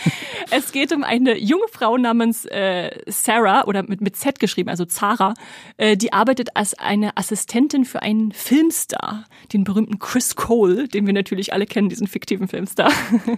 es 0.50 0.72
geht 0.72 0.92
um 0.92 1.04
eine 1.04 1.38
junge 1.38 1.66
Frau 1.70 1.96
namens 1.96 2.44
äh, 2.46 2.90
Sarah 3.06 3.64
oder 3.64 3.82
mit, 3.82 4.00
mit 4.00 4.16
Z 4.16 4.38
geschrieben, 4.38 4.68
also 4.68 4.84
Zara. 4.84 5.34
Äh, 5.76 5.96
die 5.96 6.12
arbeitet 6.12 6.56
als 6.56 6.78
eine 6.78 7.16
Assistentin 7.16 7.84
für 7.84 8.02
einen 8.02 8.32
Filmstar, 8.32 9.24
den 9.52 9.64
berühmten 9.64 9.98
Chris 9.98 10.36
Cole, 10.36 10.88
den 10.88 11.06
wir 11.06 11.12
natürlich 11.12 11.52
alle 11.52 11.66
kennen, 11.66 11.88
diesen 11.88 12.06
fiktiven 12.06 12.48
Filmstar. 12.48 12.90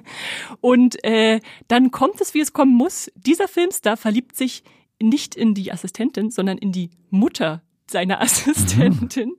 Und 0.60 1.02
äh, 1.04 1.40
dann 1.68 1.90
kommt 1.90 2.20
es, 2.20 2.34
wie 2.34 2.40
es 2.40 2.52
kommen 2.52 2.74
muss. 2.74 3.10
Dieser 3.14 3.48
Filmstar 3.48 3.96
verliebt 3.96 4.36
sich 4.36 4.62
nicht 5.00 5.34
in 5.34 5.54
die 5.54 5.72
Assistentin, 5.72 6.30
sondern 6.30 6.58
in 6.58 6.72
die 6.72 6.90
Mutter 7.10 7.62
seiner 7.90 8.20
Assistentin. 8.20 9.34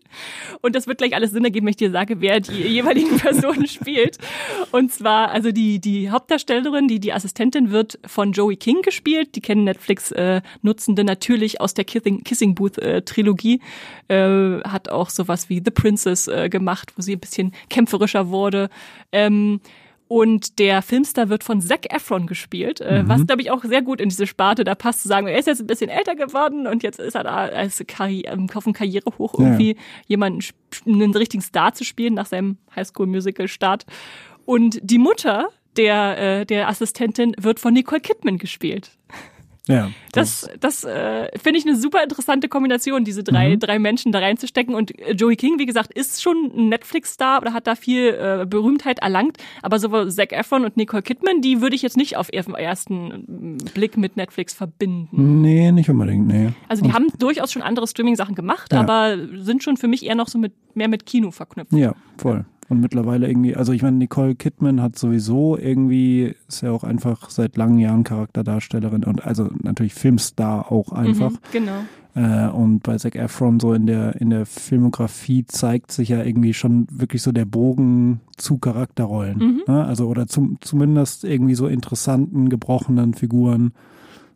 Und 0.61 0.75
das 0.75 0.87
wird 0.87 0.97
gleich 0.97 1.15
alles 1.15 1.31
Sinn 1.31 1.45
ergeben, 1.45 1.65
wenn 1.65 1.71
ich 1.71 1.77
dir 1.77 1.91
sage, 1.91 2.19
wer 2.21 2.39
die 2.39 2.53
jeweiligen 2.53 3.17
Personen 3.19 3.67
spielt. 3.67 4.17
Und 4.71 4.91
zwar, 4.91 5.29
also 5.31 5.51
die, 5.51 5.79
die 5.79 6.09
Hauptdarstellerin, 6.09 6.87
die, 6.87 6.99
die 6.99 7.13
Assistentin 7.13 7.71
wird 7.71 7.99
von 8.05 8.31
Joey 8.31 8.57
King 8.57 8.81
gespielt. 8.81 9.35
Die 9.35 9.41
kennen 9.41 9.63
Netflix-Nutzende 9.63 11.01
äh, 11.01 11.05
natürlich 11.05 11.61
aus 11.61 11.73
der 11.73 11.85
Kissing, 11.85 12.23
Kissing 12.23 12.55
Booth-Trilogie. 12.55 13.61
Äh, 14.07 14.61
hat 14.61 14.89
auch 14.89 15.09
sowas 15.09 15.49
wie 15.49 15.61
The 15.63 15.71
Princess 15.71 16.27
äh, 16.27 16.49
gemacht, 16.49 16.93
wo 16.95 17.01
sie 17.01 17.15
ein 17.15 17.19
bisschen 17.19 17.53
kämpferischer 17.69 18.29
wurde. 18.29 18.69
Ähm, 19.11 19.61
und 20.09 20.57
der 20.57 20.81
Filmstar 20.81 21.29
wird 21.29 21.43
von 21.43 21.61
Zac 21.61 21.93
Efron 21.93 22.25
gespielt, 22.25 22.81
äh, 22.81 23.03
mhm. 23.03 23.09
was, 23.09 23.27
glaube 23.27 23.43
ich, 23.43 23.51
auch 23.51 23.63
sehr 23.63 23.83
gut 23.83 24.01
in 24.01 24.09
diese 24.09 24.25
Sparte 24.25 24.63
da 24.63 24.73
passt, 24.73 25.03
zu 25.03 25.07
sagen, 25.07 25.27
er 25.27 25.37
ist 25.37 25.45
jetzt 25.45 25.61
ein 25.61 25.67
bisschen 25.67 25.91
älter 25.91 26.15
geworden 26.15 26.65
und 26.65 26.81
jetzt 26.81 26.99
ist 26.99 27.13
er 27.13 27.23
da 27.23 27.35
als 27.45 27.83
Karri 27.87 28.23
ähm, 28.25 28.47
auf 28.55 28.63
dem 28.63 28.73
Karriere 28.73 29.11
hoch, 29.19 29.35
irgendwie 29.37 29.73
ja. 29.73 29.81
jemanden, 30.07 30.43
einen 30.87 31.13
richtigen 31.13 31.43
Star 31.43 31.75
zu 31.75 31.83
spielen 31.83 32.15
nach 32.15 32.25
seinem 32.25 32.57
Highschool-Musical-Start. 32.75 33.85
Und 34.45 34.79
die 34.81 34.97
Mutter 34.97 35.49
der, 35.77 36.39
äh, 36.39 36.45
der 36.47 36.69
Assistentin 36.69 37.35
wird 37.37 37.59
von 37.59 37.73
Nicole 37.75 38.01
Kidman 38.01 38.39
gespielt. 38.39 38.89
Ja, 39.69 39.91
das, 40.11 40.49
das, 40.59 40.83
das 40.83 40.83
äh, 40.83 41.29
finde 41.37 41.59
ich 41.59 41.65
eine 41.65 41.75
super 41.75 42.01
interessante 42.01 42.49
Kombination, 42.49 43.03
diese 43.03 43.23
drei, 43.23 43.51
mhm. 43.51 43.59
drei 43.59 43.77
Menschen 43.77 44.11
da 44.11 44.19
reinzustecken. 44.19 44.73
Und 44.73 44.97
äh, 44.99 45.13
Joey 45.13 45.35
King, 45.35 45.59
wie 45.59 45.67
gesagt, 45.67 45.93
ist 45.93 46.21
schon 46.23 46.51
ein 46.55 46.69
Netflix-Star 46.69 47.39
oder 47.41 47.53
hat 47.53 47.67
da 47.67 47.75
viel 47.75 48.07
äh, 48.09 48.45
Berühmtheit 48.47 48.99
erlangt. 48.99 49.37
Aber 49.61 49.77
sowohl 49.77 50.11
Zac 50.11 50.33
Efron 50.33 50.65
und 50.65 50.75
Nicole 50.75 51.03
Kidman, 51.03 51.41
die 51.41 51.61
würde 51.61 51.75
ich 51.75 51.83
jetzt 51.83 51.97
nicht 51.97 52.17
auf 52.17 52.33
ihren 52.33 52.55
ersten 52.55 53.57
Blick 53.75 53.95
mit 53.95 54.17
Netflix 54.17 54.55
verbinden. 54.55 55.41
Nee, 55.41 55.71
nicht 55.71 55.89
unbedingt, 55.89 56.27
nee. 56.27 56.49
Also 56.67 56.81
die 56.81 56.89
und 56.89 56.95
haben 56.95 57.07
durchaus 57.19 57.51
schon 57.51 57.61
andere 57.61 57.87
Streaming-Sachen 57.87 58.33
gemacht, 58.33 58.73
ja. 58.73 58.79
aber 58.79 59.17
sind 59.35 59.63
schon 59.63 59.77
für 59.77 59.87
mich 59.87 60.03
eher 60.03 60.15
noch 60.15 60.27
so 60.27 60.39
mit 60.39 60.53
mehr 60.75 60.87
mit 60.87 61.05
Kino 61.05 61.29
verknüpft. 61.29 61.73
Ja, 61.73 61.93
voll. 62.17 62.45
Und 62.69 62.81
mittlerweile 62.81 63.27
irgendwie, 63.27 63.55
also 63.55 63.73
ich 63.73 63.81
meine, 63.81 63.97
Nicole 63.97 64.35
Kidman 64.35 64.79
hat 64.81 64.97
sowieso 64.97 65.57
irgendwie, 65.57 66.35
ist 66.47 66.61
ja 66.61 66.71
auch 66.71 66.83
einfach 66.83 67.31
seit 67.31 67.57
langen 67.57 67.79
Jahren 67.79 68.03
Charakterdarstellerin 68.03 69.03
und 69.03 69.25
also 69.25 69.49
natürlich 69.63 69.95
Filmstar 69.95 70.71
auch 70.71 70.91
einfach. 70.91 71.31
Mhm, 71.31 71.37
genau. 71.51 71.81
Äh, 72.15 72.47
und 72.49 72.83
bei 72.83 72.97
Zac 72.97 73.15
Efron 73.15 73.59
so 73.59 73.73
in 73.73 73.87
der, 73.87 74.21
in 74.21 74.29
der 74.29 74.45
Filmografie 74.45 75.45
zeigt 75.45 75.91
sich 75.91 76.09
ja 76.09 76.23
irgendwie 76.23 76.53
schon 76.53 76.85
wirklich 76.91 77.23
so 77.23 77.31
der 77.31 77.45
Bogen 77.45 78.19
zu 78.37 78.59
Charakterrollen. 78.59 79.37
Mhm. 79.37 79.63
Ne? 79.67 79.85
Also 79.85 80.07
oder 80.07 80.27
zum, 80.27 80.57
zumindest 80.61 81.23
irgendwie 81.23 81.55
so 81.55 81.65
interessanten, 81.65 82.49
gebrochenen 82.49 83.15
Figuren. 83.15 83.73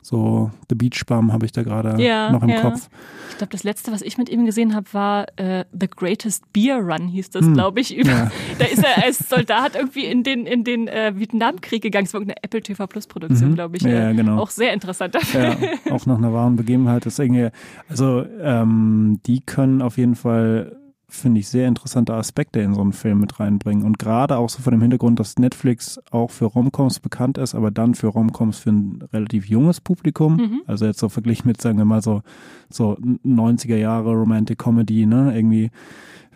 So 0.04 0.52
The 0.70 0.76
Beach 0.76 1.06
Bum 1.08 1.32
habe 1.32 1.46
ich 1.46 1.54
da 1.54 1.64
gerade 1.64 2.02
ja, 2.04 2.30
noch 2.30 2.44
im 2.44 2.50
ja. 2.50 2.62
Kopf. 2.62 2.90
Ich 3.32 3.38
glaube, 3.38 3.52
das 3.52 3.64
letzte, 3.64 3.94
was 3.94 4.02
ich 4.02 4.18
mit 4.18 4.28
ihm 4.28 4.46
gesehen 4.46 4.76
habe, 4.76 4.86
war 4.92 5.26
äh, 5.38 5.64
The 5.72 5.88
Greatest 5.88 6.52
Beer 6.52 6.78
Run, 6.78 7.08
hieß 7.08 7.30
das, 7.30 7.46
hm. 7.46 7.54
glaube 7.54 7.80
ich. 7.80 7.96
Über, 7.96 8.10
ja. 8.12 8.32
Da 8.60 8.66
ist 8.66 8.84
er 8.84 9.02
als 9.04 9.30
Soldat 9.30 9.76
irgendwie 9.76 10.06
in 10.06 10.24
den, 10.24 10.46
in 10.46 10.66
den 10.66 10.90
äh, 10.90 11.14
Vietnamkrieg 11.16 11.82
gegangen. 11.82 12.06
Es 12.06 12.14
war 12.14 12.22
eine 12.22 12.36
Apple 12.44 12.62
TV 12.62 12.86
Plus 12.86 13.08
Produktion, 13.08 13.52
mhm. 13.52 13.56
glaube 13.56 13.78
ich. 13.78 13.84
Ja, 13.84 14.10
äh, 14.10 14.14
genau. 14.14 14.40
Auch 14.40 14.50
sehr 14.50 14.74
interessant. 14.74 15.18
Ja, 15.34 15.56
auch 15.90 16.06
nach 16.06 16.18
einer 16.18 16.34
wahren 16.34 16.58
Begebenheit. 16.58 17.06
Irgendwie, 17.06 17.50
also 17.88 18.26
ähm, 18.42 19.22
die 19.26 19.40
können 19.40 19.82
auf 19.82 19.98
jeden 19.98 20.16
Fall 20.16 20.76
finde 21.16 21.40
ich, 21.40 21.48
sehr 21.48 21.68
interessante 21.68 22.14
Aspekte 22.14 22.60
in 22.60 22.74
so 22.74 22.82
einen 22.82 22.94
Film 22.94 23.20
mit 23.20 23.40
reinbringen. 23.40 23.86
Und 23.86 24.00
gerade 24.00 24.38
auch 24.38 24.50
so 24.50 24.62
vor 24.62 24.72
dem 24.72 24.82
Hintergrund, 24.82 25.20
dass 25.20 25.38
Netflix 25.38 26.00
auch 26.12 26.32
für 26.32 26.46
Romcoms 26.46 27.00
bekannt 27.00 27.38
ist, 27.38 27.56
aber 27.56 27.72
dann 27.72 27.96
für 27.96 28.08
Romcoms 28.08 28.60
für 28.60 28.72
ein 28.72 29.04
relativ 29.14 29.48
junges 29.48 29.80
Publikum. 29.82 30.38
Mhm. 30.38 30.62
Also 30.66 30.86
jetzt 30.86 31.00
so 31.00 31.10
verglichen 31.10 31.48
mit, 31.48 31.62
sagen 31.62 31.78
wir 31.78 31.86
mal, 31.86 32.02
so, 32.02 32.22
so 32.70 32.98
90er 33.26 33.78
Jahre 33.78 34.12
Romantic 34.14 34.58
Comedy, 34.58 35.06
ne, 35.06 35.36
irgendwie. 35.36 35.72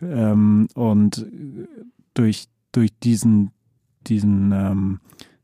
Ähm, 0.01 0.67
und 0.75 1.25
durch, 2.13 2.47
durch 2.71 2.91
diesen, 2.99 3.51
diesen 4.05 4.51
ähm, 4.51 4.99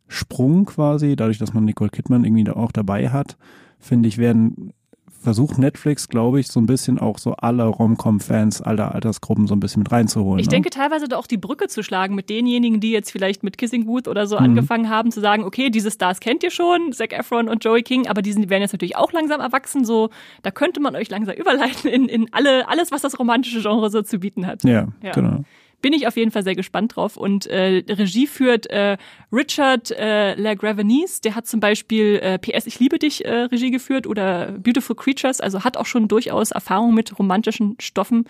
Sprung 0.07 0.65
quasi, 0.65 1.15
dadurch, 1.15 1.39
dass 1.39 1.53
man 1.53 1.65
Nicole 1.65 1.89
Kidman 1.89 2.23
irgendwie 2.23 2.49
auch 2.51 2.71
dabei 2.71 3.09
hat, 3.09 3.37
finde 3.79 4.07
ich, 4.09 4.17
werden 4.17 4.73
versucht 5.23 5.57
Netflix, 5.57 6.09
glaube 6.09 6.39
ich, 6.39 6.47
so 6.47 6.59
ein 6.59 6.65
bisschen 6.65 6.99
auch 6.99 7.17
so 7.17 7.33
alle 7.33 7.65
Rom-Com-Fans 7.65 8.61
aller 8.61 8.93
Altersgruppen 8.93 9.47
so 9.47 9.55
ein 9.55 9.59
bisschen 9.59 9.81
mit 9.81 9.91
reinzuholen. 9.91 10.39
Ich 10.39 10.47
ne? 10.47 10.51
denke 10.51 10.69
teilweise 10.69 11.07
da 11.07 11.17
auch 11.17 11.27
die 11.27 11.37
Brücke 11.37 11.67
zu 11.67 11.81
schlagen 11.81 12.13
mit 12.13 12.29
denjenigen, 12.29 12.79
die 12.79 12.91
jetzt 12.91 13.11
vielleicht 13.11 13.43
mit 13.43 13.57
Kissing 13.57 13.85
Booth 13.85 14.07
oder 14.07 14.27
so 14.27 14.37
mhm. 14.37 14.45
angefangen 14.45 14.89
haben, 14.89 15.11
zu 15.11 15.21
sagen, 15.21 15.43
okay, 15.43 15.69
diese 15.69 15.89
Stars 15.89 16.19
kennt 16.19 16.43
ihr 16.43 16.51
schon, 16.51 16.91
Zac 16.91 17.13
Efron 17.13 17.49
und 17.49 17.63
Joey 17.63 17.83
King, 17.83 18.07
aber 18.07 18.21
die 18.21 18.33
werden 18.49 18.61
jetzt 18.61 18.73
natürlich 18.73 18.97
auch 18.97 19.11
langsam 19.11 19.39
erwachsen, 19.39 19.85
so, 19.85 20.09
da 20.41 20.51
könnte 20.51 20.79
man 20.79 20.95
euch 20.95 21.09
langsam 21.09 21.35
überleiten 21.35 21.89
in, 21.89 22.07
in 22.07 22.27
alle, 22.33 22.67
alles, 22.67 22.91
was 22.91 23.01
das 23.01 23.17
romantische 23.17 23.61
Genre 23.61 23.89
so 23.89 24.01
zu 24.01 24.19
bieten 24.19 24.45
hat. 24.45 24.63
Ja, 24.63 24.87
ja. 25.01 25.11
genau 25.13 25.43
bin 25.83 25.93
ich 25.93 26.07
auf 26.07 26.15
jeden 26.15 26.31
Fall 26.31 26.43
sehr 26.43 26.55
gespannt 26.55 26.95
drauf. 26.95 27.17
Und 27.17 27.45
äh, 27.45 27.83
Regie 27.89 28.25
führt 28.25 28.67
äh, 28.67 28.97
Richard 29.31 29.91
äh, 29.91 30.33
LaGravenese, 30.33 31.21
der 31.21 31.35
hat 31.35 31.45
zum 31.45 31.59
Beispiel 31.59 32.19
äh, 32.23 32.39
PS 32.39 32.65
Ich 32.65 32.79
liebe 32.79 32.97
dich 32.97 33.25
äh, 33.25 33.43
Regie 33.43 33.69
geführt 33.69 34.07
oder 34.07 34.53
Beautiful 34.53 34.95
Creatures, 34.95 35.41
also 35.41 35.63
hat 35.63 35.75
auch 35.77 35.85
schon 35.85 36.07
durchaus 36.07 36.51
Erfahrung 36.51 36.95
mit 36.95 37.19
romantischen 37.19 37.75
Stoffen. 37.79 38.23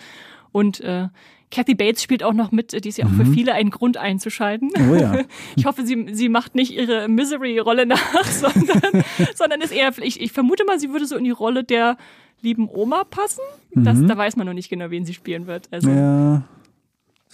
Und 0.51 0.81
äh, 0.81 1.09
Kathy 1.51 1.75
Bates 1.75 2.01
spielt 2.01 2.23
auch 2.23 2.33
noch 2.33 2.51
mit, 2.51 2.83
die 2.83 2.89
ist 2.89 2.97
ja 2.97 3.05
auch 3.05 3.11
mhm. 3.11 3.25
für 3.25 3.31
viele 3.31 3.53
ein 3.53 3.69
Grund 3.69 3.97
einzuschalten. 3.97 4.71
Oh 4.89 4.95
ja. 4.95 5.19
Ich 5.55 5.67
hoffe, 5.67 5.85
sie, 5.85 6.07
sie 6.11 6.29
macht 6.29 6.55
nicht 6.55 6.73
ihre 6.73 7.07
Misery-Rolle 7.07 7.85
nach, 7.85 8.23
sondern, 8.25 9.03
sondern 9.35 9.61
ist 9.61 9.71
eher, 9.71 9.91
ich, 10.01 10.19
ich 10.19 10.31
vermute 10.31 10.65
mal, 10.65 10.79
sie 10.79 10.89
würde 10.89 11.05
so 11.05 11.15
in 11.15 11.23
die 11.23 11.29
Rolle 11.29 11.63
der 11.63 11.97
lieben 12.41 12.67
Oma 12.67 13.03
passen. 13.03 13.43
Das, 13.75 13.99
mhm. 13.99 14.07
Da 14.07 14.17
weiß 14.17 14.37
man 14.37 14.47
noch 14.47 14.53
nicht 14.53 14.69
genau, 14.69 14.89
wen 14.89 15.05
sie 15.05 15.13
spielen 15.13 15.45
wird. 15.45 15.67
Also. 15.71 15.91
Ja 15.91 16.43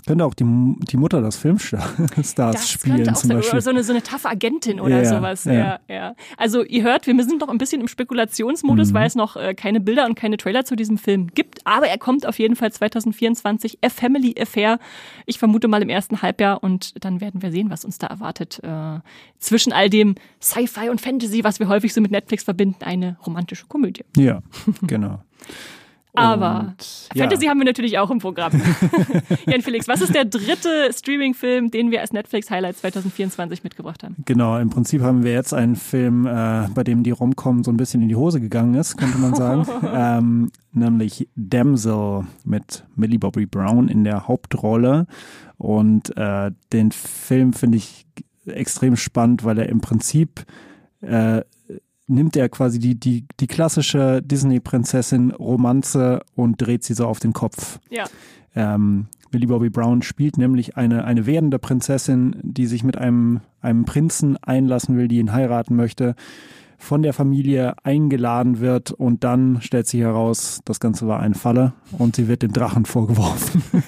könnte 0.09 0.25
auch 0.25 0.33
die, 0.33 0.75
die 0.89 0.97
Mutter 0.97 1.21
des 1.21 1.37
Filmstars 1.37 2.33
das 2.33 2.67
spielen 2.67 3.13
zum 3.13 3.29
Beispiel. 3.29 3.51
Oder 3.51 3.61
so 3.61 3.69
eine, 3.69 3.83
so 3.83 3.93
eine 3.93 4.01
taffe 4.01 4.27
Agentin 4.27 4.79
oder 4.79 5.03
ja, 5.03 5.05
sowas. 5.05 5.43
Ja. 5.45 5.79
ja. 5.87 6.15
Also 6.35 6.63
ihr 6.63 6.81
hört, 6.81 7.05
wir 7.05 7.13
sind 7.23 7.41
noch 7.41 7.47
ein 7.47 7.59
bisschen 7.59 7.79
im 7.79 7.87
Spekulationsmodus, 7.87 8.89
mhm. 8.89 8.93
weil 8.95 9.05
es 9.05 9.13
noch 9.13 9.35
äh, 9.35 9.53
keine 9.53 9.79
Bilder 9.79 10.07
und 10.07 10.15
keine 10.15 10.37
Trailer 10.37 10.65
zu 10.65 10.75
diesem 10.75 10.97
Film 10.97 11.27
gibt. 11.27 11.59
Aber 11.67 11.87
er 11.87 11.99
kommt 11.99 12.25
auf 12.25 12.39
jeden 12.39 12.55
Fall 12.55 12.71
2024. 12.71 13.83
A 13.83 13.89
Family 13.89 14.33
Affair. 14.39 14.79
Ich 15.27 15.37
vermute 15.37 15.67
mal 15.67 15.83
im 15.83 15.89
ersten 15.89 16.23
Halbjahr 16.23 16.63
und 16.63 17.05
dann 17.05 17.21
werden 17.21 17.43
wir 17.43 17.51
sehen, 17.51 17.69
was 17.69 17.85
uns 17.85 17.99
da 17.99 18.07
erwartet. 18.07 18.63
Äh, 18.63 19.01
zwischen 19.37 19.73
all 19.73 19.91
dem 19.91 20.15
Sci-Fi 20.41 20.89
und 20.89 21.01
Fantasy, 21.01 21.43
was 21.43 21.59
wir 21.59 21.67
häufig 21.67 21.93
so 21.93 22.01
mit 22.01 22.09
Netflix 22.09 22.45
verbinden, 22.45 22.83
eine 22.83 23.17
romantische 23.27 23.67
Komödie. 23.67 24.05
Ja, 24.17 24.41
genau. 24.81 25.21
Aber 26.13 26.59
und, 26.69 27.09
Fantasy 27.15 27.45
ja. 27.45 27.51
haben 27.51 27.59
wir 27.59 27.65
natürlich 27.65 27.99
auch 27.99 28.09
im 28.09 28.19
Programm. 28.19 28.51
Jan 29.47 29.61
Felix, 29.61 29.87
was 29.87 30.01
ist 30.01 30.15
der 30.15 30.25
dritte 30.25 30.89
Streaming-Film, 30.91 31.69
den 31.69 31.91
wir 31.91 32.01
als 32.01 32.11
Netflix-Highlight 32.13 32.77
2024 32.77 33.63
mitgebracht 33.63 34.03
haben? 34.03 34.15
Genau, 34.25 34.57
im 34.57 34.69
Prinzip 34.69 35.01
haben 35.01 35.23
wir 35.23 35.33
jetzt 35.33 35.53
einen 35.53 35.75
Film, 35.75 36.25
äh, 36.25 36.67
bei 36.73 36.83
dem 36.83 37.03
die 37.03 37.11
Romcom 37.11 37.63
so 37.63 37.71
ein 37.71 37.77
bisschen 37.77 38.01
in 38.01 38.09
die 38.09 38.15
Hose 38.15 38.41
gegangen 38.41 38.73
ist, 38.73 38.97
könnte 38.97 39.19
man 39.19 39.35
sagen. 39.35 39.67
ähm, 39.93 40.51
nämlich 40.71 41.27
Damsel 41.35 42.25
mit 42.43 42.85
Millie 42.95 43.19
Bobby 43.19 43.45
Brown 43.45 43.87
in 43.87 44.03
der 44.03 44.27
Hauptrolle. 44.27 45.05
Und 45.57 46.15
äh, 46.17 46.51
den 46.73 46.91
Film 46.91 47.53
finde 47.53 47.77
ich 47.77 48.07
extrem 48.47 48.95
spannend, 48.95 49.43
weil 49.43 49.59
er 49.59 49.69
im 49.69 49.81
Prinzip 49.81 50.45
äh, 51.01 51.41
nimmt 52.09 52.35
er 52.35 52.49
quasi 52.49 52.79
die, 52.79 52.95
die, 52.95 53.25
die 53.39 53.47
klassische 53.47 54.21
Disney-Prinzessin-Romanze 54.21 56.21
und 56.35 56.61
dreht 56.61 56.83
sie 56.83 56.93
so 56.93 57.07
auf 57.07 57.19
den 57.19 57.33
Kopf. 57.33 57.79
Ja. 57.89 58.05
Ähm, 58.55 59.07
Millie 59.31 59.47
Bobby 59.47 59.69
Brown 59.69 60.01
spielt 60.01 60.37
nämlich 60.37 60.75
eine, 60.75 61.05
eine 61.05 61.25
werdende 61.25 61.59
Prinzessin, 61.59 62.35
die 62.41 62.65
sich 62.65 62.83
mit 62.83 62.97
einem, 62.97 63.41
einem 63.61 63.85
Prinzen 63.85 64.37
einlassen 64.37 64.97
will, 64.97 65.07
die 65.07 65.19
ihn 65.19 65.31
heiraten 65.31 65.75
möchte 65.75 66.15
von 66.79 67.03
der 67.03 67.13
Familie 67.13 67.75
eingeladen 67.83 68.59
wird 68.61 68.91
und 68.91 69.23
dann 69.25 69.61
stellt 69.61 69.85
sich 69.85 69.99
heraus, 69.99 70.61
das 70.63 70.79
Ganze 70.79 71.07
war 71.07 71.19
eine 71.19 71.35
Falle 71.35 71.73
und 71.97 72.15
sie 72.15 72.27
wird 72.27 72.41
dem 72.41 72.53
Drachen 72.53 72.85
vorgeworfen. 72.85 73.61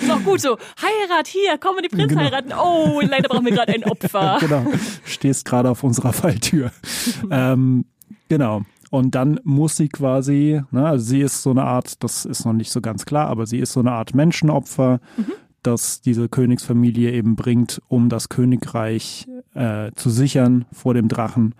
Ist 0.00 0.10
auch 0.10 0.22
gut 0.22 0.40
so. 0.40 0.56
Heirat 0.80 1.26
hier, 1.26 1.58
komm 1.58 1.76
die 1.82 1.88
Prinz 1.88 2.08
genau. 2.08 2.22
heiraten. 2.22 2.52
Oh, 2.52 3.00
leider 3.02 3.28
brauchen 3.28 3.44
wir 3.44 3.52
gerade 3.52 3.74
ein 3.74 3.84
Opfer. 3.84 4.38
genau. 4.40 4.64
Stehst 5.04 5.44
gerade 5.44 5.68
auf 5.68 5.82
unserer 5.82 6.12
Falltür. 6.12 6.70
ähm, 7.30 7.84
genau. 8.28 8.62
Und 8.90 9.16
dann 9.16 9.40
muss 9.42 9.76
sie 9.76 9.88
quasi, 9.88 10.62
ne, 10.70 10.86
also 10.86 11.04
sie 11.04 11.20
ist 11.20 11.42
so 11.42 11.50
eine 11.50 11.64
Art, 11.64 12.02
das 12.04 12.24
ist 12.24 12.44
noch 12.44 12.52
nicht 12.52 12.70
so 12.70 12.80
ganz 12.80 13.04
klar, 13.04 13.26
aber 13.26 13.46
sie 13.46 13.58
ist 13.58 13.72
so 13.72 13.80
eine 13.80 13.90
Art 13.90 14.14
Menschenopfer, 14.14 15.00
mhm. 15.16 15.32
das 15.64 16.00
diese 16.00 16.28
Königsfamilie 16.28 17.10
eben 17.10 17.34
bringt, 17.34 17.82
um 17.88 18.08
das 18.08 18.28
Königreich 18.28 19.26
äh, 19.54 19.90
zu 19.96 20.10
sichern 20.10 20.64
vor 20.72 20.94
dem 20.94 21.08
Drachen. 21.08 21.54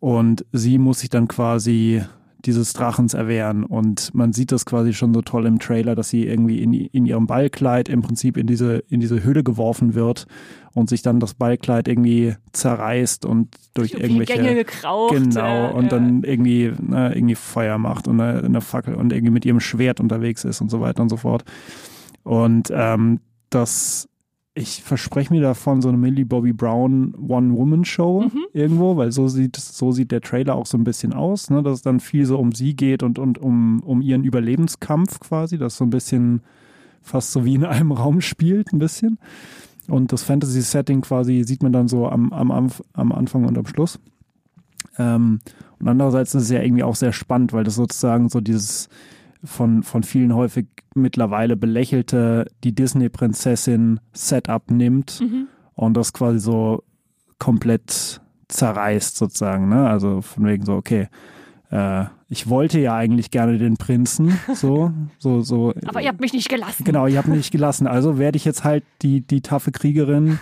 Und 0.00 0.44
sie 0.52 0.78
muss 0.78 1.00
sich 1.00 1.10
dann 1.10 1.28
quasi 1.28 2.02
dieses 2.46 2.72
Drachens 2.72 3.14
erwehren. 3.14 3.64
Und 3.64 4.14
man 4.14 4.32
sieht 4.32 4.52
das 4.52 4.64
quasi 4.64 4.92
schon 4.92 5.12
so 5.12 5.22
toll 5.22 5.46
im 5.46 5.58
Trailer, 5.58 5.94
dass 5.94 6.08
sie 6.08 6.26
irgendwie 6.26 6.62
in, 6.62 6.72
in 6.72 7.06
ihrem 7.06 7.26
Ballkleid 7.26 7.88
im 7.88 8.02
Prinzip 8.02 8.36
in 8.36 8.46
diese, 8.46 8.78
in 8.88 9.00
diese 9.00 9.22
Höhle 9.22 9.42
geworfen 9.42 9.94
wird 9.94 10.26
und 10.72 10.88
sich 10.88 11.02
dann 11.02 11.20
das 11.20 11.34
Ballkleid 11.34 11.88
irgendwie 11.88 12.36
zerreißt 12.52 13.24
und 13.24 13.56
durch 13.74 13.94
irgendwelche 13.94 14.34
Gänge 14.34 14.54
gekraucht, 14.54 15.14
genau 15.14 15.72
und 15.72 15.84
ja. 15.84 15.88
dann 15.88 16.22
irgendwie 16.22 16.72
ne, 16.78 17.14
irgendwie 17.14 17.34
Feuer 17.34 17.78
macht 17.78 18.06
und 18.08 18.20
eine, 18.20 18.44
eine, 18.44 18.60
Fackel 18.60 18.94
und 18.94 19.12
irgendwie 19.12 19.32
mit 19.32 19.44
ihrem 19.44 19.60
Schwert 19.60 20.00
unterwegs 20.00 20.44
ist 20.44 20.60
und 20.60 20.70
so 20.70 20.80
weiter 20.80 21.02
und 21.02 21.08
so 21.08 21.16
fort. 21.16 21.44
Und 22.22 22.70
ähm, 22.72 23.20
das 23.50 24.08
ich 24.56 24.82
verspreche 24.82 25.32
mir 25.32 25.42
davon 25.42 25.82
so 25.82 25.88
eine 25.88 25.98
Millie 25.98 26.24
Bobby 26.24 26.54
Brown 26.54 27.14
One-Woman-Show 27.14 28.22
mhm. 28.22 28.46
irgendwo, 28.54 28.96
weil 28.96 29.12
so 29.12 29.28
sieht, 29.28 29.56
so 29.56 29.92
sieht 29.92 30.10
der 30.10 30.22
Trailer 30.22 30.54
auch 30.54 30.64
so 30.64 30.78
ein 30.78 30.84
bisschen 30.84 31.12
aus, 31.12 31.50
ne? 31.50 31.62
dass 31.62 31.74
es 31.74 31.82
dann 31.82 32.00
viel 32.00 32.24
so 32.24 32.38
um 32.38 32.52
sie 32.52 32.74
geht 32.74 33.02
und, 33.02 33.18
und 33.18 33.36
um, 33.36 33.80
um 33.80 34.00
ihren 34.00 34.24
Überlebenskampf 34.24 35.20
quasi, 35.20 35.58
das 35.58 35.76
so 35.76 35.84
ein 35.84 35.90
bisschen 35.90 36.40
fast 37.02 37.32
so 37.32 37.44
wie 37.44 37.54
in 37.54 37.64
einem 37.64 37.92
Raum 37.92 38.22
spielt, 38.22 38.72
ein 38.72 38.78
bisschen. 38.78 39.18
Und 39.88 40.12
das 40.12 40.22
Fantasy-Setting 40.22 41.02
quasi 41.02 41.44
sieht 41.44 41.62
man 41.62 41.72
dann 41.72 41.86
so 41.86 42.08
am, 42.08 42.32
am, 42.32 42.50
am 42.94 43.12
Anfang 43.12 43.44
und 43.44 43.58
am 43.58 43.66
Schluss. 43.66 44.00
Ähm, 44.98 45.40
und 45.78 45.88
andererseits 45.88 46.34
ist 46.34 46.44
es 46.44 46.50
ja 46.50 46.62
irgendwie 46.62 46.82
auch 46.82 46.96
sehr 46.96 47.12
spannend, 47.12 47.52
weil 47.52 47.64
das 47.64 47.74
sozusagen 47.74 48.30
so 48.30 48.40
dieses 48.40 48.88
von, 49.44 49.82
von 49.82 50.02
vielen 50.02 50.34
häufig 50.34 50.66
mittlerweile 50.94 51.56
belächelte 51.56 52.46
die 52.64 52.74
Disney-Prinzessin 52.74 54.00
Setup 54.12 54.70
nimmt 54.70 55.20
mhm. 55.20 55.48
und 55.74 55.96
das 55.96 56.12
quasi 56.12 56.38
so 56.38 56.82
komplett 57.38 58.20
zerreißt 58.48 59.16
sozusagen. 59.16 59.68
Ne? 59.68 59.88
Also 59.88 60.20
von 60.22 60.46
wegen 60.46 60.64
so, 60.64 60.74
okay, 60.74 61.08
äh, 61.70 62.04
ich 62.28 62.48
wollte 62.48 62.80
ja 62.80 62.96
eigentlich 62.96 63.30
gerne 63.30 63.58
den 63.58 63.76
Prinzen, 63.76 64.38
so, 64.54 64.92
so, 65.18 65.42
so. 65.42 65.72
Aber 65.86 66.00
ihr 66.00 66.08
habt 66.08 66.20
mich 66.20 66.32
nicht 66.32 66.48
gelassen. 66.48 66.84
Genau, 66.84 67.06
ihr 67.06 67.18
habt 67.18 67.28
mich 67.28 67.38
nicht 67.38 67.52
gelassen. 67.52 67.86
Also 67.86 68.18
werde 68.18 68.36
ich 68.36 68.44
jetzt 68.44 68.64
halt 68.64 68.84
die, 69.02 69.20
die 69.20 69.42
taffe 69.42 69.72
Kriegerin 69.72 70.38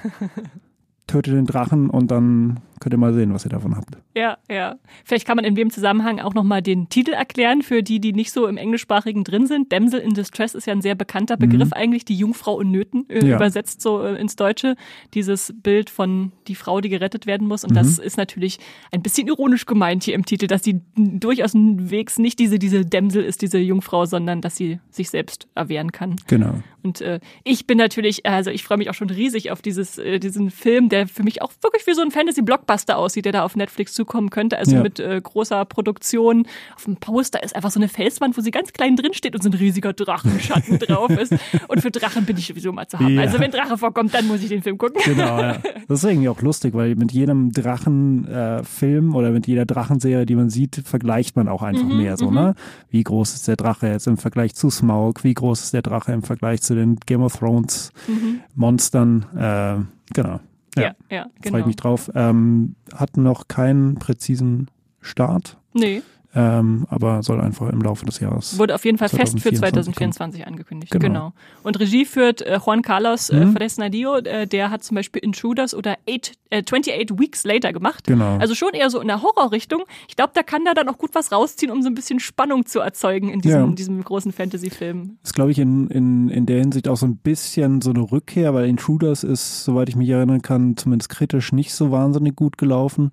töte 1.07 1.33
den 1.33 1.47
Drachen 1.47 1.91
und 1.91 2.11
dann 2.11 2.61
könnt 2.85 2.93
ihr 2.93 2.99
mal 2.99 3.15
sehen, 3.15 3.33
was 3.33 3.47
ihr 3.47 3.49
davon 3.49 3.79
habt. 3.79 3.97
Ja, 4.15 4.37
ja. 4.51 4.77
Vielleicht 5.07 5.27
kann 5.27 5.37
man 5.37 5.47
in 5.47 5.55
dem 5.55 5.71
Zusammenhang 5.71 6.21
auch 6.21 6.35
nochmal 6.35 6.61
den 6.61 6.91
Titel 6.91 7.13
erklären 7.13 7.63
für 7.63 7.83
die, 7.83 7.99
die 7.99 8.13
nicht 8.13 8.31
so 8.31 8.47
im 8.47 8.59
Englischsprachigen 8.59 9.25
drin 9.25 9.47
sind. 9.47 9.73
Damsel 9.73 10.01
in 10.01 10.13
Distress 10.13 10.55
ist 10.55 10.67
ja 10.67 10.75
ein 10.75 10.83
sehr 10.83 10.95
bekannter 10.95 11.39
Begriff 11.39 11.69
mhm. 11.69 11.73
eigentlich, 11.73 12.05
die 12.05 12.15
Jungfrau 12.15 12.61
in 12.61 12.71
Nöten, 12.71 13.09
äh, 13.09 13.27
ja. 13.27 13.37
übersetzt 13.37 13.81
so 13.81 14.03
äh, 14.03 14.21
ins 14.21 14.37
Deutsche. 14.37 14.77
Dieses 15.15 15.55
Bild 15.63 15.89
von 15.89 16.33
die 16.47 16.55
Frau, 16.55 16.83
die 16.83 16.91
gerettet 16.91 17.25
werden 17.25 17.49
muss. 17.49 17.65
Und 17.65 17.71
mhm. 17.71 17.77
das 17.77 17.99
ist 17.99 18.19
natürlich 18.19 18.59
ein 18.93 19.01
bisschen 19.01 19.29
ironisch 19.29 19.65
gemeint 19.65 20.05
hier 20.05 20.15
im 20.15 20.27
Titel, 20.27 20.47
dass 20.47 20.63
sie 20.63 20.83
durchaus 20.95 21.53
wegs 21.55 22.19
nicht 22.19 22.39
diese, 22.39 22.59
diese 22.59 22.85
Damsel 22.85 23.25
ist, 23.25 23.41
diese 23.41 23.57
Jungfrau, 23.57 24.05
sondern 24.05 24.43
dass 24.43 24.57
sie 24.57 24.79
sich 24.91 25.09
selbst 25.09 25.49
erwehren 25.55 25.91
kann. 25.91 26.17
Genau. 26.27 26.57
Und 26.83 27.01
äh, 27.01 27.21
ich 27.45 27.67
bin 27.67 27.79
natürlich, 27.79 28.27
also 28.27 28.51
ich 28.51 28.63
freue 28.63 28.77
mich 28.77 28.91
auch 28.91 28.95
schon 28.95 29.09
riesig 29.09 29.51
auf 29.51 29.63
dieses, 29.63 29.97
äh, 29.97 30.19
diesen 30.19 30.51
Film, 30.51 30.91
der 30.91 31.09
für 31.09 31.23
mich 31.23 31.41
auch 31.41 31.51
wirklich 31.63 31.87
wie 31.87 31.95
so 31.95 32.03
ein 32.03 32.11
Fantasy-Blockbuster 32.11 32.74
aussieht, 32.97 33.25
der 33.25 33.33
da 33.33 33.45
auf 33.45 33.57
Netflix 33.57 33.95
zukommen 33.95 34.31
könnte. 34.31 34.59
Also 34.59 34.77
ja. 34.77 34.83
mit 34.83 35.01
äh, 35.01 35.21
großer 35.21 35.65
Produktion. 35.65 36.47
Auf 36.77 36.85
dem 36.85 36.97
Poster 36.97 37.43
ist 37.43 37.55
einfach 37.55 37.71
so 37.71 37.79
eine 37.79 37.89
Felswand, 37.89 38.37
wo 38.37 38.41
sie 38.41 38.51
ganz 38.51 38.73
klein 38.73 38.97
drin 38.97 39.15
steht 39.15 39.35
und 39.35 39.43
so 39.43 39.49
ein 39.49 39.55
riesiger 39.55 39.93
Drachenschatten 39.93 40.79
drauf 40.81 41.11
ist. 41.11 41.35
Und 41.69 41.81
für 41.81 41.91
Drachen 41.91 42.25
bin 42.25 42.37
ich 42.37 42.47
sowieso 42.47 42.73
mal 42.73 42.87
zu 42.87 42.99
haben. 42.99 43.15
Ja. 43.15 43.23
Also 43.23 43.39
wenn 43.39 43.51
Drache 43.51 43.79
vorkommt, 43.79 44.15
dann 44.15 44.27
muss 44.27 44.43
ich 44.43 44.49
den 44.49 44.63
Film 44.63 44.79
gucken. 44.79 45.01
Genau, 45.05 45.41
ja. 45.41 45.57
Das 45.89 46.03
ist 46.03 46.11
irgendwie 46.11 46.29
auch 46.29 46.41
lustig, 46.41 46.75
weil 46.75 46.95
mit 46.95 47.13
jedem 47.13 47.53
Drachenfilm 47.53 49.11
äh, 49.11 49.15
oder 49.15 49.31
mit 49.31 49.47
jeder 49.47 49.67
Drachenserie, 49.67 50.25
die 50.25 50.35
man 50.35 50.51
sieht, 50.51 50.83
vergleicht 50.85 51.37
man 51.37 51.49
auch 51.49 51.63
einfach 51.63 51.85
mhm, 51.85 51.99
mehr 51.99 52.17
so, 52.17 52.31
ne? 52.31 52.55
Mhm. 52.57 52.61
Wie 52.91 53.03
groß 53.03 53.35
ist 53.35 53.49
der 53.49 53.57
Drache 53.57 53.89
jetzt 53.89 54.07
im 54.07 54.17
Vergleich 54.17 54.55
zu 54.55 54.71
Smaug? 54.71 55.25
Wie 55.25 55.35
groß 55.35 55.63
ist 55.63 55.75
der 55.75 55.83
Drache 55.83 56.13
im 56.13 56.23
Vergleich 56.23 56.63
zu 56.63 56.75
den 56.75 56.97
Game 57.07 57.23
of 57.23 57.37
Thrones 57.37 57.93
mhm. 58.07 58.41
Monstern? 58.55 59.27
Äh, 59.37 60.13
genau. 60.15 60.41
Ja, 60.77 60.83
ja, 60.83 60.95
ja 61.11 61.27
genau. 61.41 61.53
Freue 61.53 61.61
ich 61.61 61.67
mich 61.67 61.77
drauf. 61.77 62.11
Ähm, 62.15 62.75
hat 62.95 63.17
noch 63.17 63.49
keinen 63.49 63.97
präzisen 63.97 64.71
Start. 65.01 65.59
Nee. 65.73 66.03
Ähm, 66.37 66.87
aber 66.91 67.23
soll 67.23 67.41
einfach 67.41 67.69
im 67.69 67.81
Laufe 67.81 68.05
des 68.05 68.19
Jahres. 68.19 68.59
Wurde 68.59 68.75
auf 68.75 68.85
jeden 68.85 68.99
Fall 68.99 69.09
fest 69.09 69.39
für 69.39 69.53
2024 69.53 70.43
kommen. 70.43 70.53
angekündigt. 70.53 70.93
Genau. 70.93 71.07
genau. 71.07 71.33
Und 71.63 71.79
Regie 71.79 72.05
führt 72.05 72.43
äh, 72.43 72.59
Juan 72.65 72.83
Carlos 72.83 73.31
äh, 73.31 73.45
mhm. 73.45 73.57
Fresnadillo, 73.57 74.17
äh, 74.19 74.47
der 74.47 74.71
hat 74.71 74.83
zum 74.83 74.97
Beispiel 74.97 75.23
Intruders 75.23 75.75
oder 75.75 75.97
Eight, 76.09 76.33
äh, 76.51 76.63
28 76.63 77.19
Weeks 77.19 77.45
Later 77.45 77.73
gemacht. 77.73 78.07
Genau. 78.07 78.39
Also 78.39 78.57
schon 78.57 78.71
eher 78.73 78.91
so 78.91 79.01
in 79.01 79.07
der 79.07 79.23
Horrorrichtung. 79.23 79.85
Ich 80.09 80.17
glaube, 80.17 80.33
da 80.35 80.43
kann 80.43 80.65
da 80.65 80.75
dann 80.75 80.89
auch 80.89 80.99
gut 80.99 81.11
was 81.15 81.31
rausziehen, 81.31 81.71
um 81.71 81.83
so 81.83 81.89
ein 81.89 81.95
bisschen 81.95 82.19
Spannung 82.19 82.67
zu 82.67 82.81
erzeugen 82.81 83.29
in 83.29 83.41
diesem, 83.41 83.61
ja. 83.61 83.65
in 83.65 83.77
diesem 83.77 84.03
großen 84.03 84.33
Fantasy-Film. 84.33 85.19
Ist, 85.23 85.35
glaube 85.35 85.53
ich, 85.53 85.59
in, 85.61 85.89
in, 85.89 86.31
in 86.31 86.47
der 86.47 86.59
Hinsicht 86.59 86.89
auch 86.89 86.97
so 86.97 87.07
ein 87.07 87.17
bisschen 87.17 87.81
so 87.81 87.91
eine 87.91 88.01
Rückkehr, 88.01 88.55
weil 88.55 88.67
Intruders 88.67 89.23
ist, 89.23 89.65
soweit 89.65 89.89
ich 89.89 89.95
mich 89.95 90.09
erinnern 90.09 90.43
kann, 90.43 90.77
zumindest 90.77 91.11
kritisch 91.11 91.53
nicht 91.53 91.73
so 91.75 91.93
wahnsinnig 91.93 92.35
gut 92.35 92.59
gelaufen. 92.59 93.13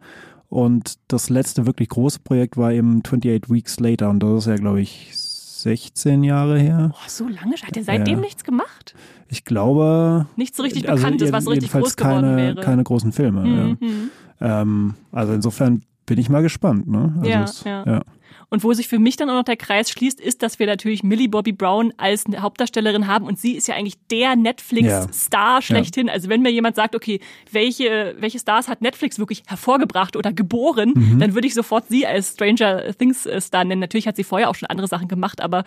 Und 0.52 0.96
das 1.08 1.30
letzte 1.30 1.66
wirklich 1.66 1.88
große 1.88 2.20
Projekt 2.20 2.58
war 2.58 2.74
eben 2.74 3.02
28 3.06 3.50
Weeks 3.50 3.80
Later 3.80 4.10
und 4.10 4.20
das 4.20 4.40
ist 4.40 4.48
ja, 4.48 4.56
glaube 4.58 4.82
ich, 4.82 5.10
16 5.14 6.26
Jahre 6.26 6.60
her. 6.60 6.92
Oh, 6.94 7.08
so 7.08 7.26
lange? 7.26 7.56
Hat 7.56 7.78
er 7.78 7.86
seitdem 7.86 8.16
ja. 8.16 8.20
nichts 8.20 8.44
gemacht? 8.44 8.94
Ich 9.30 9.46
glaube. 9.46 10.28
Nichts 10.36 10.58
so 10.58 10.64
richtig 10.64 10.90
also 10.90 11.02
Bekanntes, 11.02 11.32
was 11.32 11.46
so 11.46 11.52
richtig 11.52 11.72
groß 11.72 11.96
keine, 11.96 12.16
geworden 12.16 12.38
wäre. 12.38 12.62
keine 12.66 12.84
großen 12.84 13.14
Filme. 13.14 13.78
Mhm. 13.80 14.12
Ja. 14.42 14.62
Ähm, 14.62 14.96
also 15.14 15.32
insofern 15.32 15.84
bin 16.06 16.18
ich 16.18 16.30
mal 16.30 16.42
gespannt. 16.42 16.88
Ne? 16.88 17.14
Also 17.18 17.30
ja, 17.30 17.44
es, 17.44 17.64
ja. 17.64 17.84
ja. 17.86 18.02
Und 18.50 18.66
wo 18.66 18.74
sich 18.74 18.90
für 18.90 19.00
mich 19.00 19.16
dann 19.16 19.30
auch 19.30 19.36
noch 19.36 19.44
der 19.44 19.56
Kreis 19.56 19.90
schließt, 19.90 20.20
ist, 20.20 20.44
dass 20.44 20.60
wir 20.60 20.68
natürlich 20.68 21.04
Millie 21.04 21.30
Bobby 21.30 21.54
Brown 21.54 21.94
als 21.96 22.26
Hauptdarstellerin 22.38 23.08
haben 23.08 23.26
und 23.26 23.40
sie 23.40 23.54
ist 23.54 23.68
ja 23.70 23.76
eigentlich 23.76 23.96
der 24.10 24.36
Netflix-Star 24.36 25.56
ja. 25.56 25.62
schlechthin. 25.62 26.08
Ja. 26.08 26.14
Also 26.14 26.28
wenn 26.28 26.42
mir 26.42 26.52
jemand 26.52 26.76
sagt, 26.76 26.94
okay, 26.94 27.22
welche, 27.52 28.16
welche 28.20 28.40
Stars 28.40 28.68
hat 28.68 28.82
Netflix 28.82 29.20
wirklich 29.20 29.44
hervorgebracht 29.48 30.18
oder 30.18 30.34
geboren, 30.34 30.94
mhm. 30.96 31.20
dann 31.20 31.34
würde 31.34 31.48
ich 31.48 31.54
sofort 31.54 31.88
sie 31.88 32.06
als 32.06 32.34
Stranger 32.34 32.94
Things 32.98 33.28
Star 33.40 33.64
nennen. 33.64 33.80
Natürlich 33.80 34.08
hat 34.08 34.18
sie 34.18 34.26
vorher 34.26 34.50
auch 34.50 34.56
schon 34.56 34.70
andere 34.70 34.88
Sachen 34.88 35.08
gemacht, 35.08 35.40
aber 35.40 35.64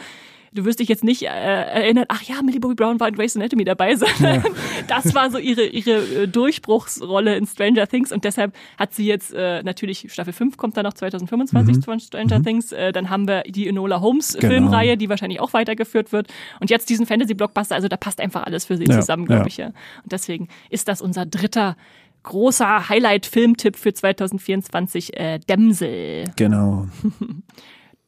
du 0.54 0.64
wirst 0.64 0.80
dich 0.80 0.88
jetzt 0.88 1.04
nicht 1.04 1.22
äh, 1.22 1.26
erinnern, 1.26 2.06
ach 2.08 2.22
ja, 2.22 2.40
Millie 2.42 2.60
Bobby 2.60 2.74
Brown 2.74 3.00
war 3.00 3.08
in 3.08 3.14
Grey's 3.14 3.36
Anatomy 3.36 3.64
dabei, 3.64 3.96
sondern 3.96 4.42
ja. 4.42 4.42
das 4.88 5.14
war 5.14 5.30
so 5.30 5.38
ihre, 5.38 5.66
ihre 5.66 6.22
äh, 6.22 6.28
Durchbruchsrolle 6.28 7.36
in 7.36 7.46
Stranger 7.46 7.86
Things 7.86 8.12
und 8.12 8.24
deshalb 8.24 8.54
hat 8.78 8.94
sie 8.94 9.06
jetzt 9.06 9.34
äh, 9.34 9.62
natürlich, 9.62 10.06
Staffel 10.12 10.32
5 10.32 10.56
kommt 10.56 10.76
dann 10.76 10.84
noch 10.84 10.94
2025 10.94 11.76
mhm. 11.76 11.82
von 11.82 12.00
Stranger 12.00 12.38
mhm. 12.38 12.44
Things, 12.44 12.72
äh, 12.72 12.92
dann 12.92 13.10
haben 13.10 13.26
wir 13.26 13.42
die 13.42 13.68
Enola 13.68 14.00
Holmes 14.00 14.34
genau. 14.34 14.48
Filmreihe, 14.52 14.96
die 14.96 15.08
wahrscheinlich 15.08 15.40
auch 15.40 15.52
weitergeführt 15.52 16.12
wird 16.12 16.28
und 16.60 16.70
jetzt 16.70 16.88
diesen 16.88 17.06
Fantasy-Blockbuster, 17.06 17.74
also 17.74 17.88
da 17.88 17.96
passt 17.96 18.20
einfach 18.20 18.44
alles 18.44 18.64
für 18.64 18.76
sie 18.76 18.84
ja, 18.84 19.00
zusammen, 19.00 19.26
glaube 19.26 19.42
ja. 19.42 19.46
ich. 19.46 19.56
Ja. 19.56 19.66
Und 19.66 20.12
deswegen 20.12 20.48
ist 20.70 20.88
das 20.88 21.02
unser 21.02 21.26
dritter 21.26 21.76
großer 22.22 22.88
Highlight-Filmtipp 22.88 23.76
für 23.76 23.92
2024, 23.92 25.16
äh, 25.18 25.38
Dämsel. 25.40 26.24
Genau. 26.36 26.88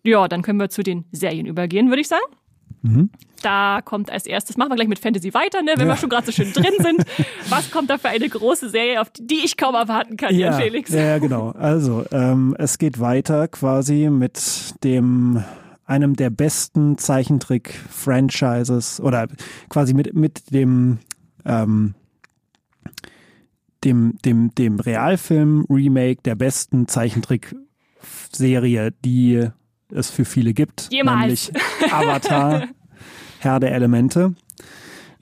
ja, 0.07 0.29
dann 0.29 0.43
können 0.43 0.59
wir 0.59 0.69
zu 0.69 0.83
den 0.83 1.05
Serien 1.13 1.47
übergehen, 1.47 1.89
würde 1.89 2.01
ich 2.01 2.09
sagen. 2.09 2.25
Mhm. 2.83 3.11
Da 3.43 3.81
kommt 3.85 4.11
als 4.11 4.27
erstes, 4.27 4.57
machen 4.57 4.71
wir 4.71 4.77
gleich 4.77 4.89
mit 4.89 4.99
Fantasy 4.99 5.35
weiter, 5.35 5.61
ne, 5.63 5.75
wenn 5.77 5.87
ja. 5.87 5.93
wir 5.95 5.99
schon 5.99 6.09
gerade 6.09 6.27
so 6.27 6.33
schön 6.33 6.53
drin 6.53 6.73
sind. 6.81 7.05
Was 7.49 7.71
kommt 7.71 7.91
da 7.91 7.99
für 7.99 8.09
eine 8.09 8.29
große 8.29 8.71
Serie, 8.71 9.01
auf 9.01 9.11
die 9.19 9.45
ich 9.45 9.57
kaum 9.57 9.75
erwarten 9.75 10.17
kann, 10.17 10.35
ja, 10.35 10.51
Jan 10.51 10.61
Felix? 10.61 10.93
Ja, 10.93 11.19
genau. 11.19 11.51
Also, 11.51 12.05
ähm, 12.13 12.55
es 12.59 12.79
geht 12.79 13.01
weiter 13.01 13.49
quasi 13.49 14.09
mit 14.11 14.75
dem 14.85 15.43
einem 15.85 16.15
der 16.17 16.31
besten 16.31 16.97
Zeichentrick-Franchises 16.99 19.01
oder 19.01 19.27
quasi 19.69 19.95
mit, 19.95 20.15
mit 20.15 20.53
dem 20.53 20.99
ähm, 21.45 21.95
dem, 23.85 24.17
dem, 24.25 24.55
dem 24.55 24.81
Realfilm-Remake 24.81 26.23
der 26.23 26.35
besten 26.35 26.89
Zeichentrick-Serie, 26.89 28.93
die 29.05 29.51
es 29.97 30.11
für 30.11 30.25
viele 30.25 30.55
gibt. 30.55 30.89
Jemals. 30.91 31.51
Nämlich 31.53 31.53
Avatar, 31.93 32.69
Herr 33.41 33.61
der 33.61 33.73
Elemente. 33.73 34.35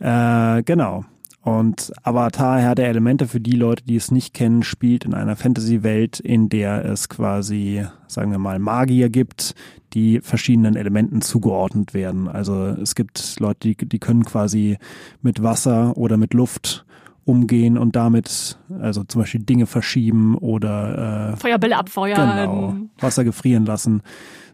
Äh, 0.00 0.62
genau. 0.64 1.04
Und 1.44 1.92
Avatar, 2.02 2.58
Herr 2.58 2.74
der 2.74 2.88
Elemente, 2.88 3.28
für 3.28 3.40
die 3.40 3.56
Leute, 3.56 3.84
die 3.84 3.96
es 3.96 4.10
nicht 4.10 4.32
kennen, 4.32 4.62
spielt 4.62 5.04
in 5.04 5.12
einer 5.12 5.36
Fantasy-Welt, 5.36 6.18
in 6.18 6.48
der 6.48 6.86
es 6.86 7.10
quasi, 7.10 7.84
sagen 8.06 8.30
wir 8.30 8.38
mal, 8.38 8.58
Magier 8.58 9.10
gibt, 9.10 9.54
die 9.92 10.20
verschiedenen 10.20 10.74
Elementen 10.74 11.20
zugeordnet 11.20 11.92
werden. 11.92 12.28
Also 12.28 12.68
es 12.68 12.94
gibt 12.94 13.38
Leute, 13.40 13.68
die, 13.68 13.76
die 13.76 13.98
können 13.98 14.24
quasi 14.24 14.78
mit 15.20 15.42
Wasser 15.42 15.96
oder 15.98 16.16
mit 16.16 16.32
Luft 16.32 16.86
umgehen 17.26 17.78
und 17.78 17.96
damit, 17.96 18.58
also 18.80 19.04
zum 19.04 19.22
Beispiel 19.22 19.42
Dinge 19.42 19.66
verschieben 19.66 20.36
oder 20.36 21.32
äh, 21.32 21.36
Feuerbälle 21.36 21.76
abfeuern. 21.76 22.36
Genau, 22.36 22.74
Wasser 22.98 23.24
gefrieren 23.24 23.66
lassen, 23.66 24.02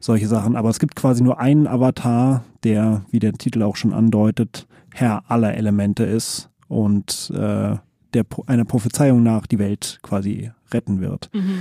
solche 0.01 0.27
Sachen. 0.27 0.57
Aber 0.57 0.71
es 0.71 0.81
gibt 0.81 0.97
quasi 0.97 1.23
nur 1.23 1.39
einen 1.39 1.67
Avatar, 1.67 2.43
der, 2.65 3.03
wie 3.11 3.21
der 3.21 3.35
Titel 3.35 3.63
auch 3.63 3.77
schon 3.77 3.93
andeutet, 3.93 4.67
Herr 4.93 5.23
aller 5.31 5.55
Elemente 5.55 6.05
ist 6.05 6.51
und 6.67 7.31
äh, 7.35 7.77
der 8.13 8.25
einer 8.47 8.65
Prophezeiung 8.65 9.23
nach 9.23 9.47
die 9.47 9.59
Welt 9.59 10.01
quasi 10.03 10.51
retten 10.73 11.01
wird. 11.01 11.31
Mhm. 11.33 11.59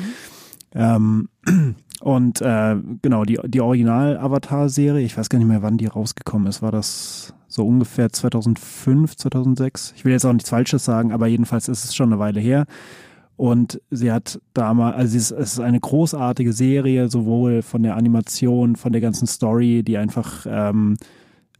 Ähm, 0.73 1.29
und 2.01 2.41
äh, 2.41 2.75
genau, 3.01 3.23
die, 3.25 3.39
die 3.45 3.61
Original-Avatar-Serie, 3.61 5.05
ich 5.05 5.17
weiß 5.17 5.29
gar 5.29 5.39
nicht 5.39 5.47
mehr, 5.47 5.61
wann 5.61 5.77
die 5.77 5.87
rausgekommen 5.87 6.47
ist. 6.47 6.61
War 6.61 6.71
das 6.71 7.33
so 7.47 7.65
ungefähr 7.65 8.11
2005, 8.11 9.15
2006. 9.15 9.93
Ich 9.95 10.05
will 10.05 10.11
jetzt 10.11 10.25
auch 10.25 10.33
nichts 10.33 10.49
Falsches 10.49 10.85
sagen, 10.85 11.11
aber 11.11 11.27
jedenfalls 11.27 11.67
ist 11.67 11.83
es 11.83 11.95
schon 11.95 12.11
eine 12.11 12.19
Weile 12.19 12.39
her. 12.39 12.65
Und 13.39 13.79
sie 13.89 14.11
hat 14.11 14.41
damals, 14.53 14.97
also 14.97 15.17
es 15.17 15.31
ist 15.31 15.59
eine 15.61 15.79
großartige 15.79 16.51
Serie, 16.51 17.07
sowohl 17.07 17.61
von 17.61 17.83
der 17.83 17.95
Animation, 17.95 18.75
von 18.75 18.91
der 18.91 18.99
ganzen 18.99 19.27
Story, 19.27 19.81
die 19.81 19.97
einfach 19.97 20.45
ähm, 20.45 20.97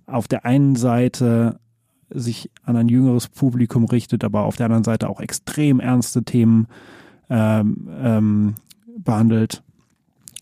auf 0.06 0.28
der 0.28 0.44
einen 0.44 0.76
Seite 0.76 1.58
sich 2.10 2.52
an 2.66 2.76
ein 2.76 2.90
jüngeres 2.90 3.30
Publikum 3.30 3.86
richtet, 3.86 4.26
aber 4.26 4.42
auf 4.42 4.58
der 4.58 4.66
anderen 4.66 4.84
Seite 4.84 5.08
auch 5.08 5.22
extrem 5.22 5.80
ernste 5.80 6.24
Themen 6.24 6.68
ähm, 7.30 7.88
ähm, 7.98 8.56
behandelt, 8.98 9.64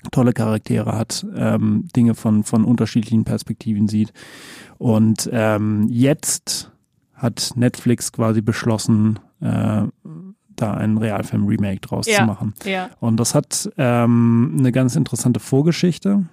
tolle 0.10 0.34
Charaktere 0.34 0.98
hat, 0.98 1.24
ähm, 1.36 1.88
Dinge 1.96 2.16
von, 2.16 2.46
von 2.46 2.66
unterschiedlichen 2.66 3.26
Perspektiven 3.26 3.88
sieht. 3.88 4.12
Und 4.80 5.30
ähm, 5.32 5.86
jetzt 5.88 6.72
hat 7.14 7.52
Netflix 7.54 8.12
quasi 8.12 8.42
beschlossen, 8.42 9.20
äh, 9.40 9.84
da 10.58 10.74
einen 10.74 10.98
Realfilm-Remake 10.98 11.80
draus 11.82 12.08
ja, 12.08 12.20
zu 12.20 12.24
machen. 12.26 12.54
Ja. 12.66 12.90
Und 13.00 13.18
das 13.18 13.34
hat 13.34 13.70
ähm, 13.78 14.56
eine 14.60 14.72
ganz 14.72 14.96
interessante 14.96 15.40
Vorgeschichte, 15.40 16.26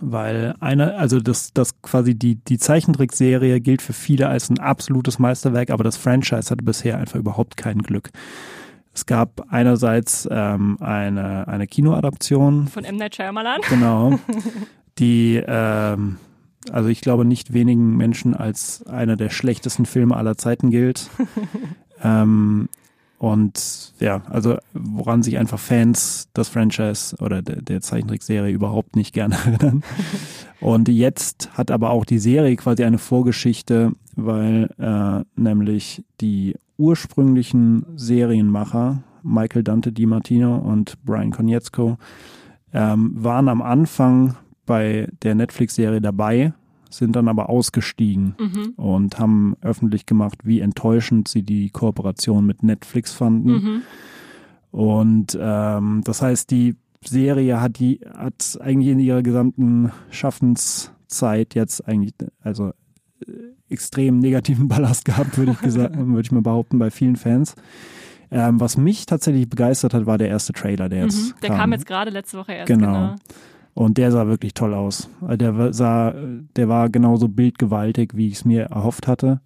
weil 0.00 0.54
eine, 0.60 0.94
also 0.94 1.20
das, 1.20 1.52
das 1.52 1.80
quasi 1.82 2.14
die, 2.14 2.36
die 2.36 2.58
Zeichentrickserie 2.58 3.60
gilt 3.60 3.82
für 3.82 3.92
viele 3.92 4.28
als 4.28 4.48
ein 4.50 4.58
absolutes 4.58 5.18
Meisterwerk, 5.18 5.70
aber 5.70 5.84
das 5.84 5.96
Franchise 5.96 6.50
hatte 6.50 6.64
bisher 6.64 6.98
einfach 6.98 7.18
überhaupt 7.18 7.56
kein 7.56 7.78
Glück. 7.78 8.10
Es 8.94 9.06
gab 9.06 9.46
einerseits 9.50 10.28
ähm, 10.30 10.76
eine, 10.80 11.48
eine 11.48 11.66
Kinoadaption. 11.66 12.68
Von 12.68 12.84
M. 12.84 12.96
Night 12.96 13.16
Shyamalan. 13.16 13.60
Genau. 13.68 14.18
Die 14.98 15.42
ähm, 15.46 16.18
also 16.70 16.88
ich 16.88 17.00
glaube 17.00 17.24
nicht 17.24 17.52
wenigen 17.52 17.96
Menschen 17.96 18.34
als 18.34 18.86
einer 18.86 19.16
der 19.16 19.30
schlechtesten 19.30 19.86
Filme 19.86 20.16
aller 20.16 20.36
Zeiten 20.36 20.70
gilt. 20.70 21.10
ähm, 22.04 22.68
und 23.22 23.94
ja, 24.00 24.22
also 24.30 24.56
woran 24.74 25.22
sich 25.22 25.38
einfach 25.38 25.60
Fans 25.60 26.28
das 26.34 26.48
Franchise 26.48 27.14
oder 27.20 27.40
der, 27.40 27.62
der 27.62 27.80
Zeichentrickserie 27.80 28.52
überhaupt 28.52 28.96
nicht 28.96 29.14
gerne 29.14 29.36
erinnern. 29.46 29.84
Und 30.60 30.88
jetzt 30.88 31.50
hat 31.56 31.70
aber 31.70 31.90
auch 31.90 32.04
die 32.04 32.18
Serie 32.18 32.56
quasi 32.56 32.82
eine 32.82 32.98
Vorgeschichte, 32.98 33.92
weil 34.16 34.70
äh, 34.76 35.24
nämlich 35.40 36.02
die 36.20 36.56
ursprünglichen 36.78 37.86
Serienmacher 37.94 39.04
Michael 39.22 39.62
Dante 39.62 39.92
Di 39.92 40.06
Martino 40.06 40.56
und 40.56 41.00
Brian 41.04 41.30
Konietzko 41.30 41.98
ähm, 42.72 43.12
waren 43.14 43.48
am 43.48 43.62
Anfang 43.62 44.34
bei 44.66 45.06
der 45.22 45.36
Netflix-Serie 45.36 46.00
dabei, 46.00 46.54
sind 46.92 47.16
dann 47.16 47.28
aber 47.28 47.48
ausgestiegen 47.48 48.34
mhm. 48.38 48.72
und 48.76 49.18
haben 49.18 49.56
öffentlich 49.60 50.06
gemacht, 50.06 50.38
wie 50.44 50.60
enttäuschend 50.60 51.28
sie 51.28 51.42
die 51.42 51.70
Kooperation 51.70 52.46
mit 52.46 52.62
Netflix 52.62 53.12
fanden. 53.12 53.52
Mhm. 53.52 53.82
Und 54.70 55.38
ähm, 55.40 56.02
das 56.04 56.22
heißt, 56.22 56.50
die 56.50 56.76
Serie 57.04 57.60
hat 57.60 57.78
die 57.78 58.00
hat 58.16 58.58
eigentlich 58.60 58.92
in 58.92 58.98
ihrer 58.98 59.22
gesamten 59.22 59.92
Schaffenszeit 60.10 61.54
jetzt 61.54 61.86
eigentlich 61.86 62.14
also 62.42 62.72
äh, 63.26 63.32
extrem 63.68 64.18
negativen 64.18 64.68
Ballast 64.68 65.04
gehabt, 65.04 65.36
würde 65.38 65.52
ich 65.52 65.60
gesagt, 65.60 65.96
würde 65.98 66.20
ich 66.20 66.32
mal 66.32 66.42
behaupten, 66.42 66.78
bei 66.78 66.90
vielen 66.90 67.16
Fans. 67.16 67.54
Ähm, 68.30 68.60
was 68.60 68.78
mich 68.78 69.04
tatsächlich 69.04 69.48
begeistert 69.48 69.92
hat, 69.92 70.06
war 70.06 70.16
der 70.16 70.28
erste 70.28 70.54
Trailer, 70.54 70.88
der 70.88 71.02
jetzt 71.04 71.34
mhm, 71.36 71.40
Der 71.42 71.50
kam. 71.50 71.58
kam 71.58 71.72
jetzt 71.72 71.86
gerade 71.86 72.10
letzte 72.10 72.38
Woche 72.38 72.52
erst. 72.52 72.66
Genau. 72.66 72.86
genau. 72.86 73.14
Und 73.74 73.96
der 73.98 74.12
sah 74.12 74.26
wirklich 74.26 74.54
toll 74.54 74.74
aus. 74.74 75.08
Also 75.22 75.36
der 75.36 75.72
sah, 75.72 76.14
der 76.56 76.68
war 76.68 76.90
genauso 76.90 77.28
bildgewaltig, 77.28 78.12
wie 78.14 78.28
ich 78.28 78.34
es 78.34 78.44
mir 78.44 78.64
erhofft 78.64 79.08
hatte. 79.08 79.40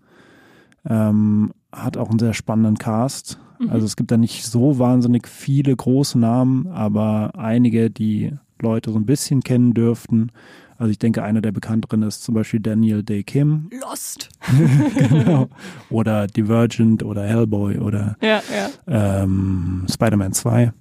Ähm, 0.89 1.53
hat 1.73 1.97
auch 1.97 2.11
einen 2.11 2.19
sehr 2.19 2.35
spannenden 2.35 2.79
Cast. 2.79 3.39
Mhm. 3.61 3.71
Also 3.71 3.87
es 3.87 3.97
gibt 3.97 4.11
da 4.11 4.17
nicht 4.17 4.45
so 4.45 4.79
wahnsinnig 4.79 5.29
viele 5.29 5.75
große 5.75 6.19
Namen, 6.19 6.67
aber 6.69 7.33
einige, 7.37 7.91
die 7.91 8.33
Leute 8.61 8.91
so 8.91 8.99
ein 8.99 9.07
bisschen 9.07 9.43
kennen 9.43 9.75
dürften. 9.75 10.33
Also 10.79 10.91
ich 10.91 10.99
denke, 10.99 11.23
einer 11.23 11.41
der 11.41 11.53
bekannteren 11.53 12.03
ist 12.03 12.23
zum 12.23 12.35
Beispiel 12.35 12.61
Daniel 12.61 13.03
Day 13.03 13.23
Kim. 13.23 13.71
Lost. 13.81 14.29
genau. 14.99 15.49
Oder 15.89 16.27
Divergent 16.27 17.03
oder 17.03 17.25
Hellboy 17.25 17.79
oder 17.79 18.17
ja, 18.21 18.43
ja. 18.55 19.23
Ähm, 19.23 19.87
Spider-Man 19.91 20.33
2. 20.33 20.73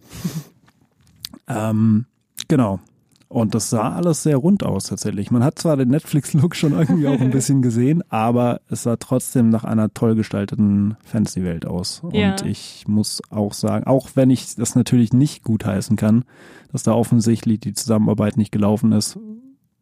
ähm, 1.47 2.05
genau. 2.47 2.79
Und 3.27 3.55
das 3.55 3.69
sah 3.69 3.93
alles 3.93 4.23
sehr 4.23 4.37
rund 4.37 4.63
aus 4.63 4.85
tatsächlich. 4.85 5.31
Man 5.31 5.43
hat 5.43 5.59
zwar 5.59 5.77
den 5.77 5.89
Netflix-Look 5.89 6.55
schon 6.55 6.73
irgendwie 6.73 7.07
auch 7.07 7.19
ein 7.19 7.29
bisschen 7.31 7.61
gesehen, 7.61 8.03
aber 8.09 8.61
es 8.69 8.83
sah 8.83 8.97
trotzdem 8.97 9.49
nach 9.49 9.63
einer 9.63 9.93
toll 9.93 10.15
gestalteten 10.15 10.95
Fantasy-Welt 11.03 11.65
aus. 11.65 12.01
Ja. 12.11 12.31
Und 12.31 12.45
ich 12.45 12.85
muss 12.87 13.21
auch 13.29 13.53
sagen, 13.53 13.87
auch 13.87 14.09
wenn 14.15 14.29
ich 14.29 14.55
das 14.55 14.75
natürlich 14.75 15.11
nicht 15.11 15.43
gutheißen 15.43 15.95
kann, 15.95 16.23
dass 16.71 16.83
da 16.83 16.93
offensichtlich 16.93 17.59
die 17.59 17.73
Zusammenarbeit 17.73 18.37
nicht 18.37 18.51
gelaufen 18.51 18.91
ist, 18.91 19.17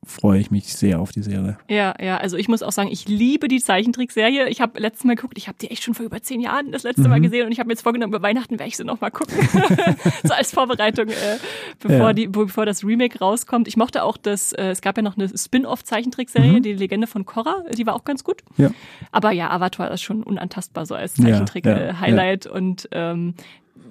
freue 0.05 0.39
ich 0.39 0.51
mich 0.51 0.73
sehr 0.73 0.99
auf 0.99 1.11
die 1.11 1.21
Serie. 1.21 1.57
Ja, 1.67 1.93
ja, 2.01 2.17
also 2.17 2.37
ich 2.37 2.47
muss 2.47 2.63
auch 2.63 2.71
sagen, 2.71 2.89
ich 2.91 3.07
liebe 3.07 3.47
die 3.47 3.59
Zeichentrickserie. 3.59 4.49
Ich 4.49 4.61
habe 4.61 4.79
letztes 4.79 5.05
Mal 5.05 5.15
geguckt, 5.15 5.37
ich 5.37 5.47
habe 5.47 5.57
die 5.59 5.71
echt 5.71 5.83
schon 5.83 5.93
vor 5.93 6.05
über 6.05 6.21
zehn 6.21 6.41
Jahren 6.41 6.71
das 6.71 6.83
letzte 6.83 7.03
mhm. 7.03 7.09
Mal 7.09 7.21
gesehen 7.21 7.45
und 7.45 7.51
ich 7.51 7.59
habe 7.59 7.67
mir 7.67 7.73
jetzt 7.73 7.83
vorgenommen, 7.83 8.13
über 8.13 8.21
Weihnachten 8.21 8.59
werde 8.59 8.67
ich 8.67 8.77
sie 8.77 8.83
nochmal 8.83 9.11
gucken. 9.11 9.35
so 10.23 10.33
als 10.33 10.51
Vorbereitung, 10.51 11.09
äh, 11.09 11.37
bevor, 11.79 12.07
ja. 12.07 12.13
die, 12.13 12.27
bevor 12.27 12.65
das 12.65 12.83
Remake 12.83 13.19
rauskommt. 13.19 13.67
Ich 13.67 13.77
mochte 13.77 14.03
auch 14.03 14.17
das, 14.17 14.53
äh, 14.53 14.69
es 14.69 14.81
gab 14.81 14.97
ja 14.97 15.03
noch 15.03 15.17
eine 15.17 15.29
Spin-off-Zeichentrickserie, 15.35 16.53
mhm. 16.53 16.63
die 16.63 16.73
Legende 16.73 17.07
von 17.07 17.25
Korra, 17.25 17.63
die 17.75 17.85
war 17.85 17.95
auch 17.95 18.03
ganz 18.03 18.23
gut. 18.23 18.41
Ja. 18.57 18.71
Aber 19.11 19.31
ja, 19.31 19.49
Avatar 19.49 19.91
ist 19.91 20.01
schon 20.01 20.23
unantastbar 20.23 20.85
so 20.85 20.95
als 20.95 21.13
Zeichentrick-Highlight 21.15 22.45
ja, 22.45 22.51
ja, 22.51 22.57
und 22.57 22.89
ähm, 22.91 23.35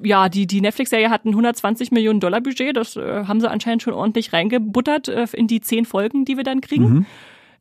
ja, 0.03 0.29
die, 0.29 0.47
die 0.47 0.61
Netflix-Serie 0.61 1.11
hat 1.11 1.25
ein 1.25 1.31
120 1.31 1.91
Millionen 1.93 2.21
Dollar 2.21 2.41
Budget. 2.41 2.77
Das 2.77 2.97
äh, 2.97 3.25
haben 3.25 3.41
sie 3.41 3.51
anscheinend 3.51 3.83
schon 3.83 3.95
ordentlich 3.95 4.33
reingebuttert 4.33 5.09
äh, 5.09 5.27
in 5.33 5.47
die 5.47 5.61
zehn 5.61 5.85
Folgen, 5.85 6.25
die 6.25 6.37
wir 6.37 6.45
dann 6.45 6.61
kriegen. 6.61 6.85
Mhm. 6.88 7.07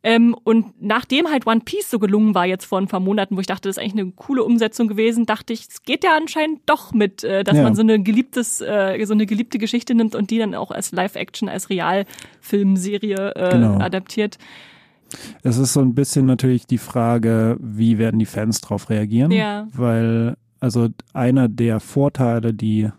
Ähm, 0.03 0.35
und 0.45 0.81
nachdem 0.81 1.27
halt 1.29 1.45
One 1.45 1.59
Piece 1.63 1.91
so 1.91 1.99
gelungen 1.99 2.33
war 2.33 2.47
jetzt 2.47 2.65
vor 2.65 2.79
ein 2.79 2.87
paar 2.87 2.99
Monaten, 2.99 3.35
wo 3.35 3.39
ich 3.39 3.45
dachte, 3.45 3.69
das 3.69 3.77
ist 3.77 3.83
eigentlich 3.83 4.01
eine 4.01 4.11
coole 4.13 4.43
Umsetzung 4.43 4.87
gewesen, 4.87 5.27
dachte 5.27 5.53
ich, 5.53 5.67
es 5.69 5.83
geht 5.83 6.03
ja 6.03 6.17
anscheinend 6.17 6.61
doch 6.65 6.91
mit, 6.91 7.23
äh, 7.23 7.43
dass 7.43 7.57
Ja. 7.57 7.61
man 7.63 7.75
so 7.75 7.83
eine 7.83 8.01
geliebtes, 8.01 8.61
äh, 8.61 8.99
so 9.05 9.13
eine 9.13 9.27
geliebte 9.27 9.59
Geschichte 9.59 9.93
nimmt 9.93 10.15
und 10.15 10.31
die 10.31 10.39
dann 10.39 10.55
auch 10.55 10.71
als 10.71 10.91
Live-Action, 10.91 11.49
als 11.49 11.69
Realfilmserie 11.69 13.35
äh, 13.35 13.51
Genau. 13.51 13.77
adaptiert. 13.79 14.37
Es 15.43 15.57
ist 15.57 15.73
so 15.73 15.81
ein 15.81 15.93
bisschen 15.93 16.25
natürlich 16.25 16.65
die 16.65 16.77
Frage, 16.77 17.57
wie 17.59 17.97
werden 17.97 18.17
die 18.19 18.25
Fans 18.25 18.61
drauf 18.61 18.89
reagieren? 18.89 19.29
Ja. 19.31 19.67
Weil, 19.73 20.35
also 20.61 20.89
einer 21.13 21.49
der 21.49 21.79
Vorteile, 21.81 22.53
die 22.53 22.89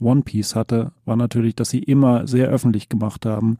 One 0.00 0.22
Piece 0.22 0.54
hatte, 0.54 0.92
war 1.04 1.16
natürlich, 1.16 1.54
dass 1.54 1.68
sie 1.68 1.80
immer 1.80 2.26
sehr 2.26 2.48
öffentlich 2.48 2.88
gemacht 2.88 3.26
haben. 3.26 3.58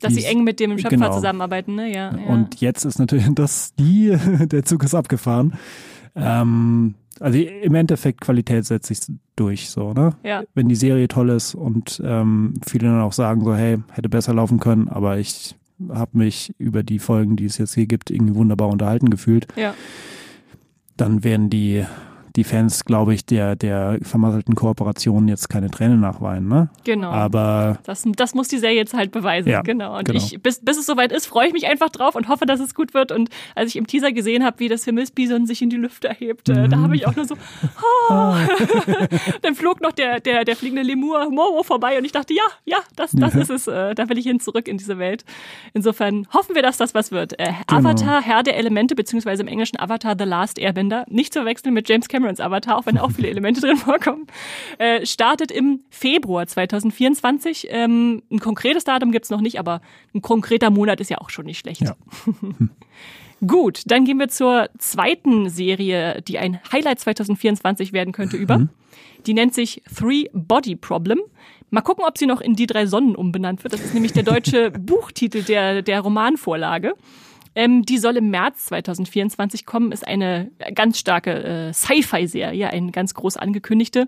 Dass 0.00 0.14
sie 0.14 0.24
eng 0.24 0.44
mit 0.44 0.60
dem 0.60 0.78
Schöpfer 0.78 0.90
genau. 0.90 1.14
zusammenarbeiten, 1.14 1.74
ne? 1.74 1.92
Ja. 1.92 2.14
ja. 2.14 2.26
Und 2.26 2.60
jetzt 2.60 2.84
ist 2.84 2.98
natürlich 2.98 3.26
das 3.34 3.74
die, 3.74 4.16
der 4.46 4.64
Zug 4.64 4.84
ist 4.84 4.94
abgefahren. 4.94 5.54
Ähm, 6.14 6.94
also 7.18 7.38
im 7.38 7.74
Endeffekt 7.74 8.20
Qualität 8.20 8.66
setzt 8.66 8.88
sich 8.88 9.00
durch, 9.36 9.70
so, 9.70 9.94
ne? 9.94 10.14
ja. 10.22 10.42
Wenn 10.54 10.68
die 10.68 10.74
Serie 10.74 11.08
toll 11.08 11.30
ist 11.30 11.54
und 11.54 12.00
ähm, 12.04 12.54
viele 12.66 12.88
dann 12.88 13.00
auch 13.00 13.14
sagen 13.14 13.42
so, 13.42 13.54
hey, 13.54 13.78
hätte 13.92 14.10
besser 14.10 14.34
laufen 14.34 14.60
können, 14.60 14.88
aber 14.88 15.18
ich 15.18 15.56
habe 15.88 16.18
mich 16.18 16.54
über 16.58 16.82
die 16.82 16.98
Folgen, 16.98 17.36
die 17.36 17.46
es 17.46 17.56
jetzt 17.58 17.74
hier 17.74 17.86
gibt, 17.86 18.10
irgendwie 18.10 18.34
wunderbar 18.34 18.68
unterhalten 18.68 19.08
gefühlt, 19.08 19.46
Ja. 19.56 19.74
dann 20.96 21.24
werden 21.24 21.48
die 21.48 21.84
die 22.36 22.44
Fans, 22.44 22.84
glaube 22.84 23.14
ich, 23.14 23.24
der 23.26 23.56
der 23.56 23.98
vermasselten 24.02 24.54
Kooperation 24.54 25.26
jetzt 25.28 25.48
keine 25.48 25.70
Tränen 25.70 26.00
nachweinen, 26.00 26.48
ne? 26.48 26.68
Genau. 26.84 27.10
Aber 27.10 27.78
Das, 27.84 28.04
das 28.16 28.34
muss 28.34 28.48
die 28.48 28.58
Serie 28.58 28.76
jetzt 28.76 28.94
halt 28.94 29.10
beweisen. 29.10 29.48
Ja, 29.48 29.62
genau. 29.62 29.96
Und 29.98 30.04
genau. 30.04 30.18
ich, 30.18 30.40
bis, 30.42 30.60
bis 30.64 30.76
es 30.78 30.86
soweit 30.86 31.12
ist, 31.12 31.26
freue 31.26 31.48
ich 31.48 31.52
mich 31.52 31.66
einfach 31.66 31.88
drauf 31.90 32.14
und 32.14 32.28
hoffe, 32.28 32.46
dass 32.46 32.60
es 32.60 32.74
gut 32.74 32.94
wird. 32.94 33.10
Und 33.12 33.30
als 33.54 33.70
ich 33.70 33.76
im 33.76 33.86
Teaser 33.86 34.12
gesehen 34.12 34.44
habe, 34.44 34.58
wie 34.60 34.68
das 34.68 34.84
Himmelsbison 34.84 35.46
sich 35.46 35.62
in 35.62 35.70
die 35.70 35.76
Lüfte 35.76 36.10
hebt, 36.16 36.48
äh, 36.48 36.66
Mhm. 36.66 36.70
da 36.70 36.78
habe 36.78 36.94
ich 36.96 37.06
auch 37.06 37.16
nur 37.16 37.24
so, 37.24 37.34
oh. 38.10 38.34
dann 39.42 39.54
flog 39.54 39.80
noch 39.80 39.92
der, 39.92 40.20
der, 40.20 40.44
der 40.44 40.56
fliegende 40.56 40.82
Lemur 40.82 41.30
Momo 41.30 41.62
vorbei 41.62 41.98
und 41.98 42.04
ich 42.04 42.12
dachte, 42.12 42.34
ja, 42.34 42.42
ja, 42.64 42.78
das, 42.96 43.12
das 43.12 43.34
Ja. 43.34 43.40
ist 43.40 43.50
es. 43.50 43.66
Äh, 43.66 43.94
da 43.94 44.08
will 44.08 44.18
ich 44.18 44.26
hin 44.26 44.40
zurück 44.40 44.68
in 44.68 44.78
diese 44.78 44.98
Welt. 44.98 45.24
Insofern 45.74 46.26
hoffen 46.32 46.54
wir, 46.54 46.62
dass 46.62 46.76
das 46.76 46.94
was 46.94 47.10
wird. 47.12 47.38
Äh, 47.38 47.52
Genau. 47.68 47.80
Avatar, 47.88 48.22
Herr 48.22 48.42
der 48.42 48.56
Elemente, 48.56 48.94
beziehungsweise 48.94 49.42
im 49.42 49.48
Englischen 49.48 49.78
Avatar 49.80 50.14
The 50.18 50.24
Last 50.24 50.58
Airbender, 50.58 51.04
nicht 51.08 51.32
zu 51.32 51.40
verwechseln 51.40 51.74
mit 51.74 51.88
James 51.88 52.08
Camerons 52.26 52.40
Avatar, 52.40 52.76
auch 52.76 52.86
wenn 52.86 52.98
auch 52.98 53.12
viele 53.12 53.28
Elemente 53.28 53.60
drin 53.60 53.76
vorkommen, 53.76 54.26
äh, 54.78 55.06
startet 55.06 55.50
im 55.50 55.80
Februar 55.90 56.46
2024. 56.46 57.68
Ähm, 57.70 58.22
ein 58.30 58.40
konkretes 58.40 58.84
Datum 58.84 59.12
gibt's 59.12 59.30
noch 59.30 59.40
nicht, 59.40 59.58
aber 59.58 59.80
ein 60.14 60.22
konkreter 60.22 60.70
Monat 60.70 61.00
ist 61.00 61.10
ja 61.10 61.18
auch 61.18 61.30
schon 61.30 61.46
nicht 61.46 61.58
schlecht. 61.58 61.82
Ja. 61.82 61.96
Gut, 63.46 63.82
dann 63.86 64.04
gehen 64.04 64.18
wir 64.18 64.28
zur 64.28 64.70
zweiten 64.78 65.50
Serie, 65.50 66.22
die 66.22 66.38
ein 66.38 66.58
Highlight 66.72 67.00
2024 67.00 67.92
werden 67.92 68.12
könnte, 68.12 68.36
über. 68.36 68.68
Die 69.26 69.34
nennt 69.34 69.54
sich 69.54 69.82
Three 69.94 70.24
Body 70.32 70.74
Problem. 70.74 71.20
Mal 71.70 71.82
gucken, 71.82 72.04
ob 72.06 72.16
sie 72.16 72.26
noch 72.26 72.40
in 72.40 72.54
Die 72.54 72.66
drei 72.66 72.86
Sonnen 72.86 73.14
umbenannt 73.14 73.62
wird. 73.62 73.74
Das 73.74 73.80
ist 73.80 73.92
nämlich 73.92 74.12
der 74.12 74.22
deutsche 74.22 74.70
Buchtitel 74.78 75.42
der, 75.42 75.82
der 75.82 76.00
Romanvorlage. 76.00 76.94
Ähm, 77.56 77.86
die 77.86 77.96
soll 77.96 78.18
im 78.18 78.28
März 78.30 78.66
2024 78.66 79.64
kommen, 79.64 79.90
ist 79.90 80.06
eine 80.06 80.50
ganz 80.74 80.98
starke 80.98 81.42
äh, 81.42 81.72
Sci-Fi-Serie, 81.72 82.68
eine 82.68 82.92
ganz 82.92 83.14
groß 83.14 83.38
angekündigte. 83.38 84.06